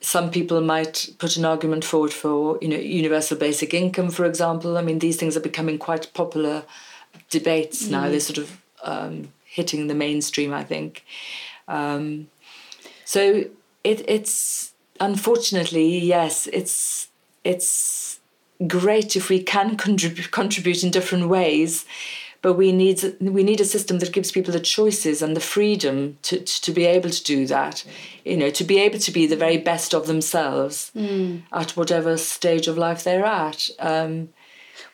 some 0.00 0.30
people 0.30 0.61
might 0.61 1.09
put 1.18 1.38
an 1.38 1.46
argument 1.46 1.83
forward 1.83 2.12
for 2.12 2.59
you 2.61 2.68
know 2.68 2.76
universal 2.76 3.38
basic 3.38 3.72
income 3.72 4.11
for 4.11 4.26
example. 4.26 4.76
I 4.76 4.83
mean 4.83 4.98
these 4.98 5.16
things 5.16 5.37
are 5.37 5.40
becoming 5.40 5.78
quite 5.78 6.12
popular 6.12 6.64
debates 7.30 7.88
now. 7.88 8.09
They're 8.09 8.20
sort 8.20 8.38
of 8.38 8.61
um, 8.83 9.33
hitting 9.54 9.87
the 9.87 9.94
mainstream 9.94 10.52
i 10.52 10.64
think. 10.64 11.04
Um, 11.68 12.28
so 13.04 13.44
it, 13.83 14.04
it's 14.09 14.72
unfortunately 15.00 15.98
yes 15.98 16.46
it's 16.52 17.09
it's 17.42 18.20
great 18.66 19.16
if 19.16 19.28
we 19.28 19.42
can 19.42 19.76
contribute 19.76 20.30
contribute 20.30 20.85
in 20.85 20.90
different 20.90 21.28
ways 21.28 21.85
but 22.44 22.54
we 22.62 22.70
need 22.83 22.98
we 23.38 23.42
need 23.50 23.61
a 23.61 23.64
system 23.74 23.96
that 24.00 24.12
gives 24.16 24.30
people 24.37 24.52
the 24.52 24.68
choices 24.76 25.22
and 25.24 25.33
the 25.35 25.46
freedom 25.54 25.96
to, 26.28 26.35
to 26.66 26.70
be 26.78 26.85
able 26.96 27.11
to 27.18 27.22
do 27.35 27.38
that 27.46 27.76
you 28.31 28.37
know 28.40 28.50
to 28.60 28.64
be 28.73 28.79
able 28.87 29.00
to 29.06 29.12
be 29.18 29.25
the 29.27 29.42
very 29.46 29.58
best 29.71 29.90
of 29.94 30.02
themselves 30.06 30.77
at 31.62 31.71
whatever 31.79 32.12
stage 32.37 32.66
of 32.71 32.77
life 32.87 33.00
they're 33.04 33.29
at. 33.46 33.60
Um, 33.92 34.12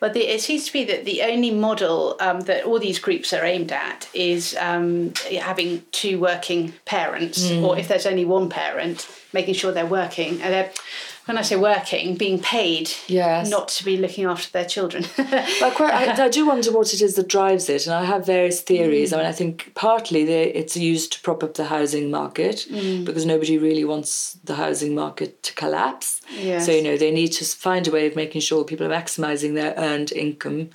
But 0.03 0.13
the, 0.15 0.23
it 0.35 0.41
seems 0.49 0.63
to 0.69 0.73
be 0.79 0.85
that 0.91 1.05
the 1.05 1.19
only 1.33 1.51
model 1.69 2.17
um, 2.27 2.39
that 2.49 2.61
all 2.67 2.79
these 2.89 3.01
groups 3.07 3.29
are 3.37 3.45
aimed 3.53 3.73
at 3.89 4.01
is 4.15 4.43
um, 4.71 5.13
having 5.51 5.71
two 6.01 6.15
working 6.29 6.63
parents, 6.97 7.39
or 7.65 7.79
if 7.81 7.87
there's 7.89 8.07
only 8.13 8.25
one 8.25 8.49
parent, 8.49 8.99
making 9.39 9.55
sure 9.61 9.73
they're 9.73 9.95
working. 10.03 10.33
And 10.43 10.51
they're, 10.55 10.71
when 11.31 11.39
I 11.39 11.43
say 11.43 11.55
working, 11.55 12.17
being 12.17 12.41
paid, 12.41 12.91
Yes. 13.07 13.49
not 13.49 13.69
to 13.69 13.85
be 13.85 13.97
looking 13.97 14.25
after 14.25 14.51
their 14.51 14.65
children. 14.65 15.05
I, 15.19 15.73
quite, 15.75 15.95
I, 15.95 16.25
I 16.25 16.29
do 16.29 16.45
wonder 16.45 16.73
what 16.73 16.93
it 16.93 17.01
is 17.01 17.15
that 17.15 17.29
drives 17.29 17.69
it, 17.69 17.87
and 17.87 17.95
I 17.95 18.05
have 18.05 18.27
various 18.27 18.61
theories. 18.63 19.11
Mm. 19.11 19.15
I 19.15 19.17
mean, 19.19 19.27
I 19.27 19.33
think 19.33 19.73
partly 19.77 20.25
they, 20.25 20.53
it's 20.53 20.77
used 20.77 21.13
to 21.13 21.21
prop 21.21 21.45
up 21.45 21.55
the 21.55 21.67
housing 21.67 22.11
market 22.11 22.67
mm. 22.69 23.05
because 23.05 23.25
nobody 23.25 23.59
really 23.59 23.85
wants 23.85 24.39
the 24.43 24.57
housing 24.57 24.93
market 24.93 25.41
to 25.45 25.55
collapse. 25.55 26.21
Yes. 26.37 26.67
So 26.67 26.73
you 26.73 26.83
know 26.83 26.97
they 26.97 27.13
need 27.13 27.29
to 27.29 27.45
find 27.45 27.87
a 27.87 27.93
way 27.93 28.09
of 28.09 28.17
making 28.17 28.41
sure 28.41 28.65
people 28.65 28.87
are 28.87 29.01
maximising 29.01 29.55
their 29.55 29.75
earned 29.77 30.11
income, 30.11 30.71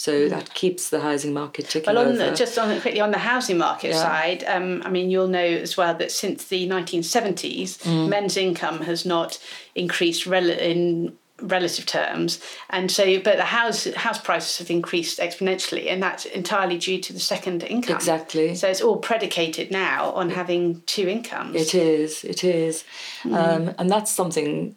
So 0.00 0.30
that 0.30 0.54
keeps 0.54 0.88
the 0.88 1.00
housing 1.00 1.34
market 1.34 1.68
ticking 1.68 1.94
Well, 1.94 2.02
on 2.02 2.14
over. 2.14 2.30
the, 2.30 2.34
just 2.34 2.58
on 2.58 2.80
quickly 2.80 3.02
on 3.02 3.10
the 3.10 3.18
housing 3.18 3.58
market 3.58 3.88
Yeah. 3.90 4.02
side, 4.02 4.44
um, 4.46 4.80
I 4.82 4.88
mean, 4.88 5.10
you'll 5.10 5.28
know 5.28 5.44
as 5.44 5.76
well 5.76 5.92
that 5.98 6.10
since 6.10 6.44
the 6.44 6.66
1970s, 6.66 7.76
Mm. 7.84 8.08
men's 8.08 8.38
income 8.38 8.80
has 8.84 9.04
not 9.04 9.36
increased 9.74 10.24
rel- 10.24 10.48
in 10.48 11.12
relative 11.42 11.84
terms, 11.84 12.38
and 12.70 12.90
so 12.90 13.18
but 13.20 13.36
the 13.36 13.44
house 13.44 13.84
house 13.94 14.18
prices 14.18 14.56
have 14.56 14.70
increased 14.70 15.18
exponentially, 15.18 15.90
and 15.92 16.02
that's 16.02 16.24
entirely 16.24 16.78
due 16.78 16.98
to 17.00 17.12
the 17.12 17.20
second 17.20 17.62
income. 17.62 17.96
Exactly. 17.96 18.54
So 18.54 18.68
it's 18.68 18.80
all 18.80 18.96
predicated 18.96 19.70
now 19.70 20.12
on 20.12 20.30
having 20.30 20.82
two 20.86 21.08
incomes. 21.08 21.56
It 21.56 21.74
is, 21.74 22.24
it 22.24 22.42
is. 22.42 22.84
Um, 23.26 23.74
and 23.78 23.90
that's 23.90 24.10
something 24.10 24.76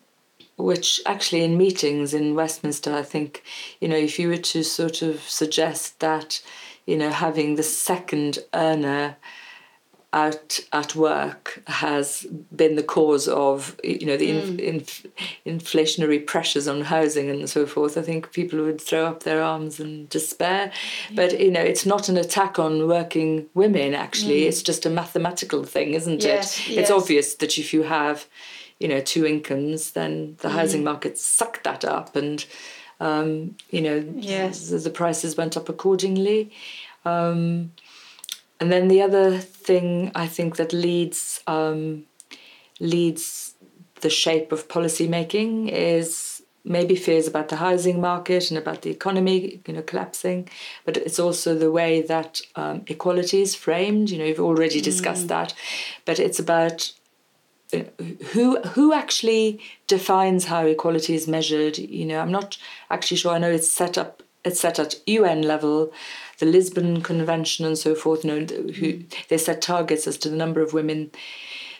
which 0.57 1.01
actually 1.05 1.43
in 1.43 1.57
meetings 1.57 2.13
in 2.13 2.35
Westminster, 2.35 2.93
I 2.93 3.03
think, 3.03 3.43
you 3.79 3.87
know, 3.87 3.95
if 3.95 4.19
you 4.19 4.27
were 4.29 4.37
to 4.37 4.63
sort 4.63 5.01
of 5.01 5.21
suggest 5.21 5.99
that, 5.99 6.41
you 6.85 6.97
know, 6.97 7.09
having 7.09 7.55
the 7.55 7.63
second 7.63 8.39
earner 8.53 9.17
out 10.13 10.59
at 10.71 10.95
work 10.95 11.61
has 11.65 12.25
been 12.55 12.75
the 12.75 12.83
cause 12.83 13.27
of 13.27 13.75
you 13.83 14.05
know 14.05 14.15
the 14.15 14.29
in, 14.29 14.57
mm. 14.57 14.59
in, 14.59 15.57
inflationary 15.57 16.25
pressures 16.25 16.67
on 16.67 16.81
housing 16.81 17.31
and 17.31 17.49
so 17.49 17.65
forth 17.65 17.97
i 17.97 18.01
think 18.01 18.31
people 18.31 18.63
would 18.63 18.79
throw 18.79 19.07
up 19.07 19.23
their 19.23 19.41
arms 19.41 19.79
in 19.79 20.05
despair. 20.07 20.71
But 21.15 21.39
you 21.39 21.49
know 21.49 21.61
it's 21.61 21.85
not 21.85 22.09
an 22.09 22.17
attack 22.17 22.59
on 22.59 22.87
working 22.87 23.47
women 23.55 23.95
actually. 23.95 24.41
Mm. 24.41 24.47
It's 24.47 24.61
just 24.61 24.85
a 24.85 24.89
mathematical 24.89 25.63
thing 25.63 25.93
isn't 25.93 26.21
Yes, 26.21 26.59
it? 26.59 26.69
Yes. 26.69 26.77
it's 26.79 26.91
obvious 26.91 27.35
that 27.35 27.57
if 27.57 27.73
you 27.73 27.83
have 27.83 28.27
you 28.83 28.89
know 28.91 29.01
two 29.13 29.23
incomes 29.33 29.91
then 29.91 30.13
the 30.43 30.49
housing 30.57 30.83
market 30.91 31.13
sucked 31.17 31.63
that 31.63 31.83
up 31.97 32.15
and 32.21 32.45
um, 32.99 33.27
you 33.75 33.81
know 33.85 33.97
Yes. 34.37 34.69
the, 34.69 34.77
the 34.77 34.89
prices 35.01 35.31
went 35.41 35.55
up 35.59 35.67
accordingly 35.69 36.39
um, 37.05 37.71
and 38.59 38.67
then 38.73 38.87
the 38.93 39.01
other 39.07 39.27
thing 39.67 40.11
I 40.23 40.27
think 40.35 40.55
that 40.59 40.71
leads 40.73 41.19
um, 41.47 42.05
leads 42.79 43.55
the 44.01 44.09
shape 44.09 44.51
of 44.51 44.67
policy 44.67 45.07
making 45.07 45.69
is 45.69 46.41
maybe 46.65 46.95
fears 46.95 47.27
about 47.27 47.47
the 47.49 47.57
housing 47.57 47.99
market 47.99 48.49
and 48.49 48.57
about 48.57 48.81
the 48.83 48.89
economy, 48.89 49.59
you 49.67 49.73
know, 49.73 49.81
collapsing. 49.81 50.47
But 50.85 50.95
it's 50.97 51.19
also 51.19 51.55
the 51.55 51.71
way 51.71 52.01
that 52.13 52.41
um, 52.55 52.83
equality 52.87 53.41
is 53.41 53.53
framed. 53.55 54.09
You 54.11 54.17
know, 54.19 54.25
you've 54.25 54.39
already 54.51 54.79
discussed 54.91 55.27
that, 55.27 55.53
but 56.05 56.19
it's 56.19 56.39
about 56.39 56.93
who 58.31 58.59
who 58.61 58.93
actually 58.93 59.59
defines 59.87 60.45
how 60.45 60.65
equality 60.65 61.15
is 61.15 61.27
measured. 61.27 61.77
You 61.77 62.05
know, 62.05 62.19
I'm 62.19 62.31
not 62.31 62.57
actually 62.89 63.17
sure. 63.17 63.33
I 63.33 63.39
know 63.39 63.51
it's 63.51 63.71
set 63.71 63.97
up. 63.97 64.23
It's 64.43 64.59
set 64.59 64.77
at 64.77 64.95
UN 65.07 65.41
level, 65.41 65.93
the 66.39 66.45
Lisbon 66.45 67.01
Convention 67.01 67.65
and 67.65 67.77
so 67.77 67.95
forth. 67.95 68.25
You 68.25 68.31
know, 68.31 68.45
who 68.73 68.99
they 69.29 69.37
set 69.37 69.61
targets 69.61 70.07
as 70.07 70.17
to 70.19 70.29
the 70.29 70.35
number 70.35 70.61
of 70.61 70.73
women 70.73 71.11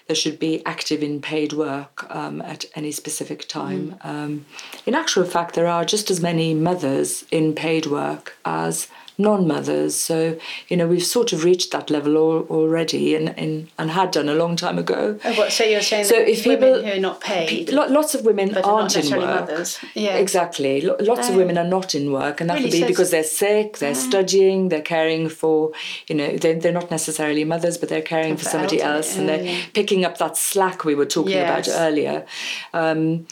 that 0.08 0.16
should 0.16 0.40
be 0.40 0.66
active 0.66 1.02
in 1.02 1.22
paid 1.22 1.54
work 1.54 2.06
um, 2.14 2.42
at 2.42 2.66
any 2.76 2.92
specific 2.92 3.48
time. 3.48 3.96
Um, 4.02 4.46
in 4.86 4.96
actual 4.96 5.24
fact, 5.24 5.56
there 5.56 5.68
are 5.68 5.86
just 5.86 6.12
as 6.12 6.22
many 6.22 6.54
mothers 6.54 7.26
in 7.32 7.56
paid 7.56 7.86
work 7.86 8.38
as 8.44 8.88
non-mothers. 9.18 9.96
So 9.96 10.38
you 10.70 10.78
know 10.78 10.88
we've 10.88 11.04
sort 11.06 11.34
of 11.34 11.44
reached 11.44 11.72
that 11.72 11.90
level 11.90 12.16
al- 12.18 12.48
already, 12.50 13.16
and, 13.16 13.30
and 13.38 13.70
and 13.78 13.92
had 13.92 14.12
done 14.12 14.30
a 14.30 14.34
long 14.36 14.56
time 14.56 14.78
ago. 14.78 15.20
Oh, 15.24 15.34
what, 15.34 15.52
so 15.52 15.64
you're 15.64 15.82
saying 15.82 16.06
So 16.06 16.16
that 16.16 16.30
if 16.30 16.46
women 16.46 16.74
people- 16.74 16.84
who 16.92 16.98
are 16.98 17.00
not 17.00 17.22
paid, 17.22 17.70
Lo- 17.72 17.88
Lots 17.88 18.16
of 18.16 18.26
women 18.26 18.50
but 18.50 18.66
are 18.66 18.82
not 18.82 18.96
aren't 18.96 18.96
in 19.12 19.18
work. 19.18 19.30
mothers. 19.50 19.80
Yeah. 19.94 20.16
Exactly. 20.18 20.82
Lo- 20.82 20.98
Lots 21.00 21.30
of 21.30 21.36
Oh. 21.36 21.38
women 21.38 21.58
are 21.58 21.68
not 21.68 21.96
in 21.96 22.12
work, 22.12 22.42
and 22.42 22.50
that 22.50 22.56
Really? 22.58 22.70
could 22.70 22.78
be 22.78 22.82
So 22.82 22.88
because 22.88 23.12
they're 23.12 23.24
sick, 23.24 23.78
they're 23.80 23.96
studying, 23.96 24.70
they're 24.70 24.82
caring 24.82 25.30
for, 25.30 25.72
you 26.08 26.16
know, 26.16 26.38
they're, 26.38 26.56
they're 26.60 26.72
not 26.72 26.90
necessarily 26.92 27.44
mothers, 27.44 27.78
but 27.78 27.90
they're 27.90 28.02
caring 28.02 28.36
for 28.38 28.44
For 28.46 28.50
somebody 28.52 28.82
elderly, 28.82 28.98
else, 28.98 29.18
and 29.18 29.30
they're 29.30 29.44
yeah. 29.44 29.58
picking 29.74 30.06
up 30.06 30.18
that 30.18 30.38
slack 30.38 30.84
we 30.86 30.96
were 30.96 31.06
talking 31.06 31.38
about 31.40 31.68
earlier. 31.70 32.26
Um, 32.74 33.28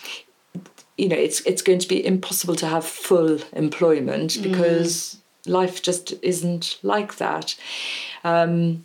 you 0.97 1.07
know, 1.07 1.15
it's 1.15 1.41
it's 1.41 1.61
going 1.63 1.79
to 1.79 1.87
be 1.87 2.05
impossible 2.05 2.55
to 2.55 2.67
have 2.67 2.85
full 2.85 3.39
employment 3.53 4.31
Mm. 4.31 4.43
Life 5.45 5.81
just 5.81 6.13
isn't 6.21 6.77
like 6.83 7.17
that. 7.17 7.55
Um, 8.23 8.83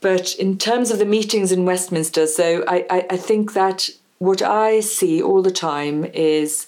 but 0.00 0.34
in 0.36 0.58
terms 0.58 0.90
of 0.90 0.98
the 0.98 1.04
meetings 1.04 1.52
in 1.52 1.64
Westminster, 1.64 2.26
so 2.26 2.64
I, 2.68 2.86
I, 2.90 3.06
I 3.10 3.16
think 3.16 3.54
that 3.54 3.88
what 4.18 4.42
I 4.42 4.80
see 4.80 5.22
all 5.22 5.42
the 5.42 5.50
time 5.50 6.04
is, 6.04 6.66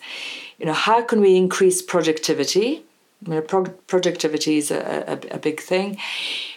you 0.58 0.66
know, 0.66 0.72
how 0.72 1.02
can 1.02 1.20
we 1.20 1.36
increase 1.36 1.80
productivity? 1.80 2.84
You 3.26 3.34
know, 3.34 3.40
pro- 3.40 3.64
productivity 3.86 4.58
is 4.58 4.70
a, 4.70 5.18
a, 5.30 5.36
a 5.36 5.38
big 5.38 5.60
thing, 5.60 5.98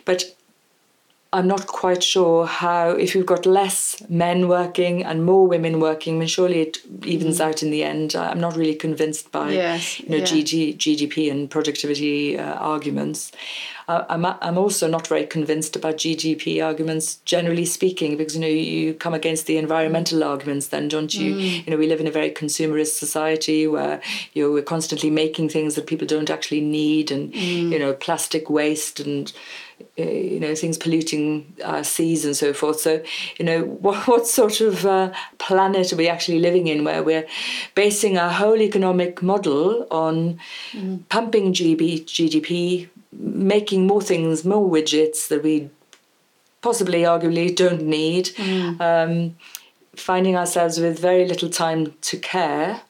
but 0.05 0.23
I'm 1.33 1.47
not 1.47 1.65
quite 1.65 2.03
sure 2.03 2.45
how, 2.45 2.89
if 2.89 3.15
you've 3.15 3.25
got 3.25 3.45
less 3.45 3.95
men 4.09 4.49
working 4.49 5.05
and 5.05 5.23
more 5.25 5.47
women 5.47 5.79
working, 5.79 6.15
I 6.15 6.19
mean, 6.19 6.27
surely 6.27 6.59
it 6.59 6.79
evens 7.05 7.39
out 7.39 7.63
in 7.63 7.71
the 7.71 7.83
end. 7.83 8.15
I'm 8.17 8.41
not 8.41 8.57
really 8.57 8.75
convinced 8.75 9.31
by 9.31 9.51
Yes, 9.51 10.01
you 10.01 10.09
know, 10.09 10.17
yeah. 10.17 10.25
GG, 10.25 10.75
GDP 10.77 11.31
and 11.31 11.49
productivity 11.49 12.37
uh, 12.37 12.55
arguments. 12.55 13.31
Uh, 13.87 14.05
I'm, 14.09 14.25
I'm 14.25 14.57
also 14.57 14.87
not 14.87 15.07
very 15.07 15.25
convinced 15.25 15.75
about 15.77 15.95
GDP 15.97 16.63
arguments, 16.63 17.15
generally 17.25 17.65
speaking, 17.65 18.17
because 18.17 18.35
you 18.35 18.41
know 18.41 18.47
you 18.47 18.93
come 18.93 19.13
against 19.13 19.47
the 19.47 19.57
environmental 19.57 20.23
arguments. 20.23 20.67
Then, 20.67 20.87
don't 20.87 21.13
you? 21.13 21.35
Mm. 21.35 21.65
You 21.65 21.71
know, 21.71 21.77
we 21.77 21.87
live 21.87 21.99
in 21.99 22.07
a 22.07 22.11
very 22.11 22.29
consumerist 22.31 22.93
society 22.99 23.67
where 23.67 23.99
you 24.33 24.43
know 24.43 24.51
we're 24.53 24.61
constantly 24.61 25.09
making 25.09 25.49
things 25.49 25.75
that 25.75 25.87
people 25.87 26.07
don't 26.07 26.29
actually 26.29 26.61
need, 26.61 27.09
and 27.11 27.33
Mm. 27.33 27.71
you 27.71 27.79
know, 27.79 27.93
plastic 27.93 28.49
waste 28.49 28.99
and 28.99 29.33
you 29.97 30.39
know 30.39 30.55
things 30.55 30.77
polluting 30.77 31.53
our 31.63 31.83
seas 31.83 32.25
and 32.25 32.35
so 32.35 32.53
forth. 32.53 32.79
So 32.79 33.03
you 33.37 33.45
know 33.45 33.63
what 33.85 34.07
what 34.07 34.27
sort 34.27 34.61
of 34.61 34.85
uh, 34.85 35.11
planet 35.37 35.91
are 35.93 35.95
we 35.95 36.07
actually 36.07 36.39
living 36.39 36.67
in 36.67 36.83
where 36.83 37.03
we're 37.03 37.27
basing 37.75 38.17
our 38.17 38.29
whole 38.31 38.61
economic 38.61 39.21
model 39.21 39.87
on 39.91 40.39
pumping 41.09 41.53
GB, 41.53 42.03
GDP, 42.05 42.89
making 43.11 43.87
more 43.87 44.01
things, 44.01 44.45
more 44.45 44.69
widgets 44.69 45.27
that 45.27 45.43
we 45.43 45.69
possibly 46.61 47.01
arguably 47.01 47.55
don't 47.55 47.81
need, 47.81 48.29
um, 48.79 49.35
finding 49.95 50.35
ourselves 50.35 50.79
with 50.79 50.99
very 50.99 51.27
little 51.27 51.49
time 51.49 51.93
to 52.01 52.17
care. 52.17 52.81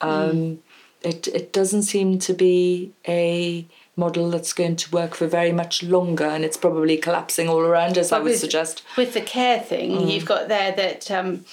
Um, 0.00 0.58
it 1.02 1.28
it 1.28 1.52
doesn't 1.52 1.82
seem 1.82 2.18
to 2.18 2.34
be 2.34 2.92
a 3.06 3.64
model 3.98 4.30
that's 4.30 4.52
going 4.52 4.76
to 4.76 4.90
work 4.90 5.14
for 5.14 5.26
very 5.26 5.52
much 5.52 5.82
longer, 5.82 6.24
and 6.24 6.44
it's 6.44 6.56
probably 6.56 6.96
collapsing 6.96 7.48
all 7.48 7.60
around 7.60 7.98
us. 7.98 8.12
I 8.12 8.18
would 8.18 8.30
with- 8.30 8.38
suggest. 8.40 8.82
with 8.96 9.12
the 9.12 9.20
care 9.20 9.58
thing, 9.58 9.90
Mm. 9.92 10.10
you've 10.12 10.24
got 10.24 10.48
there 10.48 10.72
that 10.72 11.10
um, 11.10 11.44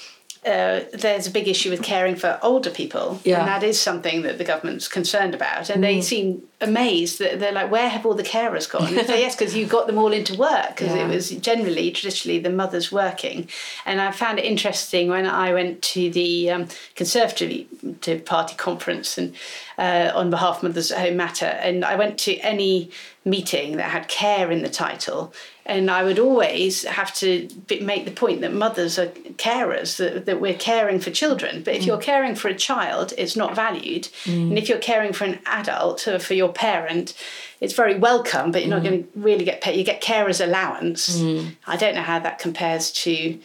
uh, 0.45 0.81
there's 0.93 1.25
a 1.27 1.31
big 1.31 1.47
issue 1.47 1.69
with 1.71 1.81
caring 1.81 2.15
for 2.15 2.39
older 2.43 2.69
people, 2.69 3.19
Yeah. 3.23 3.37
Mm. 3.37 3.39
and 3.39 3.47
that 3.47 3.63
is 3.63 3.81
something 3.81 4.21
that 4.21 4.37
the 4.37 4.43
government's 4.43 4.87
concerned 4.87 5.33
about. 5.33 5.69
And 5.69 5.83
they 5.83 6.01
seem 6.01 6.43
amazed 6.61 7.17
that 7.19 7.39
they're 7.39 7.51
like, 7.51 7.71
"Where 7.71 7.89
have 7.89 8.05
all 8.05 8.13
the 8.13 8.23
carers 8.23 8.69
gone?" 8.69 8.95
And 8.97 9.07
say, 9.07 9.21
"Yes, 9.21 9.35
because 9.35 9.55
you 9.55 9.65
got 9.65 9.87
them 9.87 9.97
all 9.97 10.13
into 10.13 10.35
work 10.37 10.69
because 10.75 10.95
Yeah. 10.95 11.05
it 11.05 11.09
was 11.09 11.29
generally 11.31 11.89
traditionally 11.91 12.39
the 12.39 12.49
mothers 12.51 12.91
working." 12.91 13.49
And 13.85 13.99
I 13.99 14.11
found 14.11 14.37
it 14.39 14.45
interesting 14.45 15.09
when 15.09 15.25
I 15.25 15.51
went 15.53 15.81
to 15.93 16.09
the 16.11 16.51
um, 16.51 16.67
Conservative 16.95 18.25
Party 18.25 18.55
conference 18.55 19.17
and 19.17 19.33
uh, 19.77 20.11
on 20.15 20.29
behalf 20.29 20.57
of 20.57 20.63
Mothers 20.63 20.91
at 20.91 20.99
Home 20.99 21.17
Matter, 21.17 21.45
and 21.47 21.83
I 21.83 21.95
went 21.95 22.17
to 22.19 22.37
any 22.37 22.89
meeting 23.25 23.77
that 23.77 23.89
had 23.89 24.07
care 24.07 24.51
in 24.51 24.61
the 24.61 24.69
title, 24.69 25.33
and 25.65 25.89
I 25.89 26.03
would 26.03 26.19
always 26.19 26.83
have 26.83 27.11
to 27.15 27.49
make 27.81 28.05
the 28.05 28.11
point 28.11 28.41
that 28.41 28.53
mothers 28.53 28.99
are 28.99 29.07
carers, 29.07 29.97
that, 29.97 30.27
that 30.27 30.39
we're 30.39 30.53
caring 30.53 30.99
for 30.99 31.09
children. 31.09 31.63
But 31.63 31.73
if 31.73 31.83
mm. 31.83 31.87
you're 31.87 31.97
caring 31.97 32.35
for 32.35 32.49
a 32.49 32.55
child, 32.55 33.13
it's 33.17 33.35
not 33.35 33.55
valued, 33.55 34.03
mm. 34.25 34.49
and 34.49 34.57
if 34.57 34.69
you're 34.69 34.77
caring 34.77 35.11
for 35.11 35.25
an 35.25 35.39
adult 35.47 36.07
or 36.07 36.19
for 36.19 36.35
your 36.35 36.53
parent, 36.53 37.15
it's 37.61 37.73
very 37.73 37.97
welcome, 37.97 38.51
but 38.51 38.61
you're 38.61 38.69
not 38.69 38.81
mm. 38.81 38.89
going 38.89 39.03
to 39.03 39.09
really 39.15 39.45
get 39.45 39.61
paid. 39.61 39.75
You 39.75 39.83
get 39.83 40.01
carers 40.01 40.43
allowance. 40.43 41.19
I 41.65 41.75
don't 41.77 41.95
know 41.95 42.01
how 42.01 42.19
that 42.19 42.37
compares 42.37 42.91
to 43.03 43.39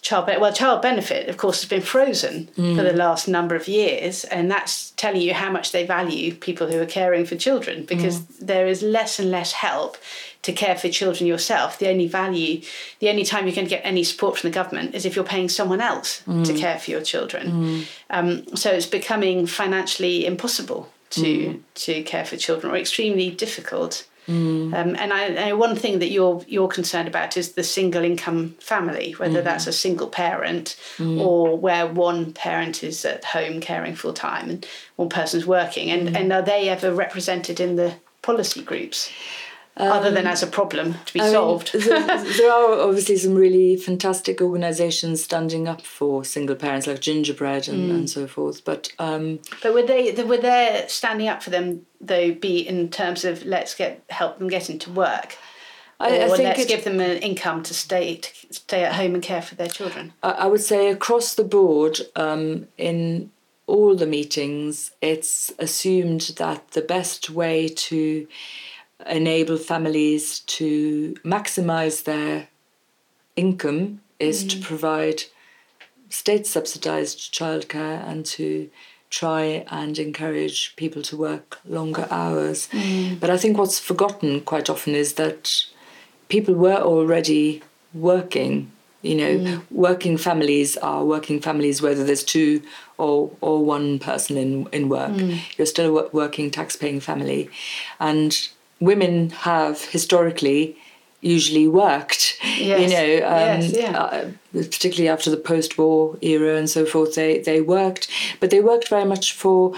child 0.00 0.26
benefit. 0.26 0.40
Well, 0.40 0.52
child 0.52 0.82
benefit, 0.82 1.28
of 1.28 1.36
course, 1.36 1.60
has 1.60 1.68
been 1.68 1.82
frozen 1.82 2.46
for 2.54 2.82
the 2.82 2.92
mm. 2.92 2.96
last 2.96 3.28
number 3.28 3.54
of 3.54 3.68
years, 3.68 4.24
and 4.24 4.50
that's 4.50 4.92
telling 4.92 5.20
you 5.20 5.34
how 5.34 5.50
much 5.50 5.72
they 5.72 5.86
value 5.86 6.34
people 6.34 6.66
who 6.66 6.80
are 6.80 6.86
caring 6.86 7.24
for 7.26 7.36
children 7.36 7.84
because 7.84 8.20
mm. 8.20 8.38
there 8.40 8.66
is 8.66 8.82
less 8.82 9.18
and 9.18 9.30
less 9.30 9.52
help 9.52 9.96
to 10.42 10.52
care 10.52 10.76
for 10.76 10.88
children 10.88 11.26
yourself. 11.26 11.78
The 11.78 11.88
only 11.88 12.06
value, 12.06 12.62
the 13.00 13.10
only 13.10 13.24
time 13.24 13.46
you 13.46 13.52
can 13.52 13.66
get 13.66 13.82
any 13.84 14.04
support 14.04 14.38
from 14.38 14.50
the 14.50 14.54
government 14.54 14.94
is 14.94 15.04
if 15.04 15.16
you're 15.16 15.24
paying 15.24 15.48
someone 15.48 15.80
else 15.80 16.18
to 16.24 16.30
mm. 16.30 16.58
care 16.58 16.78
for 16.78 16.90
your 16.90 17.02
children. 17.02 17.84
Um, 18.10 18.56
so 18.56 18.70
it's 18.70 18.86
becoming 18.86 19.46
financially 19.46 20.26
impossible 20.26 20.90
to 21.10 21.62
to 21.74 22.02
care 22.02 22.24
for 22.24 22.36
children 22.36 22.72
or 22.72 22.76
extremely 22.76 23.30
difficult. 23.30 24.06
Mm. 24.28 24.74
Um, 24.74 24.94
and 24.96 25.12
I, 25.12 25.22
and 25.24 25.58
one 25.58 25.74
thing 25.74 26.00
that 26.00 26.10
you're 26.10 26.44
you're 26.46 26.68
concerned 26.68 27.08
about 27.08 27.36
is 27.36 27.52
the 27.52 27.64
single 27.64 28.04
income 28.04 28.56
family, 28.60 29.12
whether 29.12 29.40
mm. 29.40 29.44
that's 29.44 29.66
a 29.66 29.72
single 29.72 30.08
parent 30.08 30.76
mm. 30.98 31.18
or 31.18 31.56
where 31.56 31.86
one 31.86 32.32
parent 32.34 32.84
is 32.84 33.04
at 33.06 33.24
home 33.24 33.60
caring 33.60 33.94
full 33.94 34.12
time 34.12 34.50
and 34.50 34.66
one 34.96 35.08
person's 35.08 35.46
working. 35.46 35.90
And 35.90 36.14
and 36.14 36.32
are 36.32 36.42
they 36.42 36.68
ever 36.68 36.92
represented 36.92 37.58
in 37.58 37.76
the 37.76 37.94
policy 38.20 38.62
groups? 38.62 39.10
Other 39.78 40.10
than 40.10 40.26
as 40.26 40.42
a 40.42 40.46
problem 40.46 40.94
to 41.06 41.12
be 41.14 41.20
I 41.20 41.24
mean, 41.24 41.32
solved. 41.32 41.72
there, 41.72 42.24
there 42.38 42.52
are 42.52 42.80
obviously 42.80 43.16
some 43.16 43.34
really 43.34 43.76
fantastic 43.76 44.40
organisations 44.40 45.22
standing 45.22 45.68
up 45.68 45.82
for 45.82 46.24
single 46.24 46.56
parents, 46.56 46.86
like 46.86 47.00
Gingerbread 47.00 47.68
and, 47.68 47.90
and 47.90 48.10
so 48.10 48.26
forth. 48.26 48.64
But 48.64 48.90
um, 48.98 49.38
But 49.62 49.74
would 49.74 49.86
they 49.86 50.12
would 50.12 50.42
their 50.42 50.88
standing 50.88 51.28
up 51.28 51.42
for 51.42 51.50
them 51.50 51.86
though 52.00 52.32
be 52.32 52.66
in 52.66 52.90
terms 52.90 53.24
of 53.24 53.44
let's 53.44 53.74
get 53.74 54.02
help 54.10 54.38
them 54.38 54.48
get 54.48 54.68
into 54.68 54.90
work, 54.90 55.36
I, 56.00 56.10
or 56.18 56.22
I 56.24 56.36
think 56.36 56.48
let's 56.48 56.62
it- 56.62 56.68
give 56.68 56.84
them 56.84 57.00
an 57.00 57.18
income 57.18 57.62
to 57.64 57.74
stay 57.74 58.16
to 58.16 58.30
stay 58.50 58.84
at 58.84 58.94
home 58.94 59.14
and 59.14 59.22
care 59.22 59.42
for 59.42 59.54
their 59.54 59.68
children? 59.68 60.12
I 60.22 60.30
I 60.30 60.46
would 60.46 60.62
say 60.62 60.90
across 60.90 61.34
the 61.34 61.44
board, 61.44 62.00
um, 62.16 62.66
in 62.76 63.30
all 63.68 63.94
the 63.94 64.06
meetings, 64.06 64.90
it's 65.00 65.52
assumed 65.58 66.32
that 66.38 66.70
the 66.72 66.80
best 66.80 67.30
way 67.30 67.68
to 67.68 68.26
enable 69.06 69.56
families 69.56 70.40
to 70.40 71.14
maximize 71.24 72.04
their 72.04 72.48
income 73.36 74.00
is 74.18 74.44
to 74.44 74.56
mm. 74.56 74.62
provide 74.62 75.22
state 76.10 76.46
subsidized 76.46 77.32
childcare 77.32 78.06
and 78.08 78.26
to 78.26 78.68
try 79.10 79.64
and 79.70 79.98
encourage 79.98 80.74
people 80.76 81.02
to 81.02 81.16
work 81.16 81.58
longer 81.64 82.06
hours. 82.10 82.68
Mm. 82.72 83.20
But 83.20 83.30
I 83.30 83.36
think 83.36 83.56
what's 83.56 83.78
forgotten 83.78 84.40
quite 84.40 84.68
often 84.68 84.94
is 84.94 85.14
that 85.14 85.64
people 86.28 86.54
were 86.54 86.76
already 86.76 87.62
working. 87.94 88.70
You 89.00 89.14
know, 89.14 89.38
mm. 89.38 89.62
working 89.70 90.16
families 90.18 90.76
are 90.78 91.04
working 91.04 91.40
families 91.40 91.80
whether 91.80 92.02
there's 92.04 92.24
two 92.24 92.62
or 92.98 93.30
or 93.40 93.64
one 93.64 94.00
person 94.00 94.36
in 94.36 94.66
in 94.72 94.88
work. 94.88 95.12
You're 95.56 95.66
still 95.66 95.96
a 95.96 96.08
working 96.08 96.50
tax-paying 96.50 96.98
family, 97.00 97.48
and 98.00 98.48
women 98.80 99.30
have 99.30 99.84
historically 99.86 100.76
usually 101.20 101.66
worked. 101.66 102.38
You 102.58 102.88
know, 102.88 103.26
um, 103.26 103.60
Yes, 103.60 103.72
yeah. 103.72 103.98
uh, 103.98 104.30
particularly 104.52 105.08
after 105.08 105.30
the 105.30 105.36
post-war 105.36 106.16
era 106.20 106.56
and 106.56 106.70
so 106.70 106.86
forth, 106.86 107.14
they 107.14 107.38
they 107.38 107.60
worked, 107.60 108.08
but 108.40 108.50
they 108.50 108.60
worked 108.60 108.88
very 108.88 109.04
much 109.04 109.32
for 109.32 109.74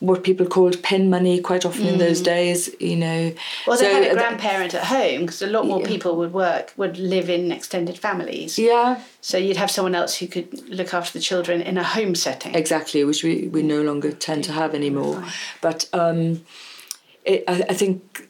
what 0.00 0.22
people 0.22 0.44
called 0.46 0.82
pen 0.82 1.08
money 1.08 1.40
quite 1.40 1.64
often 1.64 1.86
in 1.86 1.98
those 1.98 2.20
days. 2.20 2.68
You 2.80 2.96
know, 2.96 3.32
Well, 3.66 3.78
they 3.78 3.84
So, 3.86 3.92
had 4.02 4.10
a 4.10 4.14
grandparent 4.14 4.74
at 4.74 4.84
home 4.84 5.20
because 5.22 5.40
a 5.40 5.46
lot 5.46 5.66
more 5.66 5.80
Yeah. 5.80 5.86
people 5.86 6.16
would 6.16 6.32
work 6.34 6.72
would 6.76 6.98
live 6.98 7.30
in 7.30 7.50
extended 7.52 7.96
families. 7.98 8.58
yeah, 8.58 8.98
So 9.22 9.38
you'd 9.38 9.56
have 9.56 9.70
someone 9.70 9.94
else 9.94 10.16
who 10.18 10.26
could 10.26 10.48
look 10.68 10.92
after 10.92 11.12
the 11.18 11.24
children 11.24 11.62
in 11.62 11.78
a 11.78 11.82
home 11.84 12.14
setting. 12.14 12.54
exactly, 12.54 13.04
which 13.04 13.22
we, 13.24 13.48
we 13.48 13.62
no 13.62 13.80
longer 13.82 14.12
tend 14.12 14.44
to 14.44 14.52
have 14.52 14.74
anymore. 14.74 15.24
But 15.62 15.88
um, 15.94 16.42
it, 17.26 17.44
I, 17.46 17.64
I 17.68 17.74
think 17.74 18.28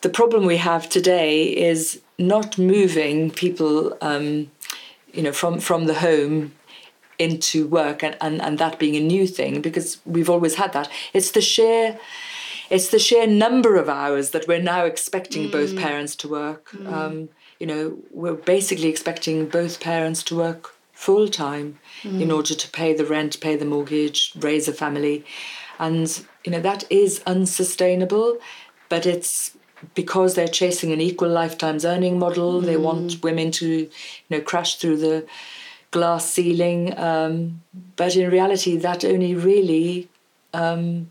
the 0.00 0.08
problem 0.08 0.46
we 0.46 0.56
have 0.56 0.88
today 0.88 1.44
is 1.44 2.00
not 2.18 2.58
moving 2.58 3.30
people, 3.30 3.96
um, 4.00 4.50
you 5.12 5.22
know, 5.22 5.32
from 5.32 5.60
from 5.60 5.86
the 5.86 5.94
home 5.94 6.52
into 7.18 7.66
work 7.66 8.04
and, 8.04 8.16
and, 8.20 8.40
and 8.40 8.58
that 8.58 8.78
being 8.78 8.94
a 8.94 9.00
new 9.00 9.26
thing 9.26 9.60
because 9.60 9.98
we've 10.04 10.30
always 10.30 10.54
had 10.54 10.72
that. 10.72 10.88
It's 11.12 11.32
the 11.32 11.40
sheer 11.40 11.98
it's 12.70 12.90
the 12.90 12.98
sheer 12.98 13.26
number 13.26 13.76
of 13.76 13.88
hours 13.88 14.30
that 14.30 14.46
we're 14.46 14.60
now 14.60 14.84
expecting 14.84 15.50
both 15.50 15.76
parents 15.76 16.14
to 16.16 16.28
work. 16.28 16.74
Um, 16.86 17.30
you 17.58 17.66
know, 17.66 17.98
we're 18.10 18.34
basically 18.34 18.88
expecting 18.88 19.48
both 19.48 19.80
parents 19.80 20.22
to 20.24 20.36
work 20.36 20.74
full 20.92 21.28
time 21.28 21.78
in 22.22 22.30
order 22.30 22.54
to 22.54 22.70
pay 22.70 22.92
the 22.92 23.06
rent, 23.06 23.40
pay 23.40 23.56
the 23.56 23.64
mortgage, 23.64 24.32
raise 24.36 24.68
a 24.68 24.72
family. 24.72 25.24
And, 25.78 26.24
you 26.44 26.52
know, 26.52 26.60
that 26.60 26.84
is 26.90 27.22
unsustainable, 27.26 28.38
but 28.88 29.06
it's 29.06 29.56
because 29.94 30.34
they're 30.34 30.48
chasing 30.48 30.92
an 30.92 31.00
equal 31.00 31.28
lifetimes 31.28 31.84
earning 31.84 32.18
model. 32.18 32.60
They 32.60 32.76
want 32.76 33.22
women 33.22 33.50
to, 33.52 33.66
you 33.68 33.90
know, 34.30 34.40
crash 34.40 34.76
through 34.76 34.96
the 34.98 35.26
glass 35.90 36.28
ceiling. 36.28 36.98
Um, 36.98 37.62
but 37.96 38.16
in 38.16 38.30
reality, 38.30 38.76
that 38.76 39.04
only 39.04 39.34
really 39.34 40.08
um, 40.52 41.10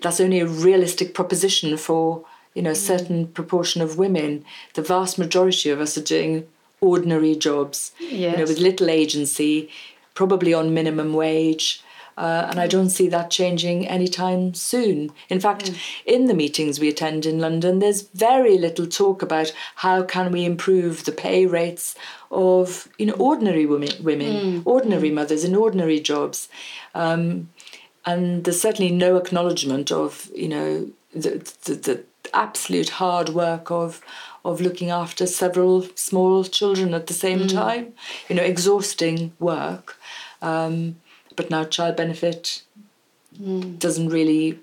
that's 0.00 0.20
only 0.20 0.40
a 0.40 0.46
realistic 0.46 1.14
proposition 1.14 1.76
for 1.76 2.24
you 2.54 2.62
know 2.62 2.70
a 2.70 2.74
certain 2.74 3.26
proportion 3.28 3.82
of 3.82 3.98
women. 3.98 4.44
The 4.74 4.82
vast 4.82 5.18
majority 5.18 5.70
of 5.70 5.80
us 5.80 5.96
are 5.98 6.02
doing 6.02 6.46
ordinary 6.80 7.36
jobs, 7.36 7.92
you 8.00 8.30
know, 8.30 8.38
Yes. 8.38 8.48
with 8.48 8.58
little 8.58 8.88
agency, 8.88 9.68
probably 10.14 10.54
on 10.54 10.72
minimum 10.72 11.12
wage. 11.12 11.82
Uh, 12.20 12.46
and 12.50 12.60
I 12.60 12.66
don't 12.66 12.90
see 12.90 13.08
that 13.08 13.30
changing 13.30 13.88
anytime 13.88 14.52
soon. 14.52 15.10
In 15.30 15.40
fact, 15.40 15.72
in 16.04 16.26
the 16.26 16.34
meetings 16.34 16.78
we 16.78 16.90
attend 16.90 17.24
in 17.24 17.38
London, 17.38 17.78
there's 17.78 18.02
very 18.02 18.58
little 18.58 18.86
talk 18.86 19.22
about 19.22 19.54
how 19.76 20.02
can 20.02 20.30
we 20.30 20.44
improve 20.44 21.06
the 21.06 21.12
pay 21.12 21.46
rates 21.46 21.94
of 22.30 22.88
you 22.98 23.06
know 23.06 23.14
ordinary 23.14 23.64
women, 23.64 23.92
women, 24.02 24.60
ordinary 24.66 25.10
mothers 25.10 25.44
in 25.44 25.54
ordinary 25.56 25.98
jobs. 25.98 26.50
Um, 26.94 27.48
and 28.04 28.44
there's 28.44 28.60
certainly 28.60 28.92
no 28.92 29.16
acknowledgement 29.16 29.90
of 29.90 30.30
you 30.34 30.48
know 30.48 30.90
the, 31.14 31.30
the, 31.64 31.74
the 31.74 32.04
absolute 32.34 32.90
hard 32.90 33.30
work 33.30 33.70
of 33.70 34.02
of 34.44 34.60
looking 34.60 34.90
after 34.90 35.26
several 35.26 35.86
small 35.94 36.44
children 36.44 36.92
at 36.92 37.06
the 37.06 37.14
same 37.14 37.48
time 37.48 37.94
you 38.28 38.36
know 38.36 38.42
exhausting 38.42 39.32
work. 39.38 39.96
Um, 40.42 40.96
but 41.36 41.50
now 41.50 41.64
child 41.64 41.96
benefit 41.96 42.62
doesn't 43.78 44.08
really 44.08 44.58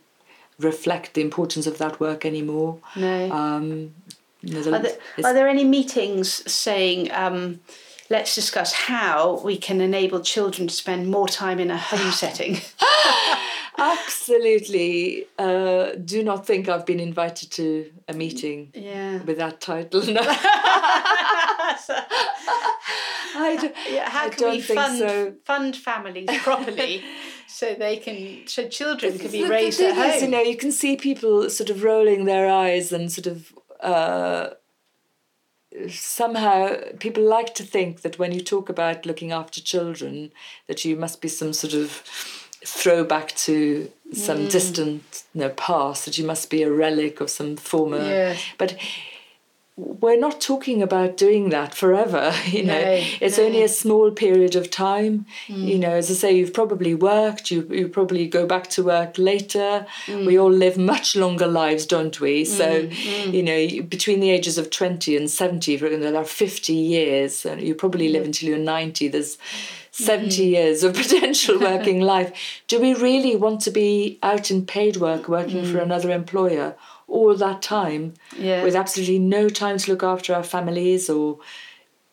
reflect 0.60 1.14
the 1.14 1.22
importance 1.22 1.66
of 1.68 1.78
that 1.78 2.00
work 2.00 2.26
anymore 2.26 2.80
No. 2.96 3.32
um, 3.32 3.94
you 4.42 4.54
know, 4.54 4.62
the- 4.64 4.76
Are 4.76 4.80
there, 4.80 4.98
are 5.26 5.34
there 5.34 5.48
any 5.48 5.64
meetings 5.64 6.50
saying, 6.52 7.12
um, 7.12 7.60
let's 8.10 8.36
discuss 8.36 8.72
how 8.74 9.40
we 9.44 9.58
can 9.58 9.82
enable 9.82 10.20
children 10.22 10.68
to 10.68 10.74
spend 10.74 11.10
more 11.10 11.28
time 11.28 11.60
in 11.60 11.72
a 11.72 11.78
home 11.78 12.12
setting? 12.24 12.58
absolutely 13.80 15.26
uh, 15.38 15.92
do 16.04 16.24
not 16.24 16.46
think 16.48 16.68
I've 16.70 16.86
been 16.86 17.00
invited 17.00 17.52
to 17.52 17.92
a 18.08 18.14
meeting 18.14 18.72
Yeah. 18.74 19.22
with 19.24 19.38
that 19.38 19.62
title. 19.62 20.02
No. 20.06 20.22
I 23.38 23.56
don't, 23.56 23.76
Yeah, 23.92 24.10
how 24.10 24.26
I 24.26 24.30
can 24.30 24.50
we 24.52 24.62
fund 24.62 24.98
so. 25.00 25.34
fund 25.46 25.76
families 25.76 26.30
properly 26.44 27.04
so 27.48 27.74
they 27.74 27.98
can 27.98 28.48
so 28.48 28.68
children 28.68 29.18
can 29.20 29.32
be 29.32 29.44
The- 29.44 29.50
raised 29.50 29.80
the 29.80 29.88
at 29.88 29.96
thing 29.96 30.14
is, 30.16 30.22
you 30.24 30.28
know, 30.30 30.42
you 30.42 30.58
can 30.58 30.72
see 30.72 30.96
people 30.98 31.50
sort 31.50 31.70
of 31.70 31.84
rolling 31.84 32.26
their 32.26 32.50
eyes 32.50 32.92
and 32.92 33.12
sort 33.12 33.28
of 33.28 33.54
uh, 33.82 34.50
somehow 35.90 36.76
people 37.00 37.24
like 37.24 37.54
to 37.56 37.64
think 37.64 38.02
that 38.02 38.18
when 38.18 38.32
you 38.32 38.42
talk 38.42 38.70
about 38.70 39.06
looking 39.06 39.32
after 39.32 39.62
children, 39.62 40.32
that 40.68 40.84
you 40.86 40.96
must 40.96 41.22
be 41.22 41.28
some 41.28 41.54
sort 41.54 41.74
of 41.74 42.02
throwback 42.66 43.36
to 43.36 43.92
some 44.14 44.40
Mm. 44.48 44.52
distant 44.52 45.24
you 45.34 45.42
know, 45.42 45.50
past, 45.50 46.06
that 46.06 46.18
you 46.18 46.26
must 46.26 46.50
be 46.50 46.64
a 46.64 46.72
relic 46.72 47.22
of 47.22 47.30
some 47.30 47.56
former. 47.58 48.00
Yes. 48.00 48.42
But 48.58 48.76
we're 49.78 50.20
not 50.20 50.42
talking 50.42 50.82
about 50.82 51.18
doing 51.18 51.50
that 51.50 51.74
forever 51.76 52.34
you 52.48 52.64
know. 52.64 52.80
No, 52.82 53.04
it's 53.22 53.38
no. 53.38 53.44
only 53.46 53.62
a 53.62 53.68
small 53.68 54.10
period 54.12 54.56
of 54.56 54.72
time 54.72 55.26
Mm. 55.48 55.68
you 55.68 55.78
know. 55.78 55.92
As 55.92 56.10
i 56.10 56.14
say 56.16 56.36
you've 56.36 56.54
probably 56.54 56.96
worked 56.96 57.52
you, 57.52 57.68
you 57.72 57.88
probably 57.88 58.28
go 58.28 58.46
back 58.48 58.68
to 58.72 58.84
work 58.84 59.18
later. 59.18 59.86
Mm. 60.08 60.26
we 60.26 60.38
all 60.40 60.52
live 60.52 60.78
much 60.78 61.16
longer 61.16 61.48
lives 61.48 61.86
don't 61.86 62.20
we? 62.20 62.44
So 62.46 62.90
you 63.38 63.44
know 63.44 63.84
between 63.84 64.20
the 64.20 64.32
ages 64.32 64.58
of 64.58 64.70
20 64.72 65.16
and 65.16 65.30
70 65.30 65.78
for- 65.78 65.90
there 65.98 66.16
are 66.16 66.26
50 66.26 66.74
years 66.74 67.46
and 67.46 67.62
you 67.62 67.76
probably 67.76 68.10
live 68.10 68.26
until 68.26 68.50
you're 68.50 68.58
90 68.58 69.08
there's 69.10 69.38
70 69.92 70.28
Mm-hmm. 70.28 70.44
years 70.44 70.84
of 70.84 70.94
potential 71.04 71.60
working 71.72 72.02
life. 72.02 72.62
Do 72.68 72.80
we 72.80 72.94
really 72.94 73.36
want 73.36 73.62
to 73.62 73.72
be 73.72 74.20
out 74.22 74.52
in 74.52 74.66
paid 74.66 74.98
work 74.98 75.28
working 75.28 75.66
for 75.66 75.80
another 75.80 76.12
employer 76.12 76.76
all 77.08 77.36
that 77.36 77.62
time 77.62 78.14
Mm. 78.36 78.44
Yeah. 78.44 78.64
with 78.64 78.76
absolutely 78.76 79.20
no 79.20 79.50
time 79.50 79.78
to 79.78 79.92
look 79.92 80.04
after 80.04 80.34
our 80.36 80.44
families 80.44 81.10
or 81.10 81.38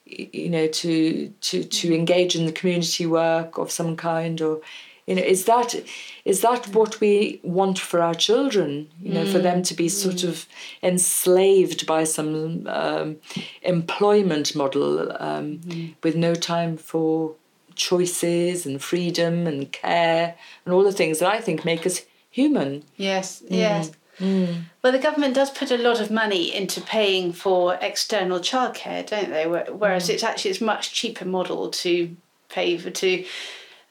you 0.07 0.51
know 0.51 0.67
to 0.69 1.29
to 1.41 1.65
to 1.65 1.95
engage 1.95 2.37
in 2.37 2.47
the 2.47 2.53
community 2.53 3.07
work 3.07 3.59
of 3.59 3.71
some 3.71 3.97
kind 3.97 4.41
or 4.41 4.61
you 5.07 5.15
know 5.17 5.23
is 5.23 5.45
that 5.47 5.75
is 6.25 6.41
that 6.43 6.69
what 6.75 7.01
we 7.01 7.41
want 7.43 7.79
for 7.79 8.01
our 8.01 8.15
children? 8.15 8.89
You 9.03 9.13
know 9.15 9.27
for 9.27 9.39
them 9.39 9.63
to 9.63 9.75
be 9.75 9.89
sort 9.89 10.23
of 10.25 10.47
enslaved 10.83 11.87
by 11.87 12.05
some 12.05 12.67
um, 12.69 13.17
employment 13.63 14.55
model 14.55 15.13
um, 15.21 15.61
with 16.03 16.17
no 16.17 16.35
time 16.35 16.77
for 16.77 17.35
choices 17.75 18.67
and 18.67 18.81
freedom 18.81 19.47
and 19.47 19.71
care 19.73 20.37
and 20.65 20.73
all 20.75 20.85
the 20.85 20.93
things 20.93 21.19
that 21.19 21.29
I 21.29 21.41
think 21.41 21.65
make 21.65 21.85
us 21.87 22.03
human. 22.31 22.85
Yes, 22.97 23.43
yes. 23.49 23.91
Well, 24.21 24.93
the 24.93 24.99
government 24.99 25.35
does 25.35 25.51
put 25.51 25.71
a 25.71 25.79
lot 25.79 26.01
of 26.01 26.11
money 26.11 26.55
into 26.55 26.81
paying 26.81 27.33
for 27.33 27.75
external 27.81 28.39
childcare, 28.39 29.07
don't 29.07 29.31
they? 29.31 29.47
Whereas 29.47 30.09
it's 30.09 30.23
actually 30.23 30.53
it's 30.53 30.61
much 30.61 30.93
cheaper 30.93 31.25
model 31.25 31.71
to 31.71 32.17
pay 32.49 32.77
for 32.79 32.91
to 32.91 33.25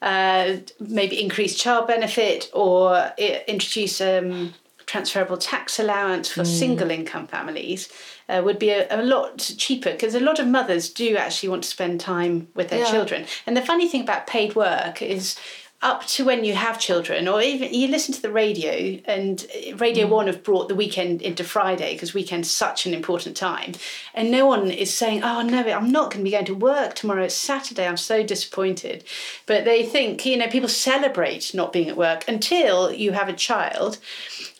uh, 0.01 0.57
maybe 0.79 1.21
increase 1.21 1.55
child 1.57 1.87
benefit 1.87 2.49
or 2.53 3.11
introduce 3.47 4.01
um, 4.01 4.53
transferable 4.85 5.37
tax 5.37 5.79
allowance 5.79 6.27
for 6.29 6.43
single 6.43 6.91
income 6.91 7.25
families 7.25 7.89
uh, 8.27 8.41
would 8.43 8.59
be 8.59 8.69
a, 8.69 8.85
a 8.89 9.01
lot 9.01 9.37
cheaper 9.57 9.91
because 9.91 10.13
a 10.13 10.19
lot 10.19 10.39
of 10.39 10.47
mothers 10.47 10.89
do 10.89 11.15
actually 11.15 11.49
want 11.49 11.63
to 11.63 11.69
spend 11.69 11.99
time 12.01 12.47
with 12.53 12.69
their 12.69 12.79
Yeah. 12.79 12.91
children. 12.91 13.25
And 13.47 13.55
the 13.55 13.61
funny 13.61 13.87
thing 13.87 14.01
about 14.01 14.27
paid 14.27 14.55
work 14.55 15.01
is 15.01 15.37
up 15.83 16.07
to 16.07 16.23
when 16.23 16.45
you 16.45 16.55
have 16.55 16.79
children, 16.79 17.27
or 17.27 17.41
even 17.41 17.73
you 17.73 17.89
listen 17.89 18.13
to 18.13 18.21
the 18.21 18.31
radio, 18.31 18.99
and 19.05 19.45
uh, 19.53 19.75
Radio 19.75 20.07
mm. 20.07 20.09
One 20.09 20.27
have 20.27 20.41
brought 20.41 20.69
the 20.69 20.75
weekend 20.75 21.21
into 21.21 21.43
Friday 21.43 21.93
because 21.93 22.13
weekend's 22.13 22.49
such 22.49 22.85
an 22.85 22.93
important 22.93 23.35
time, 23.35 23.73
and 24.13 24.31
no 24.31 24.45
one 24.45 24.71
is 24.71 24.93
saying, 24.93 25.23
"Oh 25.23 25.41
no, 25.41 25.59
I'm 25.59 25.91
not 25.91 26.11
going 26.11 26.23
to 26.23 26.23
be 26.23 26.31
going 26.31 26.45
to 26.45 26.55
work 26.55 26.95
tomorrow. 26.95 27.23
It's 27.23 27.35
Saturday. 27.35 27.85
I'm 27.85 27.97
so 27.97 28.23
disappointed." 28.23 29.03
But 29.45 29.65
they 29.65 29.83
think, 29.83 30.25
you 30.25 30.37
know, 30.37 30.47
people 30.47 30.69
celebrate 30.69 31.53
not 31.53 31.73
being 31.73 31.89
at 31.89 31.97
work 31.97 32.23
until 32.27 32.91
you 32.91 33.11
have 33.11 33.27
a 33.27 33.33
child 33.33 33.97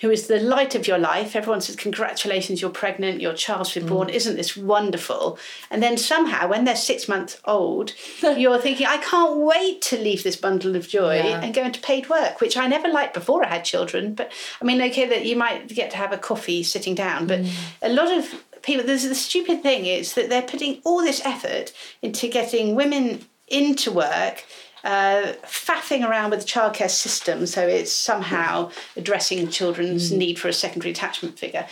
who 0.04 0.12
is 0.12 0.28
the 0.28 0.40
light 0.40 0.76
of 0.76 0.86
your 0.86 0.98
life. 0.98 1.34
Everyone 1.34 1.62
says, 1.62 1.78
Congratulations, 1.78 2.62
you're 2.62 2.70
pregnant, 2.70 3.22
your 3.22 3.34
child's 3.34 3.74
been 3.74 3.88
born, 3.88 4.10
mm. 4.10 4.14
isn't 4.14 4.36
this 4.36 4.58
wonderful? 4.58 5.40
And 5.72 5.82
then 5.82 5.98
somehow, 5.98 6.50
when 6.50 6.66
they're 6.66 6.76
six 6.76 7.08
months 7.08 7.40
old, 7.46 7.94
you're 8.22 8.60
thinking, 8.60 8.86
I 8.86 8.98
can't 8.98 9.38
wait 9.38 9.82
to 9.84 9.98
leave 9.98 10.24
this 10.24 10.36
bundle 10.36 10.76
of 10.76 10.90
joy 10.90 11.13
Yeah. 11.16 11.42
and 11.42 11.54
go 11.54 11.64
into 11.64 11.80
paid 11.82 12.10
work, 12.10 12.42
which 12.42 12.58
I 12.58 12.68
never 12.68 12.88
liked 12.88 13.14
before 13.14 13.46
I 13.46 13.50
had 13.50 13.66
children. 13.66 14.14
But 14.14 14.32
I 14.62 14.66
mean, 14.66 14.82
okay, 14.82 15.08
that 15.08 15.26
you 15.26 15.36
might 15.36 15.68
get 15.68 15.92
to 15.92 15.98
have 15.98 16.12
a 16.12 16.18
coffee 16.18 16.64
sitting 16.64 16.96
down, 16.96 17.28
but 17.28 17.42
a 17.82 17.90
lot 17.90 18.12
of 18.12 18.44
people, 18.62 18.86
there's 18.86 19.04
the 19.04 19.16
stupid 19.16 19.62
thing 19.62 19.86
is 19.86 20.14
that 20.14 20.30
they're 20.30 20.42
putting 20.42 20.82
all 20.84 21.02
this 21.02 21.24
effort 21.26 21.74
into 22.02 22.28
getting 22.28 22.76
women 22.76 23.26
into 23.48 23.92
work 23.92 24.46
uh, 24.84 25.34
faffing 25.44 26.08
around 26.08 26.32
with 26.32 26.42
the 26.42 26.46
childcare 26.46 26.90
system 26.90 27.46
so 27.46 27.66
it's 27.66 27.92
somehow 27.92 28.70
addressing 28.98 29.48
children's 29.50 30.12
need 30.12 30.38
for 30.38 30.50
a 30.50 30.54
secondary 30.54 30.92
attachment 30.92 31.40
figure. 31.40 31.68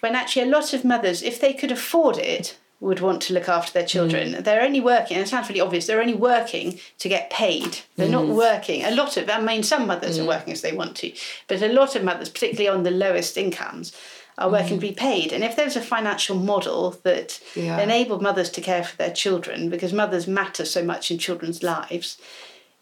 When 0.00 0.14
actually, 0.14 0.42
a 0.42 0.52
lot 0.52 0.72
of 0.74 0.84
mothers, 0.84 1.22
if 1.22 1.40
they 1.40 1.54
could 1.54 1.72
afford 1.72 2.18
it, 2.18 2.58
would 2.84 3.00
want 3.00 3.22
to 3.22 3.34
look 3.34 3.48
after 3.48 3.72
their 3.72 3.84
mm. 3.84 3.88
children. 3.88 4.42
They're 4.42 4.62
only 4.62 4.80
working, 4.80 5.16
and 5.16 5.24
it 5.24 5.28
sounds 5.28 5.48
really 5.48 5.60
obvious, 5.60 5.86
they're 5.86 6.00
only 6.00 6.14
working 6.14 6.78
to 6.98 7.08
get 7.08 7.30
paid. 7.30 7.78
They're 7.96 8.08
not 8.08 8.26
mm. 8.26 8.36
working. 8.36 8.84
A 8.84 8.90
lot 8.90 9.16
of, 9.16 9.28
I 9.30 9.40
mean, 9.40 9.62
some 9.62 9.86
mothers 9.86 10.18
are 10.18 10.24
mm. 10.24 10.28
working 10.28 10.52
as 10.52 10.62
they 10.62 10.72
want 10.72 10.96
to, 10.98 11.12
but 11.48 11.62
a 11.62 11.72
lot 11.72 11.96
of 11.96 12.04
mothers, 12.04 12.28
particularly 12.28 12.68
on 12.68 12.82
the 12.84 12.90
lowest 12.90 13.36
incomes, 13.36 13.96
are 14.36 14.50
working 14.50 14.80
to 14.80 14.86
be 14.86 14.92
paid. 14.92 15.32
And 15.32 15.44
if 15.44 15.54
there 15.54 15.64
was 15.64 15.76
a 15.76 15.80
financial 15.80 16.36
model 16.36 16.98
that 17.04 17.40
Yeah. 17.54 17.80
enabled 17.80 18.20
mothers 18.20 18.50
to 18.50 18.60
care 18.60 18.82
for 18.82 18.96
their 18.96 19.12
children, 19.12 19.70
because 19.70 19.92
mothers 19.92 20.26
matter 20.26 20.64
so 20.64 20.82
much 20.82 21.10
in 21.10 21.18
children's 21.18 21.62
lives, 21.62 22.18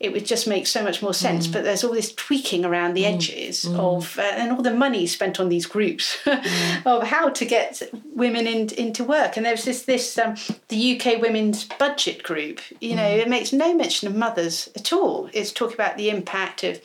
it 0.02 0.12
would 0.12 0.26
just 0.26 0.48
make 0.48 0.66
so 0.66 0.82
much 0.82 1.00
more 1.00 1.14
sense. 1.14 1.46
Mm. 1.46 1.52
But 1.52 1.64
there's 1.64 1.84
all 1.84 1.94
this 1.94 2.12
tweaking 2.12 2.64
around 2.64 2.94
the 2.94 3.04
mm. 3.04 3.14
edges 3.14 3.64
mm. 3.64 3.78
of, 3.78 4.18
uh, 4.18 4.22
and 4.22 4.50
all 4.50 4.60
the 4.60 4.74
money 4.74 5.06
spent 5.06 5.38
on 5.38 5.48
these 5.48 5.64
groups 5.64 6.18
of 6.84 7.04
how 7.04 7.28
to 7.28 7.44
get 7.44 7.80
women 8.14 8.48
in, 8.48 8.68
into 8.70 9.04
work. 9.04 9.36
And 9.36 9.46
there's 9.46 9.64
this 9.64 9.84
this 9.84 10.18
um, 10.18 10.34
the 10.68 11.00
UK 11.00 11.22
Women's 11.22 11.64
Budget 11.64 12.24
Group. 12.24 12.60
You 12.80 12.96
know, 12.96 13.06
it 13.06 13.28
makes 13.28 13.52
no 13.52 13.72
mention 13.74 14.08
of 14.08 14.16
mothers 14.16 14.68
at 14.74 14.92
all. 14.92 15.30
It's 15.32 15.52
talking 15.52 15.74
about 15.74 15.96
the 15.96 16.10
impact 16.10 16.64
of 16.64 16.80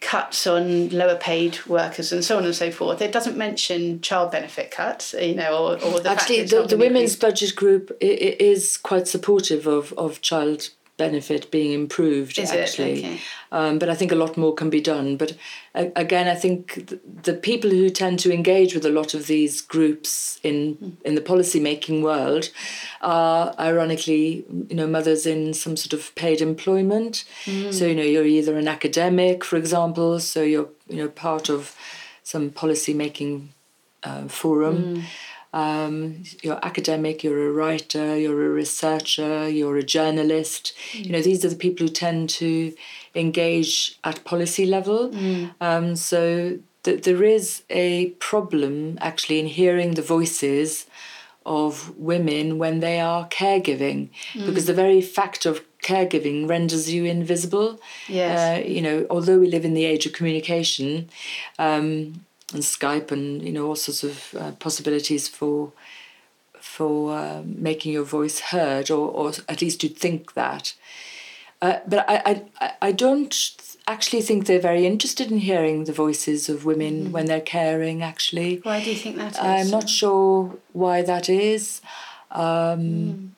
cuts 0.00 0.46
on 0.46 0.90
lower 0.90 1.16
paid 1.16 1.58
workers 1.66 2.12
and 2.12 2.22
so 2.22 2.36
on 2.36 2.44
and 2.44 2.54
so 2.54 2.70
forth. 2.70 3.00
It 3.00 3.12
doesn't 3.12 3.36
mention 3.36 4.02
child 4.02 4.30
benefit 4.30 4.70
cuts, 4.70 5.14
you 5.14 5.34
know, 5.34 5.56
or, 5.56 5.82
or 5.82 6.00
the 6.00 6.10
Actually, 6.10 6.42
the, 6.42 6.62
the 6.64 6.76
women's 6.76 7.16
budget 7.16 7.56
group 7.56 7.96
is 8.00 8.76
quite 8.76 9.08
supportive 9.08 9.66
of, 9.66 9.92
of 9.94 10.20
child 10.20 10.68
benefit 10.96 11.50
being 11.50 11.72
improved. 11.72 12.38
Is 12.38 12.50
actually, 12.50 12.98
Okay. 12.98 13.20
um, 13.52 13.78
but 13.78 13.88
I 13.88 13.94
think 13.94 14.12
a 14.12 14.14
lot 14.14 14.36
more 14.36 14.54
can 14.54 14.70
be 14.70 14.80
done. 14.80 15.16
But 15.16 15.32
uh, 15.74 15.86
again, 15.94 16.26
I 16.26 16.34
think 16.34 16.86
th- 16.88 17.00
the 17.22 17.34
people 17.34 17.70
who 17.70 17.90
tend 17.90 18.18
to 18.20 18.32
engage 18.32 18.74
with 18.74 18.84
a 18.86 18.90
lot 18.90 19.14
of 19.14 19.26
these 19.26 19.60
groups 19.60 20.40
in 20.42 20.96
in 21.04 21.14
the 21.14 21.20
policy 21.20 21.60
making 21.60 22.02
world 22.02 22.50
are 23.00 23.54
ironically, 23.58 24.44
you 24.68 24.76
know, 24.76 24.86
mothers 24.86 25.26
in 25.26 25.54
some 25.54 25.76
sort 25.76 25.92
of 25.92 26.14
paid 26.14 26.40
employment. 26.40 27.24
So 27.70 27.84
you 27.86 27.94
know, 27.94 28.02
you're 28.02 28.26
either 28.26 28.56
an 28.56 28.68
academic, 28.68 29.44
for 29.44 29.56
example, 29.56 30.20
so 30.20 30.42
you're 30.42 30.68
you 30.88 30.96
know 30.96 31.08
part 31.08 31.48
of 31.50 31.74
some 32.22 32.50
policy 32.50 32.94
making 32.94 33.50
uh, 34.02 34.28
forum. 34.28 35.04
Um, 35.52 36.22
you're 36.42 36.58
academic, 36.62 37.24
you're 37.24 37.48
a 37.48 37.52
writer, 37.52 38.18
you're 38.18 38.46
a 38.46 38.50
researcher, 38.50 39.48
you're 39.48 39.78
a 39.78 39.82
journalist. 39.82 40.74
You 40.92 41.12
know, 41.12 41.22
these 41.22 41.44
are 41.44 41.48
the 41.48 41.56
people 41.56 41.86
who 41.86 41.92
tend 41.92 42.28
to 42.30 42.74
engage 43.14 43.98
at 44.04 44.24
policy 44.24 44.66
level. 44.66 45.14
Um, 45.60 45.96
so 45.96 46.58
th- 46.82 47.02
there 47.04 47.22
is 47.22 47.62
a 47.70 48.10
problem 48.18 48.98
actually 49.00 49.38
in 49.38 49.46
hearing 49.46 49.94
the 49.94 50.02
voices 50.02 50.86
of 51.46 51.96
women 51.96 52.58
when 52.58 52.80
they 52.80 52.98
are 53.00 53.28
caregiving, 53.28 54.08
because 54.34 54.66
the 54.66 54.74
very 54.74 55.00
fact 55.00 55.46
of 55.46 55.62
caregiving 55.82 56.48
renders 56.48 56.92
you 56.92 57.04
invisible. 57.04 57.80
Yes. 58.08 58.38
Uh, 58.38 58.68
you 58.68 58.82
know, 58.82 59.06
although 59.08 59.38
we 59.38 59.46
live 59.46 59.64
in 59.64 59.72
the 59.72 59.84
age 59.84 60.04
of 60.06 60.12
communication, 60.12 61.08
um, 61.58 62.25
and 62.52 62.62
Skype 62.62 63.10
and 63.10 63.42
you 63.42 63.52
know 63.52 63.66
all 63.66 63.76
sorts 63.76 64.04
of 64.04 64.34
uh, 64.38 64.52
possibilities 64.52 65.28
for 65.28 65.72
for 66.60 67.16
uh, 67.16 67.42
making 67.44 67.92
your 67.92 68.04
voice 68.04 68.40
heard, 68.40 68.90
or, 68.90 69.08
or 69.08 69.32
at 69.48 69.60
least 69.62 69.80
to 69.80 69.88
think 69.88 70.34
that. 70.34 70.74
Uh, 71.62 71.78
but 71.86 72.04
I, 72.08 72.44
I 72.60 72.72
I 72.82 72.92
don't 72.92 73.34
actually 73.88 74.22
think 74.22 74.46
they're 74.46 74.60
very 74.60 74.84
interested 74.84 75.30
in 75.30 75.38
hearing 75.38 75.84
the 75.84 75.92
voices 75.92 76.48
of 76.48 76.64
women 76.64 77.12
when 77.12 77.26
they're 77.26 77.40
caring. 77.40 78.02
Actually, 78.02 78.60
Why 78.62 78.82
do 78.82 78.90
you 78.90 78.96
think 78.96 79.16
that 79.16 79.32
is? 79.32 79.38
I'm 79.38 79.70
not 79.70 79.88
sure 79.88 80.56
why 80.72 81.02
that 81.02 81.28
is. 81.28 81.80
Um, 82.30 83.32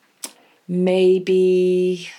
Maybe, 0.71 2.11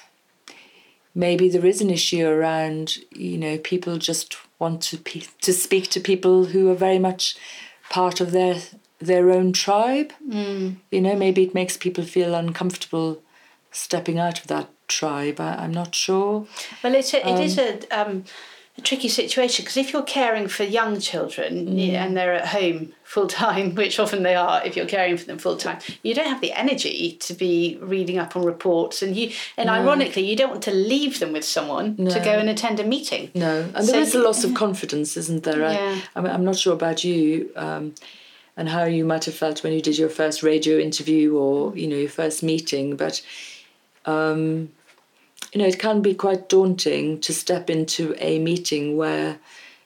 maybe 1.14 1.50
there 1.50 1.68
is 1.68 1.82
an 1.82 1.92
issue 1.92 2.26
around 2.28 2.98
you 3.12 3.38
know 3.38 3.60
people 3.60 3.98
just 4.00 4.38
want 4.60 4.82
to 4.84 4.98
pe- 4.98 5.32
to 5.42 5.54
speak 5.54 5.90
to 5.90 6.00
people 6.00 6.46
who 6.46 6.70
are 6.70 6.76
very 6.76 7.00
much 7.00 7.38
part 7.90 8.22
of 8.22 8.32
their 8.32 8.58
their 9.00 9.32
own 9.32 9.54
tribe. 9.54 10.12
Mm. 10.28 10.76
You 10.92 11.02
know, 11.02 11.16
maybe 11.16 11.44
it 11.44 11.54
makes 11.54 11.78
people 11.78 12.04
feel 12.04 12.36
uncomfortable 12.36 13.22
stepping 13.72 14.20
out 14.20 14.40
of 14.40 14.48
that 14.48 14.70
tribe. 14.88 15.40
I, 15.40 15.56
I'm 15.56 15.74
not 15.74 15.96
sure. 15.96 16.48
Well, 16.84 16.96
it's 16.96 17.14
a, 17.14 17.28
it 17.28 17.40
is 17.40 17.58
a, 17.58 17.80
um, 17.98 18.26
a 18.80 18.82
tricky 18.82 19.10
situation 19.10 19.64
because 19.64 19.78
if 19.78 19.94
you're 19.94 20.02
caring 20.02 20.48
for 20.48 20.64
young 20.64 21.00
children 21.00 21.78
yeah, 21.78 22.04
and 22.04 22.18
they're 22.18 22.34
at 22.34 22.48
home 22.48 22.94
full 23.04 23.28
time, 23.28 23.76
which 23.82 24.00
often 24.00 24.24
they 24.24 24.36
are 24.36 24.66
if 24.66 24.76
you're 24.76 24.86
caring 24.88 25.18
for 25.18 25.26
them 25.26 25.38
full 25.38 25.58
time, 25.58 25.80
you 26.02 26.16
don't 26.16 26.28
have 26.28 26.42
the 26.42 26.54
energy 26.54 27.14
to 27.20 27.34
be 27.34 27.78
reading 27.82 28.18
up 28.18 28.36
on 28.36 28.44
reports, 28.44 29.02
and 29.02 29.16
you 29.16 29.32
and 29.58 29.70
ironically, 29.70 30.24
you 30.24 30.36
don't 30.36 30.52
want 30.52 30.64
to 30.64 30.72
leave 30.72 31.20
them 31.20 31.34
with 31.34 31.46
someone 31.46 31.96
to 31.98 32.20
go 32.20 32.40
and 32.40 32.50
attend 32.50 32.80
a 32.80 32.84
meeting. 32.84 33.30
No, 33.36 33.70
and 33.76 33.86
So 33.86 33.92
there 33.92 34.02
is 34.02 34.16
a 34.16 34.20
loss 34.20 34.44
of 34.44 34.54
confidence, 34.66 35.18
isn't 35.18 35.44
there? 35.44 35.60
Yeah. 35.60 36.02
I, 36.16 36.22
I'm 36.22 36.46
not 36.46 36.56
sure 36.56 36.74
about 36.74 37.04
you 37.04 37.52
um, 37.56 37.94
and 38.56 38.70
how 38.70 38.86
you 38.86 39.06
might 39.06 39.26
have 39.26 39.36
felt 39.36 39.64
when 39.64 39.74
you 39.74 39.82
did 39.82 39.98
your 39.98 40.10
first 40.10 40.42
radio 40.42 40.78
interview 40.80 41.36
or 41.36 41.76
you 41.78 41.88
know 41.88 41.98
your 41.98 42.10
first 42.10 42.42
meeting, 42.44 42.96
but 42.96 43.22
um, 44.06 44.72
you 45.52 45.60
know 45.60 45.66
it 45.66 45.80
can 45.80 46.02
be 46.02 46.14
quite 46.14 46.50
daunting 46.50 47.20
to 47.22 47.34
step 47.34 47.70
into 47.70 48.16
a 48.18 48.40
meeting 48.40 48.98
where 48.98 49.40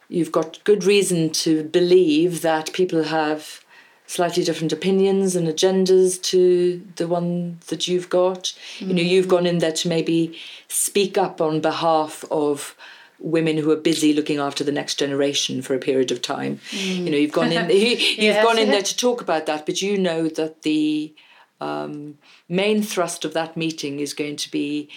you've 0.09 0.31
got 0.31 0.63
good 0.63 0.83
reason 0.83 1.29
to 1.29 1.63
believe 1.63 2.41
that 2.41 2.73
people 2.73 3.03
have 3.03 3.63
slightly 4.05 4.43
different 4.43 4.71
opinions 4.73 5.35
and 5.35 5.47
agendas 5.47 6.21
to 6.21 6.85
the 6.97 7.07
one 7.07 7.57
that 7.67 7.87
you've 7.87 8.09
got. 8.09 8.53
You 8.79 8.93
know, 8.93 9.01
you've 9.01 9.27
gone 9.27 9.45
in 9.45 9.57
there 9.59 9.71
to 9.71 9.87
maybe 9.87 10.37
speak 10.67 11.17
up 11.17 11.41
on 11.41 11.61
behalf 11.61 12.23
of 12.29 12.75
women 13.17 13.57
who 13.57 13.71
are 13.71 13.77
busy 13.77 14.13
looking 14.13 14.37
after 14.37 14.63
the 14.63 14.71
next 14.71 14.95
generation 14.99 15.61
for 15.61 15.73
a 15.73 15.79
period 15.79 16.11
of 16.11 16.21
time. 16.21 16.59
You 16.71 17.09
know, 17.09 17.17
you've 17.17 17.31
gone 17.31 17.51
in 17.51 17.69
you, 17.69 17.75
you've 17.75 18.19
Yes, 18.19 18.43
gone 18.43 18.59
in 18.59 18.69
there 18.69 18.81
to 18.81 18.97
talk 18.97 19.21
about 19.21 19.45
that, 19.45 19.65
but 19.65 19.81
you 19.81 19.97
know 19.97 20.27
that 20.27 20.63
the 20.63 21.13
um, 21.61 22.17
main 22.49 22.83
thrust 22.83 23.23
of 23.23 23.33
that 23.33 23.55
meeting 23.55 23.99
is 23.99 24.13
going 24.13 24.35
to 24.35 24.51
be 24.51 24.89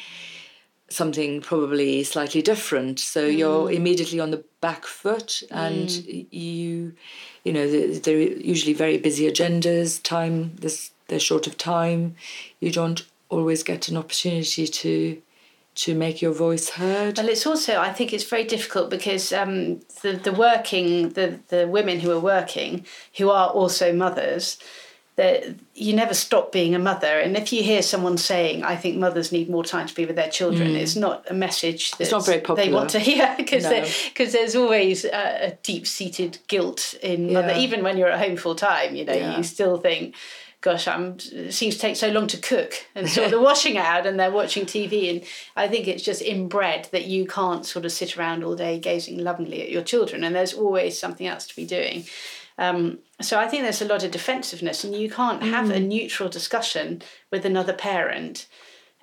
something 0.88 1.40
probably 1.40 2.04
slightly 2.04 2.42
different. 2.42 2.98
So 3.00 3.26
you're 3.26 3.70
immediately 3.70 4.20
on 4.20 4.30
the 4.30 4.44
back 4.60 4.84
foot, 4.84 5.42
and 5.50 5.90
you, 5.90 6.94
you 7.44 7.52
know, 7.52 7.70
they're, 7.70 7.98
they're 7.98 8.18
usually 8.38 8.72
very 8.72 8.98
busy 8.98 9.30
agendas. 9.30 10.02
Time, 10.02 10.54
this 10.56 10.90
they're 11.08 11.20
short 11.20 11.46
of 11.46 11.56
time. 11.56 12.16
You 12.60 12.70
don't 12.70 13.04
always 13.28 13.62
get 13.62 13.88
an 13.88 13.96
opportunity 13.96 14.66
to 14.66 15.22
to 15.74 15.94
make 15.94 16.22
your 16.22 16.32
voice 16.32 16.70
heard. 16.70 17.18
Well, 17.18 17.28
it's 17.28 17.46
also 17.46 17.80
I 17.80 17.92
think 17.92 18.12
it's 18.12 18.24
very 18.24 18.44
difficult 18.44 18.90
because 18.90 19.32
um, 19.32 19.80
the 20.02 20.12
the 20.12 20.32
working 20.32 21.10
the 21.10 21.40
the 21.48 21.66
women 21.68 22.00
who 22.00 22.10
are 22.10 22.20
working 22.20 22.86
who 23.18 23.30
are 23.30 23.48
also 23.48 23.92
mothers 23.92 24.58
that 25.16 25.44
you 25.74 25.94
never 25.94 26.12
stop 26.12 26.52
being 26.52 26.74
a 26.74 26.78
mother. 26.78 27.18
And 27.18 27.36
if 27.36 27.50
you 27.52 27.62
hear 27.62 27.82
someone 27.82 28.18
saying, 28.18 28.62
"I 28.62 28.76
think 28.76 28.96
mothers 28.96 29.32
need 29.32 29.48
more 29.48 29.64
time 29.64 29.86
to 29.86 29.94
be 29.94 30.04
with 30.04 30.16
their 30.16 30.28
children," 30.28 30.72
mm. 30.72 30.76
it's 30.76 30.94
not 30.94 31.24
a 31.30 31.34
message 31.34 31.92
that 31.92 32.10
not 32.10 32.26
very 32.26 32.40
popular. 32.40 32.64
they 32.64 32.72
want 32.72 32.90
to 32.90 33.00
hear 33.00 33.34
because 33.36 33.64
no. 33.64 33.84
there's 34.30 34.54
always 34.54 35.04
a, 35.04 35.46
a 35.46 35.58
deep 35.62 35.86
seated 35.86 36.38
guilt 36.48 36.94
in 37.02 37.32
mother. 37.32 37.48
Yeah. 37.48 37.58
Even 37.58 37.82
when 37.82 37.96
you're 37.96 38.10
at 38.10 38.18
home 38.18 38.36
full 38.36 38.54
time, 38.54 38.94
you 38.94 39.04
know, 39.04 39.14
yeah. 39.14 39.36
you 39.36 39.42
still 39.42 39.78
think 39.78 40.14
gosh, 40.66 40.88
I'm, 40.88 41.16
it 41.32 41.52
seems 41.52 41.76
to 41.76 41.80
take 41.80 41.94
so 41.94 42.08
long 42.08 42.26
to 42.26 42.36
cook 42.38 42.72
and 42.96 43.08
sort 43.08 43.30
the 43.30 43.40
washing 43.40 43.78
out 43.78 44.04
and 44.04 44.18
they're 44.18 44.32
watching 44.32 44.64
TV. 44.64 45.10
And 45.10 45.22
I 45.54 45.68
think 45.68 45.86
it's 45.86 46.02
just 46.02 46.20
inbred 46.20 46.88
that 46.90 47.04
you 47.04 47.24
can't 47.24 47.64
sort 47.64 47.84
of 47.84 47.92
sit 47.92 48.16
around 48.16 48.42
all 48.42 48.56
day 48.56 48.80
gazing 48.80 49.18
lovingly 49.18 49.62
at 49.62 49.70
your 49.70 49.82
children 49.82 50.24
and 50.24 50.34
there's 50.34 50.54
always 50.54 50.98
something 50.98 51.26
else 51.26 51.46
to 51.46 51.54
be 51.54 51.66
doing. 51.66 52.04
Um, 52.58 52.98
so 53.20 53.38
I 53.38 53.48
think 53.48 53.62
there's 53.62 53.82
a 53.82 53.86
lot 53.86 54.04
of 54.04 54.10
defensiveness 54.10 54.84
and 54.84 54.94
you 54.94 55.10
can't 55.10 55.42
have 55.42 55.68
mm. 55.68 55.76
a 55.76 55.80
neutral 55.80 56.28
discussion 56.28 57.02
with 57.30 57.44
another 57.44 57.72
parent 57.72 58.46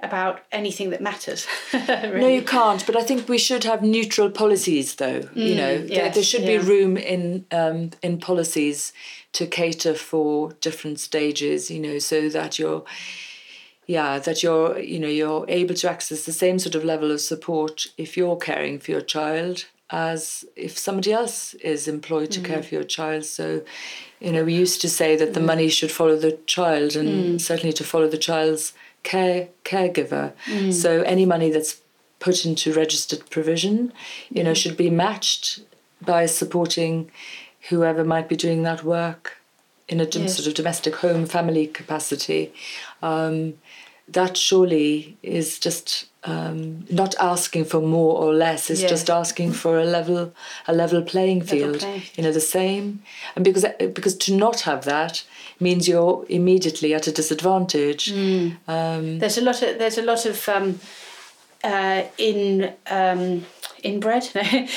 about 0.04 0.42
anything 0.52 0.90
that 0.92 1.02
matters. 1.02 1.48
really. 1.74 2.20
No, 2.20 2.28
you 2.28 2.42
can't. 2.42 2.86
But 2.86 2.96
I 2.96 3.04
think 3.04 3.28
we 3.28 3.38
should 3.38 3.64
have 3.64 3.82
neutral 3.82 4.30
policies, 4.30 4.96
though. 4.96 5.22
Mm, 5.22 5.36
you 5.36 5.56
know, 5.56 5.72
yes, 5.72 5.88
there, 5.90 6.10
there, 6.12 6.24
should 6.24 6.42
yeah. 6.42 6.58
be 6.58 6.66
room 6.66 6.98
in 6.98 7.46
um, 7.52 7.92
in 8.02 8.20
policies 8.20 8.94
to 9.34 9.48
cater 9.48 9.94
for 9.94 10.52
different 10.62 11.00
stages. 11.00 11.72
You 11.72 11.80
know, 11.80 12.00
so 12.00 12.30
that 12.30 12.60
you're, 12.60 12.84
yeah, 13.88 14.20
that 14.20 14.44
you're, 14.44 14.78
you 14.78 15.00
know, 15.00 15.08
you're 15.08 15.46
able 15.48 15.76
to 15.76 15.90
access 15.90 16.26
the 16.26 16.34
same 16.34 16.60
sort 16.60 16.76
of 16.76 16.84
level 16.84 17.10
of 17.10 17.22
support 17.22 17.88
if 17.98 18.18
you're 18.18 18.38
caring 18.38 18.80
for 18.80 18.92
your 18.92 19.02
child 19.02 19.66
as 19.94 20.44
if 20.56 20.76
somebody 20.76 21.14
else 21.14 21.54
is 21.56 21.88
employed 21.88 22.32
to 22.32 22.40
mm. 22.40 22.46
care 22.46 22.64
for 22.64 22.74
your 22.74 22.84
child. 22.84 23.24
So, 23.26 23.62
you 24.20 24.32
know, 24.32 24.44
we 24.44 24.56
used 24.56 24.82
to 24.82 24.90
say 24.90 25.16
that 25.16 25.36
the 25.36 25.40
mm. 25.40 25.46
money 25.46 25.70
should 25.70 25.92
follow 25.92 26.18
the 26.18 26.34
child, 26.48 26.96
and 26.96 27.10
mm. 27.10 27.42
certainly 27.42 27.74
to 27.74 27.84
follow 27.84 28.08
the 28.08 28.18
child's 28.18 28.74
care 29.04 29.50
caregiver. 29.64 30.34
Mm. 30.48 30.74
So 30.74 31.04
any 31.04 31.28
money 31.28 31.52
that's 31.52 31.80
put 32.20 32.44
into 32.44 32.74
registered 32.74 33.30
provision, 33.30 33.94
you 34.32 34.44
know, 34.44 34.54
mm. 34.54 34.62
should 34.62 34.76
be 34.76 34.90
matched 34.90 35.62
by 36.02 36.26
supporting 36.26 37.12
whoever 37.70 38.04
might 38.04 38.28
be 38.28 38.36
doing 38.36 38.64
that 38.64 38.84
work 38.84 39.38
in 39.88 40.02
a 40.02 40.06
yes. 40.06 40.36
sort 40.36 40.48
of 40.48 40.56
domestic 40.56 40.96
home 40.96 41.28
family 41.28 41.68
capacity. 41.68 42.52
Um, 43.04 43.54
that 44.08 44.36
surely 44.38 45.18
is 45.22 45.60
just 45.60 46.08
um, 46.26 46.86
not 46.90 47.16
asking 47.20 47.66
for 47.66 47.82
more 47.82 48.18
or 48.18 48.34
less. 48.34 48.70
It's 48.70 48.82
just 48.82 49.10
asking 49.10 49.54
for 49.54 49.80
a 49.80 49.84
level 49.84 50.34
a 50.68 50.74
level 50.74 51.02
playing 51.02 51.42
field. 51.42 51.82
Level 51.82 52.00
play. 52.00 52.04
You 52.16 52.24
know, 52.24 52.32
the 52.32 52.40
same. 52.40 53.04
And 53.36 53.44
because 53.44 53.66
because 53.94 54.16
to 54.18 54.36
not 54.36 54.62
have 54.62 54.86
that 54.86 55.24
means 55.60 55.88
you're 55.88 56.26
immediately 56.30 56.94
at 56.94 57.08
a 57.08 57.12
disadvantage. 57.12 58.12
Mm. 58.14 58.58
Um, 58.68 59.20
there's 59.20 59.38
a 59.38 59.42
lot 59.42 59.62
of 59.62 59.78
there's 59.78 59.98
a 59.98 60.04
lot 60.04 60.26
of 60.26 60.50
um, 60.50 60.80
uh, 61.64 62.04
in 62.18 62.74
um, 63.84 63.92
inbred 63.92 64.30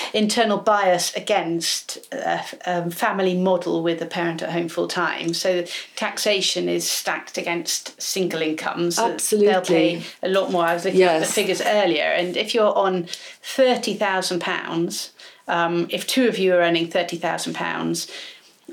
internal 0.14 0.58
bias 0.58 1.14
against 1.14 1.98
a, 2.12 2.42
a, 2.66 2.90
family 2.90 3.36
model 3.36 3.82
with 3.82 4.00
a 4.02 4.06
parent 4.06 4.42
at 4.42 4.50
home 4.50 4.68
full 4.68 4.88
time. 4.88 5.34
So 5.34 5.64
taxation 5.94 6.68
is 6.68 6.88
stacked 6.88 7.38
against 7.38 8.00
single 8.00 8.42
incomes. 8.42 8.98
Absolutely, 8.98 9.52
they'll 9.52 9.62
pay 9.62 10.02
a 10.22 10.28
lot 10.28 10.50
more. 10.50 10.64
I 10.64 10.74
was 10.74 10.84
looking 10.84 11.00
yes. 11.00 11.22
at 11.22 11.26
the 11.26 11.32
figures 11.32 11.60
earlier, 11.60 12.04
and 12.04 12.36
if 12.36 12.54
you're 12.54 12.76
on 12.76 13.08
thirty 13.42 13.94
thousand 13.94 14.36
um, 14.36 14.40
pounds, 14.40 15.12
if 15.48 16.06
two 16.06 16.28
of 16.28 16.38
you 16.38 16.54
are 16.54 16.60
earning 16.60 16.88
thirty 16.88 17.16
thousand 17.16 17.54
pounds. 17.54 18.10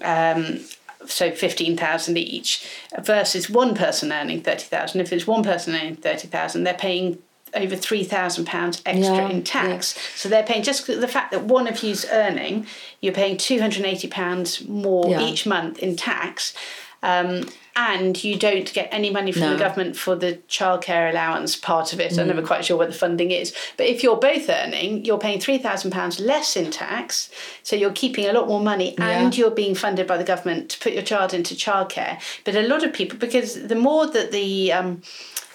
Um, 0.01 0.61
so 1.05 1.31
15,000 1.31 2.17
each 2.17 2.65
versus 3.01 3.49
one 3.49 3.75
person 3.75 4.11
earning 4.11 4.41
30,000 4.41 5.01
if 5.01 5.11
it's 5.11 5.27
one 5.27 5.43
person 5.43 5.75
earning 5.75 5.97
30,000 5.97 6.63
they're 6.63 6.73
paying 6.73 7.19
over 7.55 7.75
three 7.75 8.03
thousand 8.03 8.45
pounds 8.45 8.81
extra 8.85 9.15
yeah, 9.15 9.29
in 9.29 9.43
tax. 9.43 9.95
Yeah. 9.95 10.01
So 10.15 10.29
they're 10.29 10.43
paying 10.43 10.63
just 10.63 10.87
the 10.87 11.07
fact 11.07 11.31
that 11.31 11.43
one 11.43 11.67
of 11.67 11.83
you's 11.83 12.05
earning, 12.11 12.67
you're 13.01 13.13
paying 13.13 13.37
two 13.37 13.59
hundred 13.59 13.77
and 13.77 13.87
eighty 13.87 14.07
pounds 14.07 14.67
more 14.67 15.09
yeah. 15.09 15.21
each 15.21 15.45
month 15.45 15.79
in 15.79 15.95
tax. 15.95 16.53
Um, 17.01 17.43
and 17.75 18.23
you 18.23 18.37
don't 18.37 18.71
get 18.71 18.87
any 18.91 19.09
money 19.09 19.31
from 19.31 19.41
no. 19.41 19.53
the 19.53 19.59
government 19.59 19.97
for 19.97 20.15
the 20.15 20.35
childcare 20.47 21.09
allowance 21.09 21.55
part 21.55 21.91
of 21.91 21.99
it. 21.99 22.11
Mm. 22.11 22.19
I'm 22.19 22.27
never 22.27 22.41
quite 22.43 22.63
sure 22.63 22.77
what 22.77 22.87
the 22.87 22.93
funding 22.95 23.31
is. 23.31 23.53
But 23.77 23.87
if 23.87 24.03
you're 24.03 24.17
both 24.17 24.47
earning, 24.47 25.03
you're 25.03 25.17
paying 25.17 25.39
£3,000 25.39 26.21
less 26.21 26.55
in 26.55 26.69
tax. 26.69 27.31
So 27.63 27.75
you're 27.75 27.91
keeping 27.91 28.25
a 28.25 28.33
lot 28.33 28.47
more 28.47 28.61
money 28.61 28.95
and 28.99 29.35
you're 29.35 29.51
being 29.51 29.73
funded 29.73 30.05
by 30.05 30.17
the 30.17 30.23
government 30.23 30.69
to 30.69 30.79
put 30.79 30.93
your 30.93 31.01
child 31.01 31.33
into 31.33 31.55
childcare. 31.55 32.21
But 32.43 32.55
a 32.55 32.61
lot 32.61 32.83
of 32.83 32.93
people, 32.93 33.17
because 33.17 33.67
the 33.67 33.75
more 33.75 34.05
that 34.07 34.31
the 34.31 34.71
um, 34.71 35.01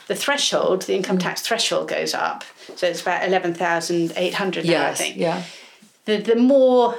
the 0.08 0.16
threshold, 0.16 0.82
the 0.82 0.96
income 0.96 1.18
tax 1.18 1.42
threshold 1.42 1.88
goes 1.88 2.14
up. 2.14 2.42
So 2.74 2.86
it's 2.86 3.02
about 3.02 3.26
11,800 3.26 4.66
now, 4.66 4.86
I 4.86 4.94
think. 4.94 5.16
Yeah. 5.16 5.42
The, 6.06 6.16
the 6.16 6.36
more 6.36 6.96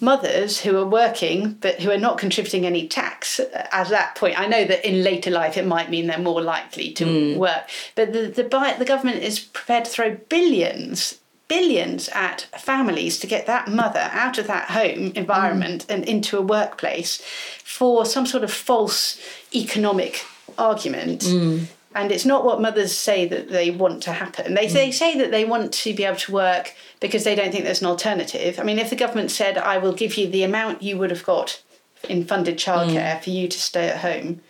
mothers 0.00 0.60
who 0.60 0.76
are 0.76 0.86
working 0.86 1.54
but 1.54 1.80
who 1.80 1.90
are 1.90 1.98
not 1.98 2.18
contributing 2.18 2.64
any 2.64 2.86
tax 2.86 3.40
at 3.40 3.88
that 3.88 4.14
point. 4.14 4.38
I 4.38 4.46
know 4.46 4.64
that 4.64 4.88
in 4.88 5.02
later 5.02 5.30
life 5.30 5.56
it 5.56 5.66
might 5.66 5.90
mean 5.90 6.06
they're 6.06 6.18
more 6.18 6.40
likely 6.40 6.92
to 6.92 7.04
mm. 7.04 7.36
work, 7.36 7.68
but 7.96 8.12
the, 8.12 8.28
the, 8.28 8.44
the 8.78 8.84
government 8.84 9.24
is 9.24 9.40
prepared 9.40 9.84
to 9.84 9.90
throw 9.90 10.14
billions 10.14 11.18
billions 11.48 12.10
at 12.10 12.42
families 12.58 13.18
to 13.18 13.26
get 13.26 13.46
that 13.46 13.68
mother 13.68 14.10
out 14.12 14.36
of 14.36 14.46
that 14.46 14.68
home 14.68 15.10
environment 15.14 15.86
mm. 15.88 15.94
and 15.94 16.04
into 16.04 16.36
a 16.36 16.42
workplace 16.42 17.22
for 17.64 18.04
some 18.04 18.26
sort 18.26 18.44
of 18.44 18.52
false 18.52 19.18
economic 19.54 20.24
argument 20.58 21.22
mm 21.22 21.66
and 21.98 22.12
it's 22.12 22.24
not 22.24 22.44
what 22.44 22.60
mothers 22.60 22.96
say 22.96 23.26
that 23.26 23.48
they 23.48 23.72
want 23.72 24.04
to 24.04 24.12
happen. 24.12 24.54
They, 24.54 24.68
mm. 24.68 24.72
they 24.72 24.92
say 24.92 25.18
that 25.18 25.32
they 25.32 25.44
want 25.44 25.72
to 25.74 25.92
be 25.92 26.04
able 26.04 26.16
to 26.18 26.32
work 26.32 26.74
because 27.00 27.24
they 27.24 27.34
don't 27.34 27.50
think 27.50 27.64
there's 27.64 27.80
an 27.80 27.88
alternative. 27.88 28.60
I 28.60 28.62
mean, 28.62 28.78
if 28.78 28.88
the 28.88 28.96
government 28.96 29.32
said, 29.32 29.58
I 29.58 29.78
will 29.78 29.92
give 29.92 30.16
you 30.16 30.28
the 30.28 30.44
amount 30.44 30.80
you 30.80 30.96
would 30.96 31.10
have 31.10 31.24
got 31.24 31.60
in 32.08 32.24
funded 32.24 32.56
childcare 32.56 33.16
mm. 33.16 33.22
for 33.22 33.30
you 33.30 33.48
to 33.48 33.58
stay 33.58 33.88
at 33.88 33.98
home, 33.98 34.40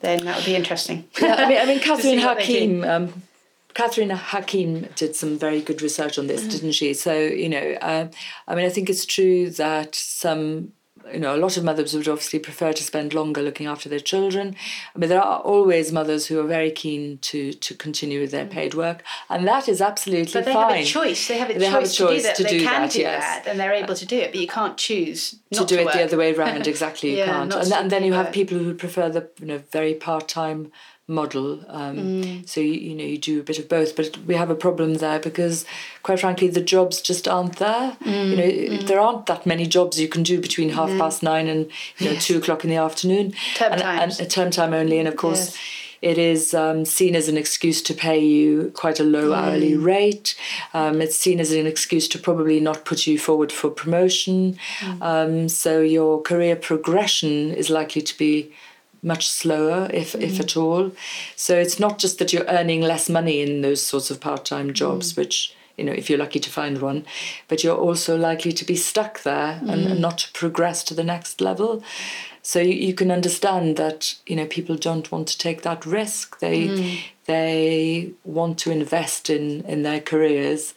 then 0.00 0.26
that 0.26 0.36
would 0.36 0.44
be 0.44 0.54
interesting. 0.54 1.08
Yeah, 1.18 1.36
I 1.36 1.48
mean, 1.48 1.58
I 1.58 1.64
mean 1.64 1.80
Catherine 1.88 2.18
Hakim. 2.18 2.84
Um, 2.84 3.22
Catherine 3.72 4.10
Hakim 4.10 4.82
did 4.94 5.16
some 5.16 5.38
very 5.38 5.62
good 5.62 5.80
research 5.80 6.18
on 6.18 6.26
this, 6.26 6.44
mm 6.44 6.50
didn't 6.50 6.72
she? 6.72 6.92
So, 6.92 7.18
you 7.18 7.48
know, 7.48 7.76
uh, 7.80 8.08
I 8.46 8.54
mean, 8.54 8.66
I 8.66 8.68
think 8.68 8.90
it's 8.90 9.06
true 9.06 9.50
that 9.50 9.94
some 9.94 10.72
you 11.12 11.20
know, 11.20 11.34
a 11.34 11.38
lot 11.38 11.56
of 11.56 11.64
mothers 11.64 11.94
would 11.94 12.08
obviously 12.08 12.38
prefer 12.38 12.72
to 12.72 12.82
spend 12.82 13.14
longer 13.14 13.42
looking 13.42 13.66
after 13.66 13.88
their 13.88 14.00
children. 14.00 14.56
I 14.94 14.98
mean, 14.98 15.08
there 15.08 15.20
are 15.22 15.40
always 15.40 15.92
mothers 15.92 16.26
who 16.26 16.40
are 16.40 16.46
very 16.46 16.70
keen 16.70 17.18
to 17.18 17.52
to 17.52 17.74
continue 17.74 18.20
with 18.20 18.30
their 18.30 18.46
mm. 18.46 18.50
paid 18.50 18.74
work, 18.74 19.02
and 19.28 19.46
that 19.46 19.68
is 19.68 19.80
absolutely 19.80 20.26
fine. 20.26 20.42
but 20.42 20.46
they 20.46 20.52
fine. 20.52 20.70
have 20.70 20.80
a 20.80 20.84
choice. 20.84 21.28
They 21.28 21.38
have 21.38 21.50
a, 21.50 21.54
they 21.54 21.60
choice, 21.60 21.70
have 21.70 21.82
a 21.82 21.88
choice 21.88 21.98
to 21.98 22.16
do 22.16 22.22
that. 22.22 22.36
To 22.36 22.42
they 22.44 22.58
do 22.58 22.64
can 22.64 22.82
that, 22.82 22.90
do 22.90 23.00
yes. 23.00 23.22
that, 23.22 23.50
and 23.50 23.60
they're 23.60 23.72
able 23.72 23.92
uh, 23.92 23.96
to 23.96 24.06
do 24.06 24.18
it. 24.18 24.32
But 24.32 24.40
you 24.40 24.48
can't 24.48 24.76
choose 24.76 25.36
to 25.52 25.60
do 25.60 25.76
to 25.76 25.80
it 25.80 25.84
work. 25.86 25.94
the 25.94 26.04
other 26.04 26.16
way 26.16 26.34
around. 26.34 26.66
Exactly, 26.74 27.10
you 27.10 27.18
yeah, 27.18 27.26
can't. 27.26 27.54
And, 27.54 27.72
and, 27.72 27.90
then 27.90 28.04
you 28.04 28.14
have 28.14 28.32
people 28.32 28.58
who 28.58 28.74
prefer 28.74 29.08
the 29.08 29.28
you 29.38 29.46
know 29.46 29.58
very 29.70 29.94
part 29.94 30.28
time 30.28 30.72
model. 31.06 31.60
Um, 31.68 31.96
mm. 31.96 32.48
So 32.48 32.60
you, 32.60 32.72
you 32.72 32.94
know 32.94 33.04
you 33.04 33.18
do 33.18 33.40
a 33.40 33.42
bit 33.42 33.58
of 33.58 33.68
both, 33.68 33.94
but 33.96 34.16
we 34.26 34.34
have 34.34 34.50
a 34.50 34.54
problem 34.54 34.94
there 34.94 35.18
because, 35.18 35.66
quite 36.02 36.20
frankly, 36.20 36.48
the 36.48 36.60
jobs 36.60 37.00
just 37.00 37.28
aren't 37.28 37.56
there. 37.56 37.96
Mm. 38.04 38.30
You 38.30 38.36
know, 38.36 38.42
mm. 38.78 38.86
there 38.86 39.00
aren't 39.00 39.26
that 39.26 39.46
many 39.46 39.66
jobs 39.66 40.00
you 40.00 40.08
can 40.08 40.22
do 40.22 40.40
between 40.40 40.70
half 40.70 40.88
past 40.98 41.22
nine 41.22 41.48
and 41.48 41.70
you 41.98 42.06
know 42.06 42.12
yes. 42.12 42.26
two 42.26 42.38
o'clock 42.38 42.64
in 42.64 42.70
the 42.70 42.76
afternoon. 42.76 43.34
Term 43.56 43.72
and, 43.72 43.82
times. 43.82 44.20
and 44.20 44.30
term 44.30 44.50
time 44.50 44.72
only, 44.72 44.98
and 44.98 45.08
of 45.08 45.16
course. 45.16 45.50
Yes. 45.50 45.58
It 46.02 46.18
is 46.18 46.52
um, 46.52 46.84
seen 46.84 47.16
as 47.16 47.30
an 47.30 47.38
excuse 47.38 47.80
to 47.80 47.94
pay 47.94 48.18
you 48.18 48.70
quite 48.74 49.00
a 49.00 49.04
low 49.04 49.30
mm. 49.30 49.38
hourly 49.38 49.74
rate. 49.74 50.34
Um, 50.74 51.00
it's 51.00 51.16
seen 51.16 51.40
as 51.40 51.50
an 51.50 51.66
excuse 51.66 52.08
to 52.08 52.18
probably 52.18 52.60
not 52.60 52.84
put 52.84 53.06
you 53.06 53.18
forward 53.18 53.50
for 53.50 53.70
promotion. 53.70 54.58
Mm. 54.80 55.00
Um, 55.00 55.48
so 55.48 55.80
your 55.80 56.20
career 56.20 56.56
progression 56.56 57.52
is 57.52 57.70
likely 57.70 58.02
to 58.02 58.18
be 58.18 58.52
much 59.04 59.28
slower, 59.28 59.88
if 59.92 60.12
mm. 60.12 60.22
if 60.22 60.40
at 60.40 60.56
all. 60.56 60.90
So 61.36 61.56
it's 61.56 61.78
not 61.78 61.98
just 61.98 62.18
that 62.18 62.32
you're 62.32 62.46
earning 62.46 62.80
less 62.80 63.08
money 63.08 63.40
in 63.40 63.60
those 63.60 63.82
sorts 63.82 64.10
of 64.10 64.20
part 64.20 64.44
time 64.44 64.72
jobs, 64.72 65.12
mm. 65.12 65.18
which 65.18 65.54
you 65.76 65.84
know 65.84 65.92
if 65.92 66.08
you're 66.08 66.18
lucky 66.18 66.40
to 66.40 66.50
find 66.50 66.80
one, 66.80 67.04
but 67.48 67.62
you're 67.62 67.76
also 67.76 68.16
likely 68.16 68.52
to 68.52 68.64
be 68.64 68.76
stuck 68.76 69.22
there 69.22 69.60
mm. 69.62 69.72
and, 69.72 69.86
and, 69.86 70.00
not 70.00 70.18
to 70.18 70.32
progress 70.32 70.82
to 70.84 70.94
the 70.94 71.04
next 71.04 71.40
level. 71.40 71.82
So 72.42 72.60
you, 72.60 72.74
you 72.74 72.94
can 72.94 73.10
understand 73.10 73.76
that 73.76 74.14
you 74.26 74.36
know 74.36 74.46
people 74.46 74.76
don't 74.76 75.10
want 75.12 75.28
to 75.28 75.38
take 75.38 75.62
that 75.62 75.84
risk. 75.84 76.38
They 76.40 76.68
mm. 76.68 77.00
they 77.26 78.12
want 78.24 78.58
to 78.60 78.70
invest 78.70 79.28
in 79.28 79.62
in 79.66 79.82
their 79.82 80.00
careers. 80.00 80.74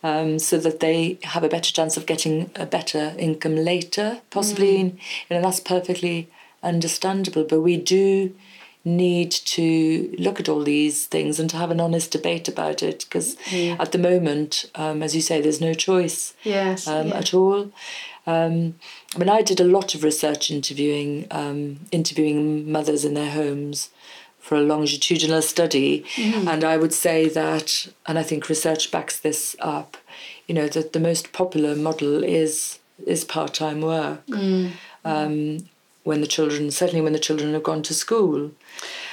Um, 0.00 0.38
so 0.38 0.58
that 0.58 0.78
they 0.78 1.18
have 1.24 1.42
a 1.42 1.48
better 1.48 1.72
chance 1.72 1.96
of 1.96 2.06
getting 2.06 2.52
a 2.54 2.64
better 2.64 3.16
income 3.18 3.56
later, 3.56 4.20
possibly. 4.30 4.76
Mm. 4.76 4.78
In, 4.78 4.86
you 5.28 5.36
know, 5.36 5.42
that's 5.42 5.58
perfectly 5.58 6.28
understandable, 6.62 7.44
but 7.44 7.60
we 7.60 7.76
do 7.76 8.34
need 8.84 9.30
to 9.30 10.14
look 10.18 10.40
at 10.40 10.48
all 10.48 10.62
these 10.62 11.06
things 11.06 11.38
and 11.38 11.50
to 11.50 11.56
have 11.56 11.70
an 11.70 11.80
honest 11.80 12.10
debate 12.10 12.48
about 12.48 12.82
it 12.82 13.04
because 13.04 13.36
yeah. 13.52 13.76
at 13.78 13.92
the 13.92 13.98
moment, 13.98 14.70
um, 14.74 15.02
as 15.02 15.14
you 15.14 15.20
say, 15.20 15.40
there's 15.40 15.60
no 15.60 15.74
choice 15.74 16.34
yes, 16.42 16.86
um, 16.86 17.08
yeah. 17.08 17.18
at 17.18 17.34
all. 17.34 17.70
Um, 18.26 18.74
I 19.14 19.18
mean, 19.18 19.28
I 19.28 19.42
did 19.42 19.60
a 19.60 19.64
lot 19.64 19.94
of 19.94 20.04
research 20.04 20.50
interviewing 20.50 21.26
um, 21.30 21.80
interviewing 21.90 22.70
mothers 22.70 23.04
in 23.04 23.14
their 23.14 23.30
homes 23.30 23.90
for 24.38 24.56
a 24.56 24.60
longitudinal 24.62 25.42
study, 25.42 26.04
mm-hmm. 26.14 26.48
and 26.48 26.64
I 26.64 26.76
would 26.76 26.92
say 26.92 27.28
that, 27.28 27.88
and 28.06 28.18
I 28.18 28.22
think 28.22 28.48
research 28.48 28.90
backs 28.90 29.18
this 29.18 29.56
up. 29.60 29.96
You 30.46 30.54
know 30.54 30.68
that 30.68 30.92
the 30.92 31.00
most 31.00 31.32
popular 31.32 31.74
model 31.74 32.22
is 32.22 32.78
is 33.06 33.24
part 33.24 33.54
time 33.54 33.80
work. 33.80 34.26
Mm. 34.26 34.72
Um, 35.04 35.68
when 36.08 36.20
the 36.20 36.26
children, 36.26 36.70
certainly 36.70 37.02
when 37.02 37.12
the 37.12 37.18
children 37.18 37.52
have 37.52 37.62
gone 37.62 37.82
to 37.82 37.94
school. 37.94 38.50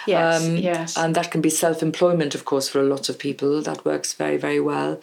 Yes, 0.08 0.43
um, 0.43 0.56
yes. 0.56 0.98
And 0.98 1.14
that 1.16 1.30
can 1.30 1.41
be 1.41 1.50
self 1.50 1.84
employment, 1.84 2.34
of 2.34 2.46
course, 2.46 2.68
for 2.70 2.80
a 2.80 2.84
lot 2.84 3.10
of 3.10 3.20
people. 3.20 3.62
That 3.62 3.84
works 3.86 4.14
very, 4.14 4.38
very 4.38 4.62
well. 4.62 5.00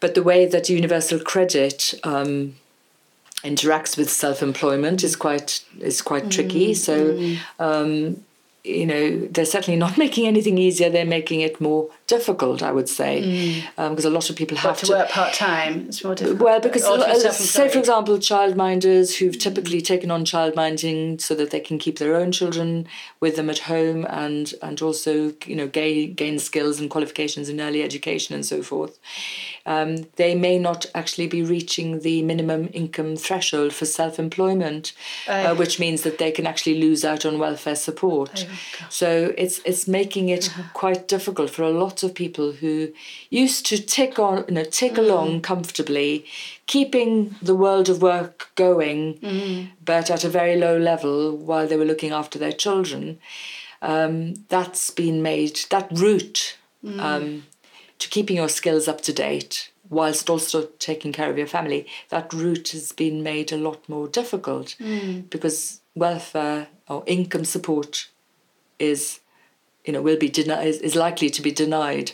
But 0.00 0.14
the 0.14 0.22
way 0.22 0.46
that 0.46 0.68
universal 0.68 1.20
credit 1.20 1.94
um, 2.02 2.54
interacts 3.44 3.96
with 3.96 4.10
self 4.10 4.42
employment 4.42 5.04
is 5.04 5.14
quite 5.14 5.64
is 5.80 6.02
quite 6.02 6.24
mm, 6.24 6.30
tricky. 6.30 6.74
So 6.74 7.12
mm. 7.12 7.38
um, 7.58 8.24
you 8.64 8.86
know, 8.86 9.26
they're 9.26 9.44
certainly 9.44 9.78
not 9.78 9.98
making 10.04 10.26
anything 10.26 10.58
easier. 10.58 10.90
They're 10.90 11.04
making 11.04 11.40
it 11.40 11.60
more 11.60 11.90
difficult, 12.06 12.62
I 12.62 12.72
would 12.72 12.88
say, 12.88 13.20
because 13.76 14.04
mm. 14.04 14.06
um, 14.06 14.12
a 14.12 14.14
lot 14.14 14.30
of 14.30 14.36
people 14.36 14.56
have 14.58 14.78
to, 14.78 14.86
to, 14.86 14.92
work 14.92 15.08
part 15.08 15.34
time. 15.34 15.86
It's 15.88 16.04
more 16.04 16.14
difficult. 16.14 16.40
Well, 16.40 16.60
because 16.60 16.84
uh, 16.84 17.32
say, 17.32 17.68
for 17.68 17.78
example, 17.78 18.18
childminders 18.18 19.16
who've 19.16 19.38
typically 19.38 19.80
taken 19.80 20.10
on 20.10 20.24
childminding 20.24 21.20
so 21.20 21.34
that 21.34 21.50
they 21.50 21.60
can 21.60 21.78
keep 21.78 21.98
their 21.98 22.14
own 22.16 22.32
children 22.32 22.86
with 23.20 23.36
them 23.36 23.48
at 23.50 23.60
home 23.60 24.06
and 24.08 24.54
and 24.62 24.82
also 24.82 25.32
you 25.46 25.56
know 25.56 25.66
gain 25.66 26.14
gain 26.14 26.38
skills 26.38 26.80
and 26.80 26.90
qualifications 26.90 27.48
in 27.48 27.60
early 27.60 27.82
education 27.82 28.34
and 28.34 28.44
so 28.44 28.62
forth 28.62 28.98
um, 29.66 30.06
they 30.16 30.34
may 30.34 30.58
not 30.58 30.86
actually 30.94 31.26
be 31.26 31.42
reaching 31.42 32.00
the 32.00 32.22
minimum 32.22 32.68
income 32.72 33.16
threshold 33.16 33.72
for 33.72 33.84
self 33.84 34.18
employment, 34.18 34.92
uh, 35.28 35.48
oh. 35.48 35.54
which 35.54 35.78
means 35.78 36.02
that 36.02 36.18
they 36.18 36.32
can 36.32 36.46
actually 36.46 36.80
lose 36.80 37.04
out 37.04 37.24
on 37.24 37.38
welfare 37.38 37.76
support. 37.76 38.46
Oh, 38.48 38.86
so 38.88 39.32
it's 39.38 39.60
it's 39.64 39.86
making 39.86 40.28
it 40.28 40.48
uh-huh. 40.48 40.62
quite 40.72 41.06
difficult 41.06 41.50
for 41.50 41.62
a 41.62 41.70
lot 41.70 41.91
of 42.02 42.14
people 42.14 42.52
who 42.52 42.92
used 43.28 43.66
to 43.66 43.76
tick 43.76 44.18
on 44.18 44.44
you 44.48 44.54
know 44.54 44.64
tick 44.64 44.92
mm. 44.92 44.98
along 44.98 45.40
comfortably, 45.42 46.24
keeping 46.66 47.34
the 47.42 47.56
world 47.56 47.88
of 47.88 48.00
work 48.00 48.50
going, 48.54 49.18
mm. 49.18 49.68
but 49.84 50.10
at 50.10 50.24
a 50.24 50.28
very 50.28 50.56
low 50.56 50.78
level 50.78 51.36
while 51.36 51.66
they 51.66 51.76
were 51.76 51.84
looking 51.84 52.12
after 52.12 52.38
their 52.38 52.52
children. 52.52 53.18
Um, 53.82 54.34
that's 54.48 54.90
been 54.90 55.22
made 55.22 55.58
that 55.70 55.90
route 55.90 56.56
mm. 56.84 57.00
um, 57.00 57.46
to 57.98 58.08
keeping 58.08 58.36
your 58.36 58.48
skills 58.48 58.86
up 58.86 59.00
to 59.02 59.12
date 59.12 59.72
whilst 59.92 60.30
also 60.30 60.66
taking 60.78 61.12
care 61.12 61.30
of 61.30 61.36
your 61.36 61.46
family, 61.46 61.86
that 62.08 62.32
route 62.32 62.70
has 62.70 62.92
been 62.92 63.22
made 63.22 63.52
a 63.52 63.58
lot 63.58 63.86
more 63.88 64.08
difficult 64.08 64.74
mm. 64.80 65.28
because 65.28 65.80
welfare 65.94 66.68
or 66.88 67.04
income 67.06 67.44
support 67.44 68.08
is, 68.78 69.20
you 69.84 69.92
know, 69.92 70.02
will 70.02 70.18
be 70.18 70.28
denied 70.28 70.66
is, 70.66 70.78
is 70.78 70.94
likely 70.94 71.30
to 71.30 71.42
be 71.42 71.50
denied 71.50 72.12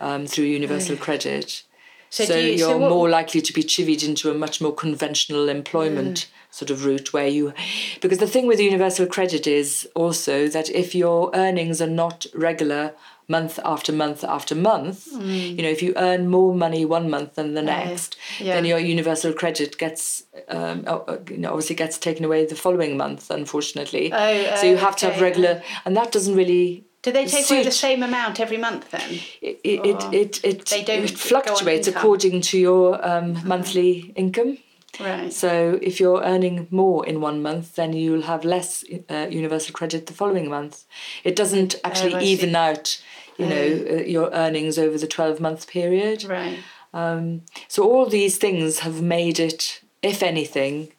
um, 0.00 0.26
through 0.26 0.44
universal 0.44 0.96
mm. 0.96 1.00
credit. 1.00 1.62
So, 2.10 2.24
so 2.24 2.36
you, 2.36 2.54
are 2.64 2.70
so 2.70 2.78
more 2.78 3.08
likely 3.08 3.40
to 3.40 3.52
be 3.52 3.62
chivied 3.62 4.06
into 4.06 4.30
a 4.30 4.34
much 4.34 4.60
more 4.60 4.74
conventional 4.74 5.48
employment 5.48 6.16
mm. 6.16 6.54
sort 6.54 6.70
of 6.70 6.84
route 6.84 7.12
where 7.12 7.28
you, 7.28 7.54
because 8.00 8.18
the 8.18 8.26
thing 8.26 8.48
with 8.48 8.58
universal 8.58 9.06
credit 9.06 9.46
is 9.46 9.88
also 9.94 10.48
that 10.48 10.68
if 10.70 10.92
your 10.92 11.30
earnings 11.34 11.80
are 11.80 11.86
not 11.86 12.26
regular 12.34 12.94
month 13.28 13.60
after 13.64 13.92
month 13.92 14.24
after 14.24 14.56
month, 14.56 15.06
mm. 15.12 15.56
you 15.56 15.62
know, 15.62 15.68
if 15.68 15.82
you 15.82 15.92
earn 15.96 16.28
more 16.28 16.52
money 16.52 16.84
one 16.84 17.08
month 17.08 17.36
than 17.36 17.54
the 17.54 17.62
next, 17.62 18.16
yeah. 18.40 18.54
then 18.54 18.64
your 18.64 18.80
universal 18.80 19.32
credit 19.32 19.78
gets, 19.78 20.24
um, 20.48 20.84
you 21.30 21.38
know, 21.38 21.50
obviously 21.50 21.76
gets 21.76 21.96
taken 21.96 22.24
away 22.24 22.44
the 22.44 22.56
following 22.56 22.96
month, 22.96 23.30
unfortunately. 23.30 24.12
Oh, 24.12 24.56
so 24.56 24.66
you 24.66 24.76
have 24.78 24.94
okay. 24.94 25.06
to 25.06 25.12
have 25.12 25.22
regular, 25.22 25.62
and 25.84 25.96
that 25.96 26.10
doesn't 26.10 26.34
really 26.34 26.84
do 27.02 27.12
they 27.12 27.26
take 27.26 27.50
away 27.50 27.64
the 27.64 27.70
same 27.70 28.02
amount 28.02 28.40
every 28.40 28.56
month 28.56 28.90
then? 28.90 29.20
It 29.40 29.60
it 29.64 30.14
it, 30.14 30.44
it, 30.44 30.66
they 30.66 30.82
don't 30.84 31.04
it 31.04 31.18
fluctuates 31.18 31.88
according 31.88 32.40
to 32.42 32.58
your 32.58 32.94
um, 33.06 33.32
uh-huh. 33.32 33.48
monthly 33.48 34.12
income. 34.16 34.58
Right. 34.98 35.32
So 35.32 35.78
if 35.80 36.00
you're 36.00 36.22
earning 36.22 36.66
more 36.70 37.06
in 37.06 37.20
one 37.20 37.40
month, 37.40 37.76
then 37.76 37.92
you'll 37.92 38.22
have 38.22 38.44
less 38.44 38.84
uh, 39.08 39.28
universal 39.30 39.72
credit 39.72 40.06
the 40.06 40.12
following 40.12 40.48
month. 40.48 40.84
It 41.24 41.36
doesn't 41.36 41.76
actually 41.84 42.14
oh, 42.14 42.20
even 42.20 42.56
out 42.56 43.00
you 43.40 43.46
know, 43.46 43.86
uh, 43.90 44.02
your 44.02 44.30
earnings 44.32 44.78
over 44.78 44.98
the 44.98 45.06
12 45.06 45.40
month 45.40 45.66
period. 45.66 46.24
Right. 46.24 46.58
Um, 46.92 47.42
so 47.68 47.84
all 47.84 48.06
these 48.06 48.36
things 48.36 48.80
have 48.80 49.00
made 49.00 49.40
it, 49.40 49.80
if 50.02 50.22
anything, 50.22 50.92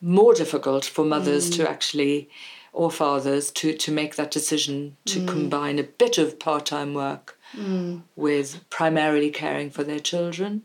more 0.00 0.34
difficult 0.34 0.84
for 0.84 1.04
mothers 1.04 1.50
mm. 1.50 1.56
to 1.56 1.70
actually, 1.70 2.28
or 2.74 2.90
fathers, 2.90 3.50
to, 3.52 3.72
to 3.72 3.92
make 3.92 4.16
that 4.16 4.30
decision 4.30 4.96
to 5.06 5.20
mm. 5.20 5.28
combine 5.28 5.78
a 5.78 5.84
bit 5.84 6.18
of 6.18 6.38
part 6.38 6.66
time 6.66 6.92
work 6.92 7.38
mm. 7.56 8.02
with 8.16 8.68
primarily 8.68 9.30
caring 9.30 9.70
for 9.70 9.84
their 9.84 10.00
children. 10.00 10.62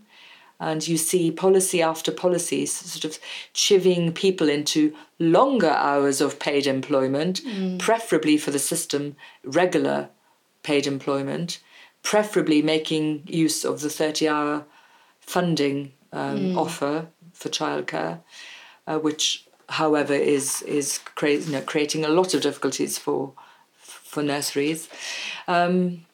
And 0.59 0.85
you 0.85 0.97
see 0.97 1.31
policy 1.31 1.81
after 1.81 2.11
policy 2.11 2.65
sort 2.65 3.05
of 3.05 3.19
chivvying 3.53 4.13
people 4.13 4.49
into 4.49 4.93
longer 5.17 5.69
hours 5.69 6.19
of 6.19 6.39
paid 6.39 6.67
employment, 6.67 7.41
mm. 7.45 7.79
preferably 7.79 8.37
for 8.37 8.51
the 8.51 8.59
system, 8.59 9.15
regular 9.45 10.09
paid 10.63 10.85
employment, 10.85 11.61
preferably 12.03 12.61
making 12.61 13.23
use 13.27 13.63
of 13.63 13.79
the 13.81 13.89
30 13.89 14.27
hour 14.27 14.65
funding 15.21 15.93
um, 16.11 16.39
mm. 16.39 16.57
offer 16.57 17.07
for 17.33 17.49
childcare, 17.49 18.19
uh, 18.87 18.97
which, 18.97 19.45
however, 19.69 20.13
is, 20.13 20.61
is 20.63 20.99
crea- 21.15 21.37
you 21.37 21.51
know, 21.51 21.61
creating 21.61 22.03
a 22.03 22.09
lot 22.09 22.33
of 22.33 22.41
difficulties 22.41 22.97
for, 22.97 23.33
for 23.77 24.21
nurseries. 24.21 24.89
Um, 25.47 26.05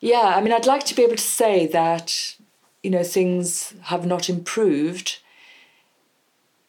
yeah, 0.00 0.34
I 0.36 0.40
mean, 0.40 0.52
I'd 0.52 0.66
like 0.66 0.84
to 0.84 0.94
be 0.94 1.02
able 1.02 1.16
to 1.16 1.22
say 1.22 1.66
that, 1.66 2.36
you 2.82 2.90
know, 2.90 3.02
things 3.02 3.74
have 3.82 4.06
not 4.06 4.28
improved, 4.28 5.18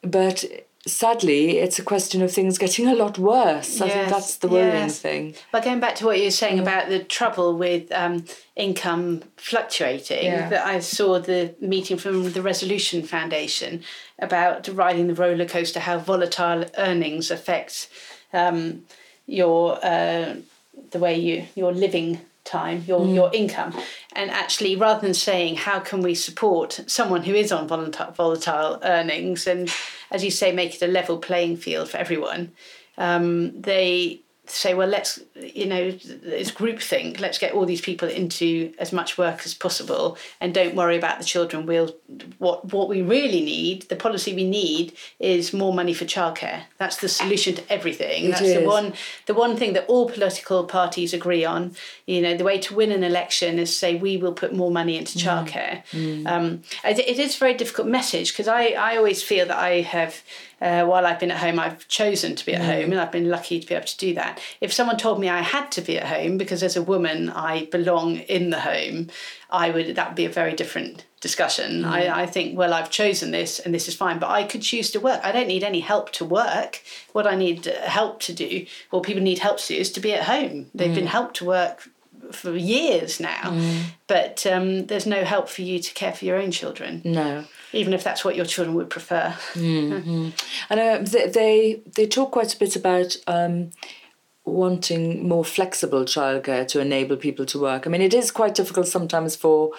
but 0.01 0.43
sadly, 0.87 1.59
it's 1.59 1.77
a 1.77 1.83
question 1.83 2.21
of 2.21 2.31
things 2.31 2.57
getting 2.57 2.87
a 2.87 2.95
lot 2.95 3.19
worse. 3.19 3.79
Yes, 3.79 3.81
I 3.81 3.89
think 3.89 4.09
that's 4.09 4.35
the 4.37 4.47
worrying 4.47 4.73
yes. 4.73 4.99
thing. 4.99 5.35
But 5.51 5.63
going 5.63 5.79
back 5.79 5.95
to 5.95 6.05
what 6.05 6.17
you 6.17 6.25
were 6.25 6.31
saying 6.31 6.57
mm. 6.57 6.61
about 6.61 6.89
the 6.89 7.03
trouble 7.03 7.55
with 7.55 7.91
um, 7.91 8.25
income 8.55 9.23
fluctuating, 9.37 10.25
yeah. 10.25 10.49
that 10.49 10.65
I 10.65 10.79
saw 10.79 11.19
the 11.19 11.55
meeting 11.59 11.97
from 11.97 12.31
the 12.31 12.41
Resolution 12.41 13.03
Foundation 13.03 13.83
about 14.19 14.67
riding 14.69 15.07
the 15.07 15.13
roller 15.13 15.45
coaster, 15.45 15.79
how 15.79 15.99
volatile 15.99 16.65
earnings 16.77 17.29
affect 17.31 17.89
um, 18.33 18.83
your 19.25 19.83
uh, 19.83 20.35
the 20.91 20.99
way 20.99 21.17
you 21.17 21.45
you're 21.55 21.73
living 21.73 22.21
time, 22.43 22.83
your 22.87 23.01
mm. 23.01 23.13
your 23.13 23.29
income, 23.33 23.73
and 24.13 24.31
actually 24.31 24.75
rather 24.75 25.01
than 25.01 25.13
saying 25.13 25.57
how 25.57 25.79
can 25.79 26.01
we 26.01 26.15
support 26.15 26.81
someone 26.87 27.23
who 27.23 27.35
is 27.35 27.51
on 27.51 27.67
volatile, 27.67 28.11
volatile 28.11 28.79
earnings 28.83 29.45
and 29.45 29.69
as 30.11 30.23
you 30.23 30.31
say 30.31 30.51
make 30.51 30.75
it 30.75 30.81
a 30.81 30.87
level 30.87 31.17
playing 31.17 31.57
field 31.57 31.89
for 31.89 31.97
everyone, 31.97 32.51
um, 32.97 33.59
they 33.59 34.21
say, 34.51 34.73
well, 34.73 34.87
let's, 34.87 35.19
you 35.35 35.65
know, 35.65 35.81
it's 36.03 36.51
groupthink. 36.51 37.19
Let's 37.19 37.37
get 37.37 37.53
all 37.53 37.65
these 37.65 37.81
people 37.81 38.07
into 38.07 38.73
as 38.79 38.91
much 38.91 39.17
work 39.17 39.41
as 39.45 39.53
possible, 39.53 40.17
and 40.39 40.53
don't 40.53 40.75
worry 40.75 40.97
about 40.97 41.19
the 41.19 41.25
children. 41.25 41.65
We'll 41.65 41.95
what 42.37 42.73
what 42.73 42.89
we 42.89 43.01
really 43.01 43.41
need, 43.41 43.83
the 43.83 43.95
policy 43.95 44.33
we 44.35 44.47
need, 44.47 44.93
is 45.19 45.53
more 45.53 45.73
money 45.73 45.93
for 45.93 46.05
childcare. 46.05 46.63
That's 46.77 46.97
the 46.97 47.09
solution 47.09 47.55
to 47.55 47.71
everything. 47.71 48.25
It 48.25 48.31
That's 48.31 48.41
is. 48.41 48.59
the 48.59 48.65
one 48.67 48.93
the 49.25 49.33
one 49.33 49.55
thing 49.55 49.73
that 49.73 49.85
all 49.87 50.09
political 50.09 50.65
parties 50.65 51.13
agree 51.13 51.45
on. 51.45 51.75
You 52.05 52.21
know, 52.21 52.35
the 52.35 52.43
way 52.43 52.59
to 52.59 52.75
win 52.75 52.91
an 52.91 53.03
election 53.03 53.59
is 53.59 53.75
say 53.75 53.95
we 53.95 54.17
will 54.17 54.33
put 54.33 54.53
more 54.53 54.71
money 54.71 54.97
into 54.97 55.17
mm. 55.17 55.23
childcare. 55.23 55.83
Mm. 55.91 56.27
Um, 56.27 56.63
it, 56.83 56.99
it 56.99 57.19
is 57.19 57.35
a 57.35 57.39
very 57.39 57.53
difficult 57.53 57.87
message 57.87 58.31
because 58.31 58.47
I 58.47 58.69
I 58.69 58.97
always 58.97 59.23
feel 59.23 59.45
that 59.47 59.57
I 59.57 59.81
have 59.81 60.21
uh, 60.61 60.85
while 60.85 61.07
I've 61.07 61.19
been 61.19 61.31
at 61.31 61.37
home, 61.37 61.59
I've 61.59 61.87
chosen 61.87 62.35
to 62.35 62.45
be 62.45 62.53
at 62.53 62.61
mm. 62.61 62.65
home, 62.65 62.91
and 62.91 63.01
I've 63.01 63.11
been 63.11 63.29
lucky 63.29 63.59
to 63.59 63.65
be 63.65 63.73
able 63.73 63.87
to 63.87 63.97
do 63.97 64.13
that. 64.13 64.39
If 64.61 64.71
someone 64.71 64.97
told 64.97 65.19
me 65.19 65.27
I 65.27 65.41
had 65.41 65.71
to 65.71 65.81
be 65.81 65.97
at 65.97 66.05
home 66.05 66.37
because 66.37 66.61
as 66.61 66.77
a 66.77 66.83
woman 66.83 67.29
I 67.31 67.65
belong 67.65 68.17
in 68.17 68.51
the 68.51 68.59
home, 68.59 69.07
I 69.49 69.71
would 69.71 69.95
that 69.95 70.09
would 70.09 70.15
be 70.15 70.25
a 70.25 70.29
very 70.29 70.53
different 70.53 71.05
discussion. 71.19 71.81
Mm. 71.81 71.85
I, 71.85 72.21
I 72.21 72.25
think 72.27 72.57
well 72.57 72.73
I've 72.73 72.91
chosen 72.91 73.31
this 73.31 73.59
and 73.59 73.73
this 73.73 73.87
is 73.87 73.95
fine, 73.95 74.19
but 74.19 74.29
I 74.29 74.43
could 74.43 74.61
choose 74.61 74.91
to 74.91 74.99
work. 74.99 75.19
I 75.23 75.31
don't 75.31 75.47
need 75.47 75.63
any 75.63 75.79
help 75.79 76.11
to 76.13 76.25
work. 76.25 76.83
What 77.11 77.25
I 77.25 77.35
need 77.35 77.67
uh, 77.67 77.81
help 77.81 78.19
to 78.21 78.33
do, 78.33 78.67
or 78.91 79.01
people 79.01 79.23
need 79.23 79.39
help 79.39 79.57
to 79.59 79.67
do, 79.73 79.75
is 79.75 79.91
to 79.93 79.99
be 79.99 80.13
at 80.13 80.25
home. 80.25 80.67
They've 80.75 80.91
mm. 80.91 80.95
been 80.95 81.07
helped 81.07 81.37
to 81.37 81.45
work 81.45 81.89
for 82.31 82.55
years 82.55 83.19
now, 83.19 83.41
mm. 83.45 83.81
but 84.05 84.45
um, 84.45 84.85
there's 84.85 85.07
no 85.07 85.23
help 85.25 85.49
for 85.49 85.63
you 85.63 85.79
to 85.79 85.93
care 85.95 86.13
for 86.13 86.23
your 86.23 86.37
own 86.37 86.51
children. 86.51 87.01
No 87.03 87.45
even 87.73 87.93
if 87.93 88.03
that's 88.03 88.23
what 88.25 88.35
your 88.35 88.45
children 88.45 88.75
would 88.75 88.89
prefer. 88.89 89.35
Mm-hmm. 89.53 90.29
and 90.69 90.79
uh, 90.79 90.99
they, 91.01 91.27
they, 91.27 91.81
they 91.95 92.07
talk 92.07 92.31
quite 92.31 92.53
a 92.53 92.59
bit 92.59 92.75
about 92.75 93.15
um, 93.27 93.71
wanting 94.45 95.27
more 95.27 95.45
flexible 95.45 96.03
childcare 96.03 96.67
to 96.67 96.79
enable 96.79 97.17
people 97.17 97.45
to 97.45 97.59
work. 97.59 97.85
I 97.85 97.89
mean, 97.89 98.01
it 98.01 98.13
is 98.13 98.31
quite 98.31 98.55
difficult 98.55 98.87
sometimes 98.87 99.35
for 99.35 99.71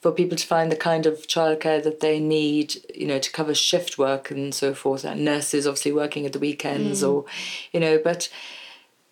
for 0.00 0.12
people 0.12 0.36
to 0.36 0.46
find 0.46 0.70
the 0.70 0.76
kind 0.76 1.06
of 1.06 1.26
childcare 1.26 1.82
that 1.82 2.00
they 2.00 2.20
need, 2.20 2.76
you 2.94 3.06
know, 3.06 3.18
to 3.18 3.32
cover 3.32 3.54
shift 3.54 3.96
work 3.96 4.30
and 4.30 4.54
so 4.54 4.74
forth. 4.74 5.02
And 5.02 5.24
nurses 5.24 5.66
obviously 5.66 5.92
working 5.92 6.26
at 6.26 6.34
the 6.34 6.38
weekends, 6.38 7.02
mm. 7.02 7.10
or, 7.10 7.24
you 7.72 7.80
know, 7.80 7.96
but 7.96 8.28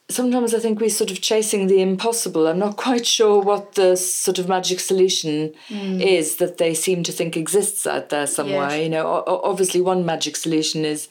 sometimes 0.08 0.54
I 0.54 0.58
think 0.58 0.80
we're 0.80 0.90
sort 0.90 1.10
of 1.10 1.20
chasing 1.20 1.66
the 1.66 1.80
impossible. 1.80 2.46
I'm 2.46 2.58
not 2.58 2.76
quite 2.76 3.06
sure 3.06 3.40
what 3.40 3.74
the 3.74 3.96
sort 3.96 4.38
of 4.38 4.48
magic 4.48 4.80
solution 4.80 5.54
mm. 5.68 6.00
is 6.00 6.36
that 6.36 6.58
they 6.58 6.74
seem 6.74 7.02
to 7.04 7.12
think 7.12 7.36
exists 7.36 7.86
out 7.86 8.10
there 8.10 8.26
somewhere. 8.26 8.70
Yes. 8.70 8.84
You 8.84 8.88
know, 8.90 9.24
obviously 9.26 9.80
one 9.80 10.04
magic 10.04 10.36
solution 10.36 10.84
is 10.84 11.08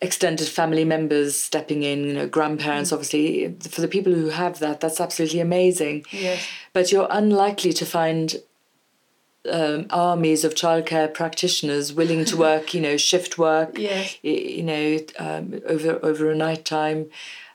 extended 0.00 0.48
family 0.48 0.84
members 0.84 1.36
stepping 1.36 1.82
in, 1.82 2.04
you 2.04 2.12
know, 2.12 2.28
grandparents, 2.28 2.90
mm. 2.90 2.94
obviously, 2.94 3.54
for 3.68 3.80
the 3.80 3.88
people 3.88 4.12
who 4.12 4.28
have 4.28 4.58
that, 4.58 4.80
that's 4.80 5.00
absolutely 5.00 5.40
amazing. 5.40 6.04
Yes. 6.10 6.46
But 6.72 6.92
you're 6.92 7.08
unlikely 7.10 7.72
to 7.74 7.86
find 7.86 8.36
um, 9.50 9.86
armies 9.90 10.44
of 10.44 10.54
childcare 10.54 11.12
practitioners 11.12 11.92
willing 11.92 12.24
to 12.26 12.36
work, 12.48 12.74
you 12.74 12.80
know, 12.80 12.96
shift 12.96 13.38
work, 13.38 13.78
yes. 13.78 14.16
you 14.22 14.62
know, 14.62 14.98
um, 15.18 15.60
over 15.66 15.98
over 16.04 16.30
a 16.30 16.34
night 16.34 16.64
time. 16.64 17.10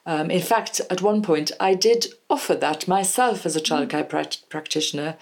Um, 0.10 0.32
in 0.32 0.42
fact, 0.42 0.82
at 0.90 1.04
one 1.04 1.22
point, 1.22 1.52
I 1.60 1.76
did 1.76 2.08
offer 2.32 2.56
that 2.56 2.88
myself 2.88 3.46
as 3.46 3.56
a 3.56 3.62
childcare 3.62 4.04
mm. 4.04 4.10
pra- 4.10 4.48
practitioner. 4.50 5.18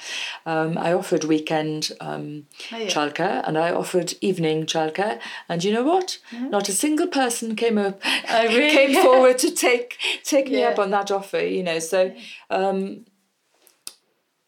Um, 0.46 0.78
I 0.78 0.94
offered 0.94 1.26
weekend 1.26 1.92
um, 2.00 2.46
oh, 2.72 2.78
yeah. 2.78 2.88
childcare 2.88 3.46
and 3.46 3.58
I 3.58 3.74
offered 3.74 4.14
evening 4.22 4.66
childcare. 4.66 5.20
And 5.50 5.62
you 5.62 5.74
know 5.74 5.84
what? 5.84 6.20
Mm. 6.32 6.52
Not 6.52 6.70
a 6.70 6.72
single 6.72 7.08
person 7.08 7.58
came 7.58 7.78
up, 7.78 8.00
oh, 8.30 8.44
really? 8.48 8.70
came 8.72 9.04
forward 9.04 9.38
to 9.40 9.52
take 9.52 9.98
take 10.24 10.48
yeah. 10.48 10.56
me 10.56 10.64
up 10.64 10.80
on 10.80 10.92
that 10.92 11.12
offer. 11.12 11.42
You 11.42 11.64
know, 11.64 11.80
so 11.80 12.16
um, 12.50 13.06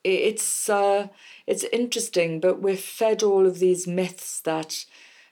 it's. 0.06 0.70
Uh, 0.70 1.10
it's 1.50 1.64
interesting, 1.74 2.40
but 2.40 2.62
we're 2.62 2.78
fed 2.78 3.24
all 3.24 3.48
of 3.48 3.58
these 3.58 3.88
myths 3.88 4.40
that 4.42 4.86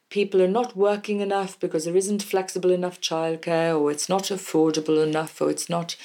people 0.10 0.41
are 0.41 0.47
not 0.47 0.76
working 0.76 1.20
enough 1.20 1.60
because 1.60 1.86
there 1.86 1.95
isn't 1.95 2.24
flexible 2.24 2.72
enough 2.72 3.01
childcare 3.01 3.80
or 3.80 3.91
it's 3.91 4.08
not 4.08 4.24
affordable 4.24 5.05
enough 5.05 5.41
or 5.41 5.49
it's 5.49 5.70
not 5.70 5.95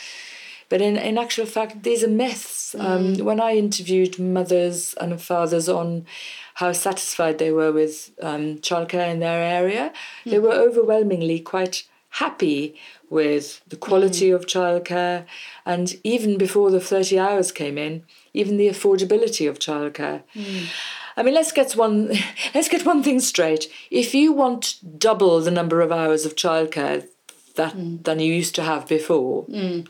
but 0.68 0.80
in, 0.80 0.96
in 0.96 1.18
actual 1.18 1.46
fact 1.46 1.82
these 1.82 2.02
are 2.02 2.08
myths 2.08 2.74
um, 2.78 3.14
mm. 3.14 3.22
when 3.22 3.40
i 3.40 3.54
interviewed 3.54 4.18
mothers 4.18 4.94
and 5.00 5.20
fathers 5.20 5.68
on 5.68 6.04
how 6.54 6.72
satisfied 6.72 7.38
they 7.38 7.52
were 7.52 7.72
with 7.72 8.10
um, 8.22 8.58
childcare 8.58 9.10
in 9.10 9.20
their 9.20 9.42
area 9.42 9.92
mm. 10.24 10.30
they 10.30 10.38
were 10.38 10.52
overwhelmingly 10.52 11.38
quite 11.38 11.84
happy 12.16 12.74
with 13.08 13.62
the 13.68 13.76
quality 13.76 14.30
mm. 14.30 14.34
of 14.34 14.46
childcare 14.46 15.24
and 15.64 15.94
even 16.02 16.36
before 16.36 16.70
the 16.70 16.80
30 16.80 17.18
hours 17.18 17.52
came 17.52 17.78
in 17.78 18.04
even 18.34 18.56
the 18.56 18.68
affordability 18.68 19.48
of 19.48 19.58
childcare. 19.58 20.22
I 21.16 21.22
mean, 21.22 21.34
let's 21.34 21.52
get 21.52 21.76
one. 21.76 22.12
Let's 22.54 22.68
get 22.68 22.86
one 22.86 23.02
thing 23.02 23.20
straight. 23.20 23.68
If 23.90 24.14
you 24.14 24.32
want 24.32 24.76
double 24.98 25.40
the 25.40 25.50
number 25.50 25.80
of 25.80 25.92
hours 25.92 26.24
of 26.24 26.36
childcare 26.36 27.06
that 27.56 27.74
mm. 27.74 28.02
than 28.04 28.20
you 28.20 28.32
used 28.32 28.54
to 28.56 28.62
have 28.62 28.88
before, 28.88 29.44
mm. 29.46 29.88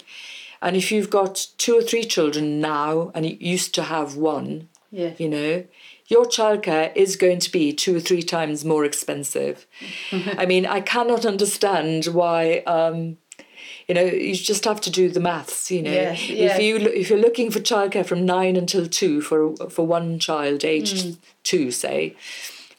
and 0.61 0.77
if 0.77 0.91
you've 0.91 1.11
got 1.11 1.47
two 1.59 1.77
or 1.77 1.83
three 1.83 2.05
children 2.05 2.61
now 2.61 3.11
and 3.14 3.27
you 3.27 3.37
used 3.41 3.75
to 3.77 3.85
have 3.85 4.16
one, 4.16 4.68
yeah. 4.91 5.12
you 5.18 5.29
know, 5.29 5.64
your 6.09 6.25
childcare 6.25 6.95
is 6.95 7.16
going 7.16 7.39
to 7.41 7.51
be 7.51 7.73
two 7.73 7.97
or 7.97 8.01
three 8.01 8.23
times 8.23 8.64
more 8.64 8.85
expensive. 8.85 9.66
I 10.12 10.47
mean, 10.47 10.66
I 10.66 10.81
cannot 10.81 11.25
understand 11.25 12.07
why. 12.07 12.59
Um, 12.66 13.18
you 13.89 13.95
know 13.95 14.05
you 14.05 14.35
just 14.35 14.64
have 14.64 14.80
to 14.80 14.91
do 14.91 15.09
the 15.09 15.20
maths 15.20 15.70
you 15.70 15.83
know 15.83 15.91
yes, 15.91 16.28
yes. 16.28 16.57
if 16.57 16.62
you 16.62 16.76
if 16.76 17.11
you're 17.11 17.18
looking 17.18 17.51
for 17.51 17.61
childcare 17.61 18.07
from 18.07 18.24
9 18.24 18.57
until 18.57 18.87
2 18.87 19.20
for 19.20 19.57
for 19.68 19.87
one 19.87 20.18
child 20.18 20.64
aged 20.64 21.07
mm. 21.07 21.16
2 21.45 21.70
say 21.70 22.16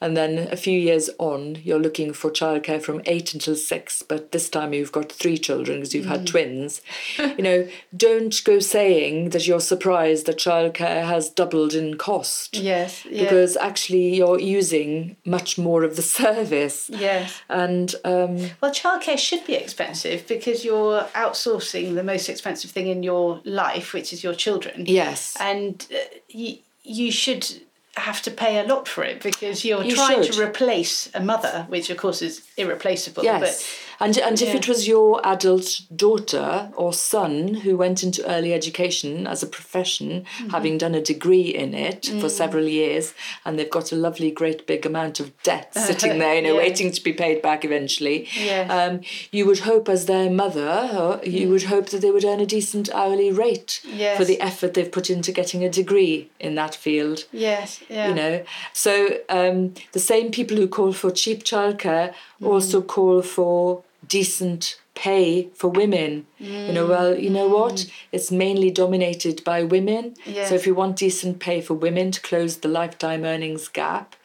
and 0.03 0.17
then 0.17 0.49
a 0.51 0.57
few 0.57 0.77
years 0.77 1.09
on, 1.17 1.55
you're 1.63 1.79
looking 1.79 2.11
for 2.11 2.29
childcare 2.29 2.81
from 2.81 3.01
eight 3.05 3.33
until 3.33 3.55
six, 3.55 4.03
but 4.03 4.33
this 4.33 4.49
time 4.49 4.73
you've 4.73 4.91
got 4.91 5.09
three 5.09 5.37
children 5.37 5.77
because 5.77 5.95
you've 5.95 6.07
mm. 6.07 6.09
had 6.09 6.27
twins. 6.27 6.81
you 7.17 7.41
know, 7.41 7.69
don't 7.95 8.43
go 8.43 8.59
saying 8.59 9.29
that 9.29 9.47
you're 9.47 9.61
surprised 9.61 10.25
that 10.25 10.35
childcare 10.35 11.05
has 11.05 11.29
doubled 11.29 11.73
in 11.73 11.95
cost. 11.95 12.57
Yes. 12.57 13.03
Because 13.03 13.55
actually 13.55 14.13
you're 14.13 14.41
using 14.41 15.15
much 15.23 15.57
more 15.57 15.85
of 15.85 15.95
the 15.95 16.01
service. 16.19 16.89
Yes. 16.89 17.41
And 17.47 17.95
um, 18.03 18.49
well, 18.59 18.73
childcare 18.73 19.17
should 19.17 19.47
be 19.47 19.53
expensive 19.53 20.27
because 20.27 20.65
you're 20.65 21.03
outsourcing 21.15 21.95
the 21.95 22.03
most 22.03 22.27
expensive 22.27 22.71
thing 22.71 22.87
in 22.87 23.03
your 23.03 23.39
life, 23.45 23.93
which 23.93 24.11
is 24.11 24.21
your 24.21 24.35
children. 24.35 24.83
Yes. 24.85 25.37
And 25.39 25.87
uh, 25.93 26.17
you, 26.27 26.57
you 26.83 27.09
should 27.09 27.61
have 27.95 28.21
to 28.23 28.31
pay 28.31 28.59
a 28.59 28.63
lot 28.67 28.87
for 28.87 29.03
it 29.03 29.21
because 29.21 29.63
you're 29.63 29.83
you 29.83 29.95
trying 29.95 30.23
should. 30.23 30.33
to 30.33 30.43
replace 30.43 31.09
a 31.13 31.19
mother, 31.19 31.65
which 31.69 31.89
of 31.89 31.97
course 31.97 32.21
is 32.21 32.41
irreplaceable. 32.57 33.23
Yes. 33.23 33.67
And 33.99 34.17
and 34.17 34.39
yeah. 34.39 34.47
if 34.47 34.55
it 34.55 34.67
was 34.67 34.87
your 34.87 35.21
adult 35.25 35.81
daughter 35.95 36.71
or 36.75 36.93
son 36.93 37.53
who 37.55 37.77
went 37.77 38.03
into 38.03 38.27
early 38.29 38.53
education 38.53 39.27
as 39.27 39.43
a 39.43 39.47
profession, 39.47 40.25
mm-hmm. 40.37 40.49
having 40.49 40.77
done 40.77 40.95
a 40.95 41.01
degree 41.01 41.53
in 41.53 41.73
it 41.73 42.03
mm. 42.03 42.21
for 42.21 42.29
several 42.29 42.67
years, 42.67 43.13
and 43.45 43.57
they've 43.57 43.69
got 43.69 43.91
a 43.91 43.95
lovely, 43.95 44.31
great 44.31 44.65
big 44.67 44.85
amount 44.85 45.19
of 45.19 45.31
debt 45.43 45.73
sitting 45.87 46.19
there, 46.19 46.35
you 46.35 46.41
know, 46.41 46.53
yeah. 46.53 46.59
waiting 46.59 46.91
to 46.91 47.03
be 47.03 47.13
paid 47.13 47.41
back 47.41 47.65
eventually, 47.65 48.27
yes. 48.35 48.69
um, 48.69 49.01
you 49.31 49.45
would 49.45 49.59
hope 49.59 49.89
as 49.89 50.05
their 50.05 50.29
mother, 50.29 51.19
you 51.23 51.47
mm. 51.47 51.51
would 51.51 51.63
hope 51.63 51.89
that 51.89 52.01
they 52.01 52.11
would 52.11 52.25
earn 52.25 52.39
a 52.39 52.45
decent 52.45 52.89
hourly 52.93 53.31
rate 53.31 53.81
yes. 53.85 54.17
for 54.17 54.25
the 54.25 54.39
effort 54.41 54.73
they've 54.73 54.91
put 54.91 55.09
into 55.09 55.31
getting 55.31 55.63
a 55.63 55.69
degree 55.69 56.29
in 56.39 56.55
that 56.55 56.75
field. 56.75 57.25
Yes, 57.31 57.81
yeah. 57.89 58.09
You 58.09 58.15
know, 58.15 58.43
so 58.73 59.19
um, 59.29 59.73
the 59.91 59.99
same 59.99 60.31
people 60.31 60.57
who 60.57 60.67
call 60.67 60.93
for 60.93 61.11
cheap 61.11 61.43
childcare 61.43 62.13
mm. 62.43 62.47
also 62.47 62.81
call 62.81 63.21
for 63.21 63.83
decent 64.07 64.79
pay 64.95 65.49
for 65.53 65.69
women. 65.69 66.27
Mm. 66.39 66.67
You 66.67 66.73
know, 66.73 66.87
well, 66.87 67.17
you 67.17 67.29
know 67.29 67.47
what? 67.47 67.75
Mm. 67.75 67.91
It's 68.11 68.31
mainly 68.31 68.71
dominated 68.71 69.43
by 69.43 69.63
women. 69.63 70.15
Yes. 70.25 70.49
So 70.49 70.55
if 70.55 70.67
you 70.67 70.75
want 70.75 70.97
decent 70.97 71.39
pay 71.39 71.61
for 71.61 71.73
women 71.73 72.11
to 72.11 72.21
close 72.21 72.57
the 72.57 72.67
lifetime 72.67 73.23
earnings 73.23 73.67
gap, 73.67 74.15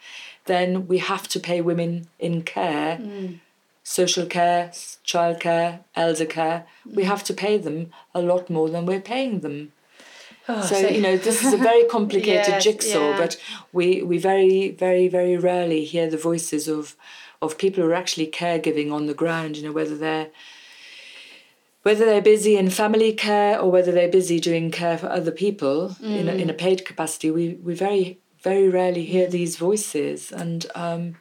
then 0.45 0.87
we 0.87 0.97
have 0.99 1.27
to 1.29 1.39
pay 1.39 1.61
women 1.61 2.07
in 2.19 2.41
care, 2.41 2.97
mm. 2.97 3.39
social 3.83 4.25
care, 4.25 4.69
childcare, 5.05 5.79
elder 5.95 6.25
care. 6.25 6.65
We 6.85 7.03
mm. 7.03 7.07
have 7.07 7.23
to 7.25 7.33
pay 7.33 7.57
them 7.57 7.91
a 8.13 8.21
lot 8.21 8.49
more 8.49 8.69
than 8.69 8.85
we're 8.85 9.01
paying 9.01 9.39
them. 9.41 9.71
Oh, 10.47 10.61
so, 10.61 10.81
so, 10.81 10.87
you 10.87 10.99
know 10.99 11.15
this 11.15 11.43
is 11.43 11.53
a 11.53 11.57
very 11.57 11.83
complicated 11.97 12.47
yes, 12.47 12.63
jigsaw, 12.63 13.11
yeah. 13.11 13.17
but 13.17 13.37
we 13.71 14.01
we 14.01 14.17
very 14.17 14.71
very 14.71 15.07
very 15.07 15.37
rarely 15.37 15.85
hear 15.85 16.09
the 16.09 16.17
voices 16.17 16.67
of 16.67 16.95
of 17.41 17.57
people 17.57 17.83
who 17.83 17.89
are 17.89 17.95
actually 17.95 18.27
caregiving 18.27 18.91
on 18.91 19.05
the 19.05 19.13
ground, 19.13 19.57
you 19.57 19.63
know, 19.63 19.71
whether 19.71 19.97
they're 19.97 20.29
whether 21.83 22.05
they're 22.05 22.21
busy 22.21 22.57
in 22.57 22.69
family 22.69 23.13
care 23.13 23.57
or 23.57 23.71
whether 23.71 23.91
they're 23.91 24.09
busy 24.09 24.39
doing 24.39 24.69
care 24.69 24.97
for 24.97 25.07
other 25.07 25.31
people 25.31 25.95
mm. 26.01 26.17
in, 26.17 26.27
a, 26.27 26.33
in 26.33 26.49
a 26.49 26.53
paid 26.53 26.85
capacity, 26.85 27.31
we, 27.31 27.53
we 27.63 27.73
very, 27.73 28.19
very 28.41 28.67
rarely 28.67 29.05
hear 29.05 29.27
these 29.29 29.55
voices. 29.55 30.29
And 30.31 30.65
um, 30.75 31.15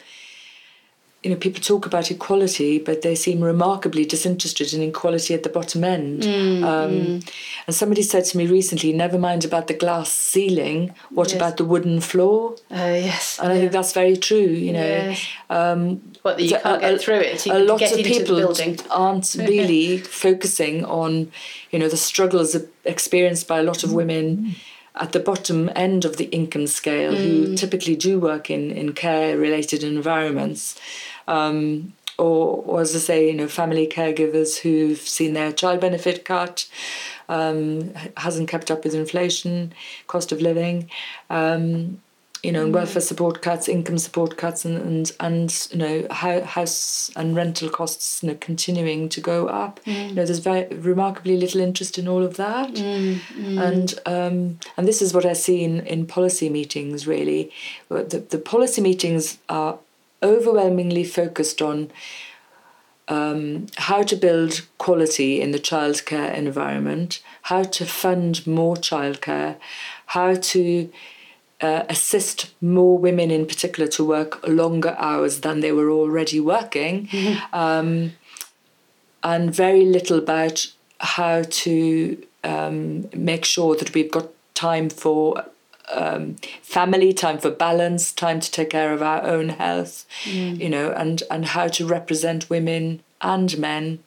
you 1.29 1.35
know, 1.35 1.41
people 1.41 1.61
talk 1.61 1.85
about 1.85 2.11
equality, 2.11 2.79
but 2.79 3.03
they 3.03 3.15
seem 3.15 3.43
remarkably 3.43 4.07
disinterested 4.07 4.73
in 4.73 4.81
equality 4.81 5.35
at 5.35 5.43
the 5.43 5.51
bottom 5.51 5.85
end. 5.85 6.23
Mm, 6.23 6.63
um, 6.63 6.91
mm. 6.91 7.33
And 7.67 7.77
somebody 7.77 8.01
said 8.01 8.25
to 8.25 8.39
me 8.39 8.47
recently, 8.47 8.95
never 8.95 9.19
mind 9.19 9.45
about 9.45 9.67
the 9.67 9.75
glass 9.75 10.11
ceiling, 10.11 10.95
what 11.11 11.29
yes. 11.29 11.37
about 11.37 11.59
the 11.59 11.67
wooden 11.67 12.01
floor? 12.01 12.53
Uh, 12.71 12.97
yes. 13.05 13.39
And 13.43 13.53
I 13.53 13.59
think 13.59 13.73
that's 13.73 13.93
very 13.93 14.17
true, 14.17 14.39
you 14.39 14.73
know. 14.73 14.81
Yes. 14.81 15.27
Um, 15.51 16.01
what, 16.23 16.41
you 16.41 16.57
can't 16.57 16.83
a, 16.83 16.93
get 16.93 17.01
through 17.03 17.17
it, 17.17 17.47
a 17.47 17.59
lot 17.59 17.83
of 17.83 17.99
people 17.99 18.55
aren't 18.91 19.35
really 19.39 19.99
focusing 19.99 20.87
on, 20.87 21.31
you 21.71 21.79
know, 21.79 21.91
the 21.91 21.99
struggles 21.99 22.57
experienced 22.87 23.47
by 23.47 23.59
a 23.59 23.63
lot 23.63 23.85
of 23.85 23.93
women 23.93 24.57
at 24.95 25.13
the 25.13 25.21
bottom 25.21 25.71
end 25.77 26.05
of 26.05 26.17
the 26.17 26.25
income 26.27 26.67
scale 26.67 27.13
mm. 27.13 27.19
who 27.19 27.55
typically 27.55 27.97
do 27.97 28.19
work 28.19 28.51
in, 28.51 28.71
in 28.71 28.95
care 28.95 29.37
related 29.37 29.85
environments. 29.85 30.81
Um, 31.29 31.93
or, 32.19 32.65
or, 32.67 32.81
as 32.81 32.97
I 32.97 32.99
say, 32.99 33.29
you 33.29 33.35
know, 33.35 33.47
family 33.47 33.87
caregivers 33.87 34.59
who've 34.59 34.99
seen 34.99 35.35
their 35.35 35.53
child 35.53 35.81
benefit 35.81 36.25
cut, 36.25 36.69
um, 37.29 37.95
hasn't 38.17 38.49
kept 38.49 38.73
up 38.73 38.83
with 38.83 38.95
inflation, 38.95 39.73
cost 40.09 40.33
of 40.33 40.41
living. 40.41 40.91
Um, 41.31 42.01
you 42.43 42.53
know, 42.53 42.69
mm. 42.69 42.73
welfare 42.73 43.03
support 43.03 43.43
cuts, 43.43 43.69
income 43.69 43.99
support 43.99 44.37
cuts, 44.37 44.65
and 44.65 44.79
and, 44.79 45.13
and 45.21 45.69
you 45.73 45.79
know, 45.79 46.07
house 46.11 47.11
and 47.17 47.35
rental 47.35 47.69
costs, 47.69 48.23
you 48.23 48.29
know, 48.29 48.37
continuing 48.41 49.09
to 49.09 49.21
go 49.21 49.49
up. 49.49 49.81
Mm. 49.85 50.11
You 50.11 50.15
know, 50.15 50.25
there's 50.25 50.39
very 50.39 50.67
remarkably 50.77 51.37
little 51.37 51.61
interest 51.61 51.99
in 51.99 52.07
all 52.07 52.23
of 52.23 52.37
that, 52.37 52.75
mm. 52.75 53.17
mm. 53.17 53.61
and 53.61 53.95
um, 54.07 54.59
and 54.77 54.87
this 54.87 55.03
is 55.03 55.13
what 55.13 55.27
I 55.27 55.33
see 55.33 55.65
in, 55.65 55.81
in 55.81 56.07
policy 56.07 56.49
meetings. 56.49 57.07
Really, 57.07 57.51
the 57.89 58.25
the 58.29 58.39
policy 58.39 58.83
meetings 58.83 59.39
are 59.49 59.79
overwhelmingly 60.23 61.05
focused 61.05 61.63
on 61.63 61.91
um, 63.09 63.67
how 63.77 64.03
to 64.03 64.17
build 64.17 64.67
quality 64.77 65.41
in 65.41 65.51
the 65.51 65.59
childcare 65.59 66.35
environment, 66.35 67.23
how 67.43 67.63
to 67.63 67.87
fund 67.87 68.47
more 68.47 68.77
childcare, 68.77 69.57
how 70.07 70.35
to 70.35 70.91
uh, 71.61 71.85
assist 71.89 72.53
more 72.61 72.99
women 72.99 73.31
in 73.31 73.47
particular 73.47 73.89
to 73.89 74.05
work 74.05 74.47
longer 74.47 74.95
hours 74.99 75.41
than 75.41 75.61
they 75.61 75.73
were 75.73 75.91
already 75.91 76.39
working, 76.39 77.07
mm-hmm. 77.07 77.43
um, 77.55 78.13
and 79.23 79.55
very 79.55 79.85
little 79.85 80.19
about 80.19 80.67
how 81.01 81.43
to 81.43 82.23
um, 82.45 83.09
make 83.15 83.45
sure 83.45 83.75
that 83.77 83.95
we've 83.95 84.11
got 84.11 84.29
time 84.55 84.91
for 84.91 85.45
um, 85.93 86.37
family, 86.63 87.13
time 87.13 87.39
for 87.39 87.51
balance, 87.51 88.13
time 88.13 88.41
to 88.41 88.51
take 88.51 88.71
care 88.71 88.93
of 88.93 89.03
our 89.03 89.25
own 89.25 89.51
health, 89.51 90.07
mm. 90.25 90.59
you 90.59 90.69
know, 90.69 90.93
and, 90.93 91.23
and 91.31 91.47
how 91.47 91.69
to 91.69 91.87
represent 91.87 92.51
women 92.51 93.03
and 93.21 93.59
men 93.59 93.99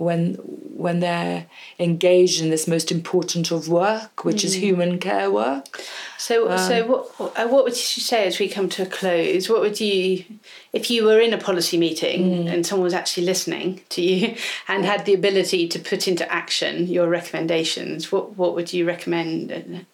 when 0.00 0.34
when 0.34 1.00
they're 1.00 1.46
engaged 1.78 2.40
in 2.40 2.48
this 2.48 2.66
most 2.66 2.90
important 2.90 3.50
of 3.50 3.68
work, 3.68 4.24
which 4.24 4.38
mm. 4.38 4.44
is 4.44 4.54
human 4.54 4.98
care 4.98 5.30
work. 5.30 5.82
So, 6.16 6.50
um, 6.50 6.58
so 6.58 6.86
what 6.86 7.36
uh, 7.38 7.48
what 7.48 7.64
would 7.64 7.74
you 7.74 8.02
say 8.02 8.26
as 8.26 8.38
we 8.38 8.48
come 8.48 8.70
to 8.70 8.84
a 8.84 8.86
close? 8.86 9.50
What 9.50 9.60
would 9.60 9.78
you, 9.78 10.24
if 10.72 10.90
you 10.90 11.04
were 11.04 11.20
in 11.20 11.34
a 11.34 11.38
policy 11.38 11.76
meeting 11.76 12.46
mm. 12.46 12.52
and 12.52 12.66
someone 12.66 12.84
was 12.84 12.94
actually 12.94 13.26
listening 13.26 13.82
to 13.90 14.00
you 14.00 14.36
and 14.68 14.86
had 14.86 15.04
the 15.04 15.14
ability 15.14 15.68
to 15.68 15.78
put 15.78 16.08
into 16.08 16.30
action 16.32 16.86
your 16.86 17.08
recommendations? 17.08 18.10
What 18.10 18.38
what 18.38 18.54
would 18.54 18.72
you 18.72 18.86
recommend 18.86 19.84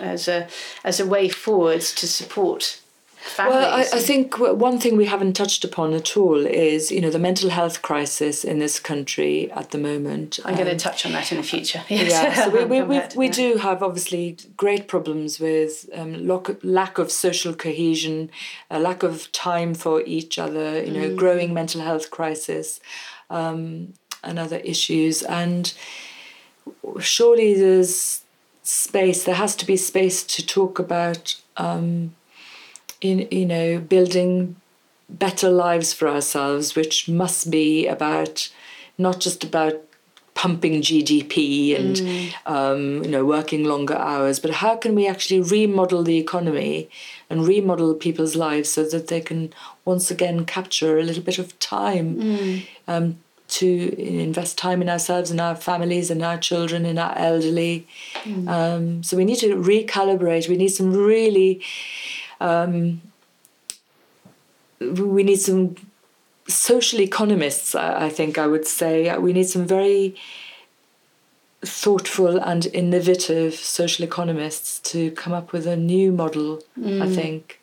as 0.00 0.26
a 0.26 0.48
as 0.82 0.98
a 0.98 1.06
way 1.06 1.28
forwards 1.28 1.94
to 1.94 2.08
support 2.08 2.81
families? 3.22 3.56
Well, 3.56 3.74
I, 3.74 3.80
I, 3.80 4.00
think 4.00 4.38
one 4.38 4.78
thing 4.78 4.96
we 4.96 5.06
haven't 5.06 5.34
touched 5.34 5.64
upon 5.64 5.92
at 5.94 6.16
all 6.16 6.46
is 6.46 6.90
you 6.90 7.00
know 7.00 7.10
the 7.10 7.18
mental 7.18 7.50
health 7.50 7.82
crisis 7.82 8.44
in 8.44 8.58
this 8.58 8.80
country 8.80 9.50
at 9.52 9.70
the 9.70 9.78
moment. 9.78 10.38
I'm 10.44 10.54
um, 10.54 10.64
going 10.64 10.76
to 10.76 10.76
touch 10.76 11.06
on 11.06 11.12
that 11.12 11.30
in 11.32 11.38
the 11.38 11.44
future. 11.44 11.82
Yes. 11.88 12.12
Yeah, 12.12 12.34
so 12.34 12.50
we 12.50 12.64
we, 12.64 12.82
we, 12.82 13.00
we 13.16 13.28
do 13.28 13.56
have 13.56 13.82
obviously 13.82 14.36
great 14.56 14.86
problems 14.86 15.40
with 15.40 15.88
um, 15.94 16.26
lack 16.62 16.98
of 16.98 17.10
social 17.10 17.54
cohesion, 17.54 18.30
a 18.70 18.78
lack 18.78 19.02
of 19.02 19.30
time 19.32 19.74
for 19.74 20.02
each 20.02 20.38
other. 20.38 20.82
You 20.84 20.92
know, 20.92 21.08
mm. 21.10 21.16
growing 21.16 21.54
mental 21.54 21.80
health 21.80 22.10
crisis, 22.10 22.80
um, 23.30 23.94
and 24.22 24.38
other 24.38 24.58
issues, 24.58 25.22
and 25.22 25.72
surely 27.00 27.54
there's 27.54 28.22
space. 28.62 29.24
There 29.24 29.34
has 29.34 29.56
to 29.56 29.66
be 29.66 29.76
space 29.76 30.22
to 30.24 30.46
talk 30.46 30.78
about, 30.78 31.36
um, 31.56 32.14
in 33.02 33.28
you 33.30 33.44
know, 33.44 33.78
building 33.78 34.56
better 35.10 35.50
lives 35.50 35.92
for 35.92 36.08
ourselves, 36.08 36.74
which 36.74 37.08
must 37.08 37.50
be 37.50 37.86
about 37.86 38.50
not 38.96 39.20
just 39.20 39.44
about 39.44 39.82
pumping 40.34 40.80
GDP 40.80 41.78
and 41.78 41.96
mm. 41.96 42.32
um, 42.46 43.04
you 43.04 43.10
know 43.10 43.24
working 43.24 43.64
longer 43.64 43.96
hours, 43.96 44.40
but 44.40 44.50
how 44.50 44.76
can 44.76 44.94
we 44.94 45.06
actually 45.06 45.40
remodel 45.40 46.02
the 46.02 46.16
economy 46.16 46.88
and 47.28 47.46
remodel 47.46 47.94
people's 47.94 48.34
lives 48.34 48.70
so 48.70 48.84
that 48.84 49.08
they 49.08 49.20
can 49.20 49.52
once 49.84 50.10
again 50.10 50.46
capture 50.46 50.98
a 50.98 51.02
little 51.02 51.22
bit 51.22 51.38
of 51.38 51.58
time 51.58 52.16
mm. 52.16 52.66
um, 52.88 53.18
to 53.48 53.94
invest 53.98 54.56
time 54.56 54.80
in 54.80 54.88
ourselves 54.88 55.30
and 55.30 55.40
our 55.40 55.54
families 55.54 56.10
and 56.10 56.22
our 56.22 56.38
children 56.38 56.86
and 56.86 56.98
our 56.98 57.16
elderly. 57.18 57.86
Mm. 58.22 58.48
Um, 58.48 59.02
so 59.02 59.14
we 59.16 59.26
need 59.26 59.38
to 59.40 59.54
recalibrate. 59.56 60.48
We 60.48 60.56
need 60.56 60.68
some 60.68 60.94
really, 60.94 61.60
um, 62.42 63.00
we 64.80 65.22
need 65.22 65.36
some 65.36 65.76
social 66.48 67.00
economists, 67.00 67.74
I 67.74 68.08
think 68.08 68.36
I 68.36 68.46
would 68.46 68.66
say. 68.66 69.16
We 69.18 69.32
need 69.32 69.48
some 69.48 69.66
very 69.66 70.16
thoughtful 71.64 72.38
and 72.38 72.66
innovative 72.66 73.54
social 73.54 74.04
economists 74.04 74.80
to 74.90 75.12
come 75.12 75.32
up 75.32 75.52
with 75.52 75.66
a 75.66 75.76
new 75.76 76.10
model, 76.10 76.60
mm. 76.78 77.00
I 77.00 77.08
think. 77.08 77.60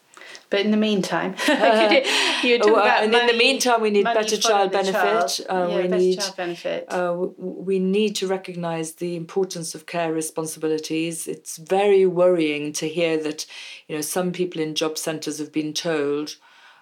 But 0.50 0.62
in 0.62 0.72
the 0.72 0.78
meantime, 0.78 1.36
uh, 1.48 2.02
you, 2.44 2.60
well, 2.64 3.04
and 3.04 3.12
money, 3.12 3.22
in 3.22 3.28
the 3.28 3.38
meantime, 3.38 3.82
we 3.82 3.92
need 3.92 4.04
better 4.04 4.38
child 4.38 4.72
benefit. 4.72 4.94
Child. 4.94 5.42
Uh, 5.50 5.68
yeah, 5.70 5.76
we 5.76 5.82
better 5.84 5.98
need 5.98 6.20
child 6.20 6.36
benefit. 6.38 6.86
Uh, 6.90 7.28
we 7.38 7.80
need 7.80 8.16
to 8.16 8.28
recognise 8.28 8.94
the 8.94 9.16
importance 9.16 9.76
of 9.76 9.86
care 9.86 10.12
responsibilities. 10.12 11.28
It's 11.28 11.58
very 11.58 12.06
worrying 12.06 12.74
to 12.74 12.88
hear 12.88 13.22
that, 13.22 13.46
you 13.88 13.96
know, 13.96 14.02
some 14.02 14.32
people 14.32 14.60
in 14.60 14.74
job 14.74 14.98
centres 14.98 15.38
have 15.38 15.52
been 15.52 15.74
told 15.74 16.36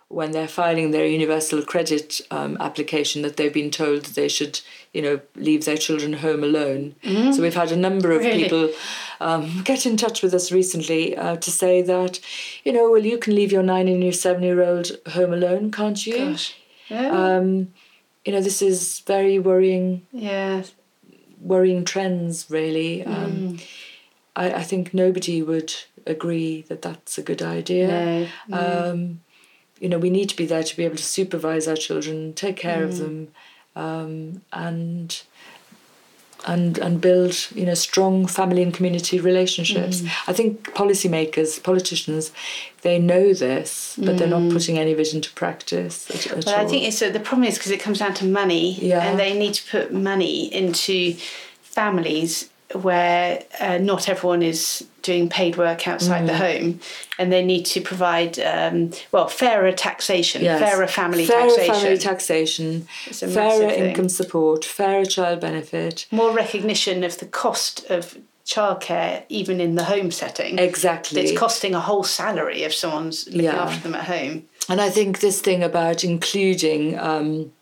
when 0.10 0.32
they're 0.32 0.48
filing 0.48 0.92
their 0.92 1.06
universal 1.06 1.62
credit 1.62 2.22
um, 2.32 2.56
application 2.62 3.22
that 3.24 3.36
they've 3.36 3.54
been 3.54 3.72
told 3.72 4.06
they 4.06 4.30
should, 4.30 4.62
you 4.94 5.02
know, 5.02 5.20
leave 5.36 5.66
their 5.66 5.76
children 5.76 6.14
home 6.14 6.44
alone. 6.44 6.96
Mm. 7.04 7.34
So 7.34 7.42
we've 7.42 7.54
had 7.54 7.74
a 7.74 7.76
number 7.76 8.14
of 8.14 8.22
really? 8.22 8.44
people 8.44 8.70
um, 9.20 9.64
get 9.64 9.86
in 9.86 9.98
touch 9.98 10.22
with 10.22 10.34
us 10.34 10.52
recently 10.52 11.16
uh, 11.16 11.38
to 11.38 11.52
say 11.52 11.82
that, 11.82 12.20
you 12.64 12.72
know, 12.72 12.92
well, 12.92 13.06
you 13.06 13.18
can 13.18 13.36
leave 13.36 13.52
your 13.52 13.64
nine 13.64 13.88
and 13.88 14.04
your 14.04 14.14
seven 14.14 14.44
year 14.44 14.64
old 14.64 14.92
home 15.08 15.34
alone, 15.34 15.72
can't 15.72 16.06
you? 16.06 16.18
Gosh. 16.18 16.56
Yeah. 16.90 17.10
Um, 17.10 17.74
you 18.26 18.32
know, 18.32 18.42
this 18.42 18.62
is 18.62 19.00
very 19.02 19.40
worrying. 19.40 20.06
Yeah. 20.12 20.64
Worrying 21.40 21.86
trends, 21.86 22.50
really. 22.50 23.06
Um, 23.06 23.32
mm. 23.32 23.68
I, 24.36 24.54
I 24.54 24.64
think 24.64 24.94
nobody 24.94 25.42
would 25.42 25.74
agree 26.06 26.64
that 26.64 26.82
that's 26.82 27.18
a 27.18 27.22
good 27.24 27.42
idea. 27.42 27.88
No. 28.48 28.58
Mm. 28.58 28.92
Um, 28.92 29.22
you 29.80 29.90
know, 29.90 30.00
we 30.00 30.10
need 30.10 30.30
to 30.30 30.36
be 30.36 30.46
there 30.46 30.64
to 30.64 30.78
be 30.78 30.86
able 30.86 30.96
to 30.96 31.04
supervise 31.04 31.68
our 31.68 31.76
children, 31.76 32.34
take 32.34 32.58
care 32.58 32.82
mm. 32.82 32.86
of 32.86 32.98
them, 32.98 33.28
um, 33.76 34.42
and 34.52 35.22
and 36.46 36.78
and 36.78 37.02
build 37.02 37.48
you 37.56 37.66
know 37.66 37.74
strong 37.74 38.28
family 38.28 38.62
and 38.64 38.74
community 38.74 39.20
relationships. 39.20 40.02
Mm. 40.02 40.10
I 40.28 40.34
think 40.34 40.74
policymakers, 40.74 41.62
politicians, 41.62 42.32
they 42.82 43.00
know 43.00 43.34
this, 43.34 43.96
but 43.98 44.16
mm. 44.16 44.18
they're 44.18 44.28
not 44.28 44.42
mm. 44.42 44.54
putting 44.54 44.78
any 44.78 44.92
of 44.92 45.00
it 45.00 45.14
into 45.14 45.32
practice. 45.34 46.10
At, 46.10 46.28
at 46.28 46.46
well, 46.46 46.56
all. 46.56 46.66
I 46.66 46.68
think 46.68 46.88
it's 46.88 47.02
uh, 47.02 47.10
the 47.10 47.20
problem 47.20 47.48
is 47.48 47.58
because 47.58 47.72
it 47.72 47.80
comes 47.80 48.00
down 48.00 48.14
to 48.16 48.26
money, 48.26 48.74
yeah. 48.76 49.04
and 49.04 49.20
they 49.20 49.38
need 49.38 49.54
to 49.56 49.72
put 49.72 49.94
money 49.94 50.54
into 50.54 51.14
families 51.62 52.50
where 52.74 53.44
uh, 53.60 53.78
not 53.78 54.10
everyone 54.10 54.44
is 54.44 54.86
doing 55.02 55.30
paid 55.30 55.56
work 55.56 55.88
outside 55.88 56.24
mm. 56.24 56.28
the 56.28 56.38
home, 56.38 56.80
and 57.18 57.32
they 57.32 57.44
need 57.44 57.66
to 57.66 57.80
provide 57.80 58.38
um, 58.40 58.92
well 59.12 59.28
fairer 59.28 59.72
taxation, 59.72 60.44
yes. 60.44 60.60
fairer 60.60 60.88
family 60.88 61.26
fairer 61.26 61.48
taxation, 61.48 61.74
family 61.74 61.98
taxation, 61.98 62.82
fairer 62.82 63.70
income 63.70 64.10
support, 64.10 64.66
fairer 64.66 65.06
child 65.06 65.40
benefit, 65.40 66.08
more 66.12 66.34
recognition 66.34 67.04
of 67.04 67.18
the 67.20 67.26
cost 67.26 67.90
of 67.90 68.18
childcare 68.46 69.24
even 69.30 69.62
in 69.62 69.76
the 69.76 69.86
home 69.86 70.12
setting. 70.12 70.60
Exactly, 70.60 71.22
it's 71.22 71.38
costing 71.38 71.74
a 71.74 71.80
whole 71.80 72.04
salary 72.04 72.64
if 72.64 72.74
someone's 72.74 73.28
looking 73.28 73.44
yeah. 73.44 73.64
after 73.64 73.84
them 73.84 73.96
at 73.96 74.06
home. 74.06 74.44
And 74.68 74.82
I 74.82 74.90
think 74.90 75.22
this 75.22 75.40
thing 75.42 75.64
about 75.64 76.04
including. 76.04 77.00
Um, 77.00 77.54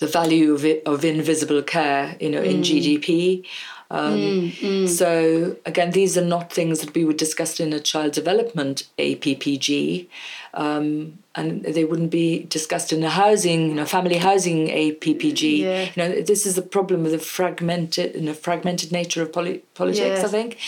the 0.00 0.06
value 0.06 0.54
of 0.54 0.64
it, 0.64 0.82
of 0.86 1.04
invisible 1.04 1.62
care, 1.62 2.16
you 2.20 2.30
know, 2.30 2.40
mm. 2.40 2.46
in 2.46 2.62
GDP. 2.62 3.46
Um, 3.90 4.14
mm, 4.14 4.52
mm. 4.52 4.88
So 4.88 5.56
again, 5.66 5.90
these 5.90 6.16
are 6.16 6.24
not 6.24 6.52
things 6.52 6.80
that 6.80 6.94
we 6.94 7.04
would 7.04 7.16
discuss 7.16 7.58
in 7.58 7.72
a 7.72 7.80
child 7.80 8.12
development 8.12 8.88
APPG, 8.98 10.06
um, 10.54 11.18
and 11.34 11.64
they 11.64 11.84
wouldn't 11.84 12.10
be 12.10 12.44
discussed 12.44 12.92
in 12.92 13.02
a 13.02 13.10
housing, 13.10 13.68
you 13.68 13.74
know, 13.74 13.84
family 13.84 14.16
housing 14.16 14.68
APPG. 14.68 15.58
Yeah. 15.58 15.82
You 15.84 15.92
know, 15.96 16.22
this 16.22 16.46
is 16.46 16.54
the 16.54 16.62
problem 16.62 17.02
with 17.02 17.12
the 17.12 17.18
fragmented, 17.18 18.14
you 18.14 18.22
know, 18.22 18.34
fragmented 18.34 18.92
nature 18.92 19.22
of 19.22 19.32
poli- 19.32 19.62
politics. 19.74 20.22
I 20.22 20.28
think, 20.28 20.58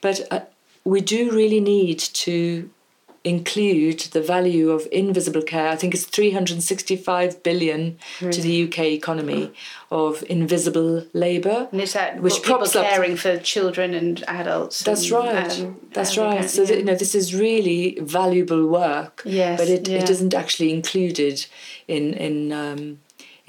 but 0.00 0.26
uh, 0.30 0.40
we 0.84 1.02
do 1.02 1.30
really 1.30 1.60
need 1.60 1.98
to 1.98 2.70
include 3.22 4.00
the 4.12 4.22
value 4.22 4.70
of 4.70 4.88
invisible 4.90 5.42
care. 5.42 5.68
I 5.68 5.76
think 5.76 5.94
it's 5.94 6.06
365 6.06 7.42
billion 7.42 7.98
really? 8.20 8.32
to 8.32 8.40
the 8.40 8.64
UK 8.64 8.78
economy 8.92 9.52
of 9.90 10.24
invisible 10.30 11.04
labour. 11.12 11.68
And 11.70 11.80
is 11.82 11.92
that 11.92 12.22
which 12.22 12.42
props 12.42 12.72
caring 12.72 13.12
up, 13.12 13.18
for 13.18 13.38
children 13.38 13.92
and 13.92 14.24
adults? 14.26 14.82
That's 14.82 15.10
and, 15.10 15.12
right. 15.12 15.60
Um, 15.60 15.80
that's 15.92 16.16
right. 16.16 16.48
So 16.48 16.62
yeah. 16.62 16.68
that, 16.68 16.78
you 16.78 16.84
know 16.84 16.94
this 16.94 17.14
is 17.14 17.34
really 17.34 17.98
valuable 18.00 18.66
work. 18.66 19.22
Yes, 19.26 19.60
but 19.60 19.68
it, 19.68 19.88
yeah. 19.88 19.98
it 19.98 20.08
isn't 20.08 20.32
actually 20.32 20.72
included 20.72 21.44
in 21.88 22.14
in 22.14 22.52
um, 22.52 23.00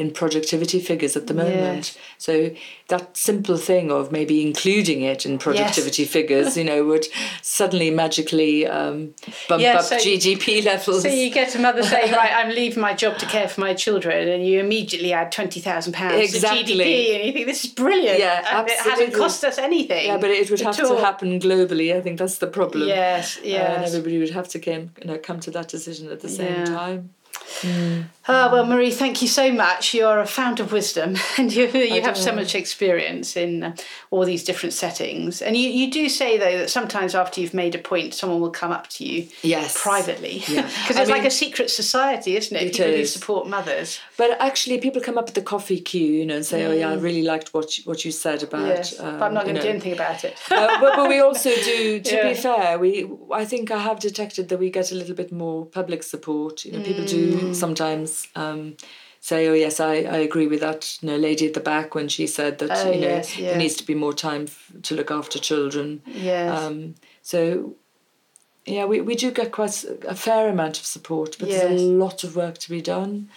in 0.01 0.11
productivity 0.11 0.79
figures 0.79 1.15
at 1.15 1.27
the 1.27 1.33
moment. 1.33 1.93
Yes. 1.93 1.97
So 2.17 2.51
that 2.87 3.15
simple 3.15 3.55
thing 3.55 3.91
of 3.91 4.11
maybe 4.11 4.41
including 4.41 5.03
it 5.03 5.25
in 5.25 5.37
productivity 5.37 6.03
yes. 6.03 6.11
figures, 6.11 6.57
you 6.57 6.63
know, 6.71 6.83
would 6.85 7.05
suddenly 7.41 7.91
magically 7.91 8.67
um, 8.67 9.13
bump 9.47 9.61
yeah, 9.61 9.77
up 9.77 9.83
so, 9.83 9.97
GDP 9.97 10.65
levels. 10.65 11.03
So 11.03 11.07
you 11.07 11.31
get 11.31 11.55
a 11.55 11.59
mother 11.59 11.83
saying, 11.83 12.11
"Right, 12.21 12.33
I'm 12.33 12.49
leaving 12.49 12.81
my 12.81 12.93
job 12.93 13.17
to 13.19 13.25
care 13.27 13.47
for 13.47 13.61
my 13.61 13.73
children," 13.73 14.27
and 14.27 14.45
you 14.45 14.59
immediately 14.59 15.13
add 15.13 15.31
twenty 15.31 15.59
thousand 15.59 15.93
pounds 15.93 16.21
exactly. 16.21 16.63
to 16.63 16.73
GDP, 16.73 17.15
and 17.15 17.27
you 17.27 17.33
think 17.33 17.45
this 17.45 17.63
is 17.63 17.71
brilliant. 17.71 18.19
Yeah, 18.19 18.39
and 18.39 18.47
absolutely. 18.47 18.73
It 18.73 18.99
hasn't 18.99 19.13
cost 19.13 19.43
us 19.45 19.57
anything. 19.57 20.07
Yeah, 20.07 20.17
but 20.17 20.31
it 20.31 20.49
would 20.49 20.61
have 20.61 20.75
to 20.77 20.97
happen 20.97 21.39
globally. 21.39 21.95
I 21.95 22.01
think 22.01 22.17
that's 22.17 22.39
the 22.39 22.47
problem. 22.47 22.87
Yes, 22.87 23.39
yes. 23.43 23.69
Uh, 23.69 23.73
and 23.75 23.85
everybody 23.85 24.17
would 24.17 24.31
have 24.31 24.47
to 24.49 24.59
come, 24.59 24.91
you 24.99 25.05
know, 25.07 25.17
come 25.19 25.39
to 25.41 25.51
that 25.51 25.67
decision 25.67 26.11
at 26.11 26.21
the 26.21 26.29
same 26.29 26.53
yeah. 26.53 26.65
time. 26.65 27.13
Mm. 27.61 28.05
Uh, 28.27 28.49
well, 28.51 28.65
Marie, 28.65 28.91
thank 28.91 29.21
you 29.21 29.27
so 29.27 29.51
much. 29.51 29.95
You're 29.95 30.19
a 30.19 30.27
fount 30.27 30.59
of 30.59 30.71
wisdom 30.71 31.15
and 31.37 31.51
you, 31.51 31.67
you 31.67 32.01
have 32.01 32.15
so 32.15 32.31
much 32.31 32.53
experience 32.53 33.35
in 33.35 33.63
uh, 33.63 33.75
all 34.11 34.25
these 34.25 34.43
different 34.43 34.73
settings. 34.73 35.41
And 35.41 35.57
you, 35.57 35.69
you 35.69 35.89
do 35.89 36.07
say, 36.07 36.37
though, 36.37 36.59
that 36.59 36.69
sometimes 36.69 37.15
after 37.15 37.41
you've 37.41 37.55
made 37.55 37.73
a 37.73 37.79
point, 37.79 38.13
someone 38.13 38.39
will 38.39 38.51
come 38.51 38.71
up 38.71 38.87
to 38.89 39.05
you 39.05 39.27
yes. 39.41 39.81
privately. 39.81 40.39
Because 40.39 40.55
yeah. 40.55 40.69
it's 40.89 40.97
I 40.97 41.03
like 41.05 41.25
a 41.25 41.31
secret 41.31 41.71
society, 41.71 42.35
isn't 42.35 42.55
it? 42.55 42.63
it 42.63 42.71
people 42.73 42.85
is. 42.91 42.99
who 43.13 43.19
support 43.19 43.47
mothers. 43.47 43.99
But 44.17 44.39
actually, 44.39 44.77
people 44.77 45.01
come 45.01 45.17
up 45.17 45.27
at 45.27 45.33
the 45.33 45.41
coffee 45.41 45.81
queue 45.81 46.13
you 46.13 46.25
know, 46.25 46.35
and 46.35 46.45
say, 46.45 46.61
mm. 46.61 46.67
oh, 46.67 46.71
yeah, 46.73 46.91
I 46.91 46.97
mm. 46.97 47.01
really 47.01 47.23
liked 47.23 47.55
what 47.55 47.79
you, 47.79 47.83
what 47.85 48.05
you 48.05 48.11
said 48.11 48.43
about... 48.43 48.67
Yes, 48.67 48.99
um, 48.99 49.17
but 49.17 49.25
I'm 49.25 49.33
not 49.33 49.45
going 49.45 49.55
to 49.55 49.61
do 49.63 49.69
anything 49.69 49.93
about 49.93 50.23
it. 50.23 50.37
uh, 50.51 50.79
but, 50.79 50.95
but, 50.95 51.09
we 51.09 51.19
also 51.19 51.49
do, 51.49 51.99
to 52.03 52.15
yeah. 52.15 52.29
be 52.29 52.35
fair, 52.35 52.77
we 52.77 53.09
I 53.33 53.45
think 53.45 53.71
I 53.71 53.79
have 53.79 53.99
detected 53.99 54.49
that 54.49 54.57
we 54.57 54.69
get 54.69 54.91
a 54.91 54.95
little 54.95 55.15
bit 55.15 55.31
more 55.31 55.65
public 55.65 56.03
support. 56.03 56.65
You 56.65 56.73
know, 56.73 56.83
people 56.83 57.05
do 57.05 57.40
mm. 57.41 57.55
sometimes 57.55 58.27
um, 58.35 58.77
say, 59.19 59.47
"Oh 59.47 59.53
yes, 59.53 59.79
I, 59.79 59.95
I 59.95 60.17
agree 60.17 60.47
with 60.47 60.61
that." 60.61 60.97
You 61.01 61.09
know, 61.09 61.17
lady 61.17 61.47
at 61.47 61.53
the 61.53 61.59
back 61.59 61.95
when 61.95 62.07
she 62.07 62.27
said 62.27 62.59
that 62.59 62.71
oh, 62.71 62.91
you 62.91 63.01
know 63.01 63.07
yes, 63.07 63.37
yeah. 63.37 63.49
there 63.49 63.57
needs 63.57 63.75
to 63.75 63.85
be 63.85 63.95
more 63.95 64.13
time 64.13 64.43
f- 64.43 64.71
to 64.83 64.95
look 64.95 65.11
after 65.11 65.39
children. 65.39 66.01
Yes. 66.05 66.59
Um, 66.59 66.95
so 67.21 67.75
yeah, 68.65 68.85
we, 68.85 69.01
we 69.01 69.15
do 69.15 69.31
get 69.31 69.51
quite 69.51 69.83
a 70.07 70.15
fair 70.15 70.47
amount 70.47 70.77
of 70.79 70.85
support, 70.85 71.35
but 71.39 71.49
yes. 71.49 71.61
there's 71.61 71.81
a 71.81 71.85
lot 71.85 72.23
of 72.23 72.35
work 72.35 72.57
to 72.59 72.69
be 72.69 72.81
done. 72.81 73.29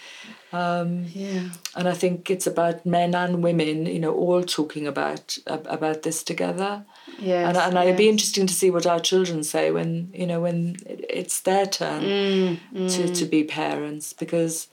Um, 0.53 1.05
yeah. 1.13 1.49
And 1.75 1.87
I 1.87 1.93
think 1.93 2.29
it's 2.29 2.45
about 2.45 2.85
men 2.85 3.15
and 3.15 3.43
women, 3.43 3.87
you 3.87 3.99
know, 3.99 4.13
all 4.13 4.43
talking 4.43 4.85
about 4.87 5.37
about 5.47 6.03
this 6.03 6.23
together. 6.23 6.85
Yes, 7.19 7.47
and, 7.47 7.57
and 7.57 7.73
yes. 7.73 7.83
it'd 7.85 7.97
be 7.97 8.09
interesting 8.09 8.47
to 8.47 8.53
see 8.53 8.69
what 8.69 8.85
our 8.85 8.99
children 8.99 9.43
say 9.43 9.71
when 9.71 10.11
you 10.13 10.27
know 10.27 10.41
when 10.41 10.77
it's 10.85 11.41
their 11.41 11.65
turn 11.65 12.03
mm, 12.03 12.59
mm. 12.73 12.95
to 12.95 13.13
to 13.13 13.25
be 13.25 13.43
parents 13.43 14.13
because 14.13 14.67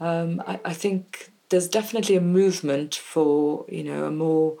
um, 0.00 0.42
I, 0.46 0.60
I 0.64 0.72
think 0.74 1.30
there's 1.48 1.68
definitely 1.68 2.16
a 2.16 2.20
movement 2.20 2.94
for 2.94 3.64
you 3.68 3.84
know 3.84 4.06
a 4.06 4.10
more 4.10 4.56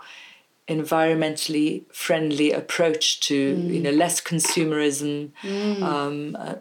environmentally 0.68 1.84
friendly 1.92 2.52
approach 2.52 3.20
to 3.20 3.56
mm. 3.56 3.74
you 3.74 3.80
know 3.80 3.90
less 3.90 4.20
consumerism 4.20 5.30
mm. 5.42 5.82
um, 5.82 6.36
uh, 6.38 6.54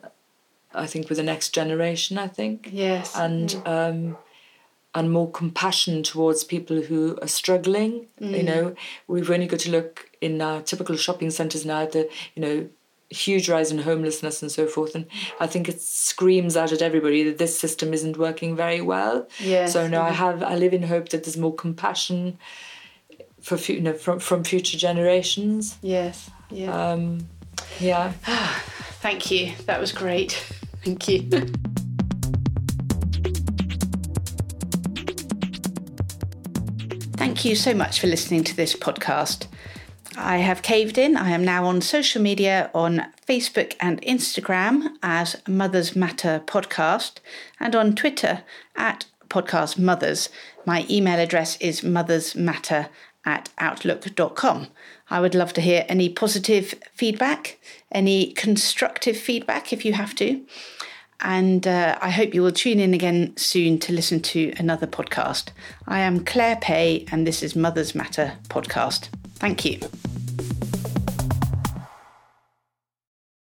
I 0.74 0.88
think 0.88 1.08
with 1.08 1.18
the 1.18 1.24
next 1.24 1.50
generation 1.50 2.18
I 2.18 2.28
think 2.28 2.70
yes 2.72 3.16
and 3.16 3.56
um, 3.66 4.18
and 4.96 5.12
more 5.12 5.32
compassion 5.32 6.04
towards 6.04 6.44
people 6.44 6.82
who 6.82 7.18
are 7.22 7.28
struggling 7.28 8.08
you 8.20 8.28
mm. 8.28 8.44
know 8.44 8.76
we've 9.08 9.30
only 9.30 9.48
got 9.48 9.62
to 9.62 9.72
look 9.72 10.10
in 10.24 10.42
our 10.42 10.62
typical 10.62 10.96
shopping 10.96 11.30
centres 11.30 11.66
now 11.66 11.86
the 11.86 12.10
you 12.36 12.42
know 12.42 12.70
huge 13.10 13.48
rise 13.48 13.70
in 13.72 13.78
homelessness 13.78 14.42
and 14.42 14.52
so 14.52 14.66
forth 14.66 14.96
and 14.96 15.06
I 15.40 15.46
think 15.46 15.70
it 15.70 15.80
screams 15.80 16.58
out 16.58 16.72
at 16.72 16.82
everybody 16.82 17.22
that 17.24 17.38
this 17.38 17.60
system 17.60 17.94
isn't 17.94 18.18
working 18.18 18.56
very 18.56 18.82
well 18.82 19.28
yes. 19.40 19.74
so 19.74 19.88
now 19.88 20.02
I 20.02 20.10
have 20.10 20.42
I 20.42 20.56
live 20.56 20.74
in 20.74 20.84
hope 20.84 21.10
that 21.10 21.24
there's 21.24 21.38
more 21.38 21.54
compassion 21.54 22.40
for 23.44 23.58
you 23.72 23.82
know 23.82 23.94
from 23.94 24.20
from 24.20 24.44
future 24.44 24.78
generations. 24.78 25.78
Yes. 25.82 26.32
Yeah. 26.50 26.92
Um, 26.92 27.28
yeah. 27.80 28.14
Thank 29.02 29.30
you. 29.30 29.54
That 29.66 29.80
was 29.80 29.92
great. 29.92 30.32
Thank 30.84 31.08
you. 31.08 31.30
Thank 37.18 37.46
you 37.46 37.56
so 37.56 37.74
much 37.74 38.00
for 38.00 38.08
listening 38.08 38.44
to 38.46 38.56
this 38.56 38.76
podcast. 38.76 39.48
I 40.18 40.38
have 40.38 40.62
caved 40.62 40.98
in. 40.98 41.18
I 41.18 41.32
am 41.32 41.44
now 41.44 41.66
on 41.66 41.82
social 41.82 42.22
media 42.22 42.70
on 42.74 43.06
Facebook 43.28 43.76
and 43.80 44.02
Instagram 44.02 44.96
as 45.02 45.42
Mothers 45.48 45.96
Matter 45.96 46.42
Podcast 46.46 47.14
and 47.60 47.76
on 47.76 47.96
Twitter 47.96 48.44
at 48.76 49.06
Podcast 49.30 49.80
Mothers. 49.80 50.30
My 50.66 50.86
email 50.90 51.20
address 51.20 51.58
is 51.58 51.82
mothersmatter 51.82 52.90
at 53.26 53.50
outlook.com. 53.58 54.68
I 55.10 55.20
would 55.20 55.36
love 55.36 55.54
to 55.54 55.62
hear 55.62 55.86
any 55.90 56.10
positive 56.10 56.76
feedback, 56.94 57.60
any 57.92 58.34
constructive 58.34 59.18
feedback 59.18 59.74
if 59.74 59.86
you 59.86 59.94
have 59.94 60.14
to. 60.16 60.42
And 61.22 61.66
uh, 61.66 61.98
I 62.02 62.10
hope 62.10 62.34
you 62.34 62.44
will 62.44 62.52
tune 62.52 62.80
in 62.80 62.94
again 62.94 63.36
soon 63.38 63.80
to 63.80 63.94
listen 63.94 64.22
to 64.22 64.54
another 64.58 64.88
podcast. 64.88 65.50
I 65.88 66.00
am 66.00 66.26
Claire 66.26 66.58
Pay, 66.58 67.06
and 67.12 67.26
this 67.26 67.42
is 67.42 67.56
Mothers 67.56 67.96
Matter 67.96 68.34
podcast. 68.50 69.08
Thank 69.44 69.66
you. 69.66 69.78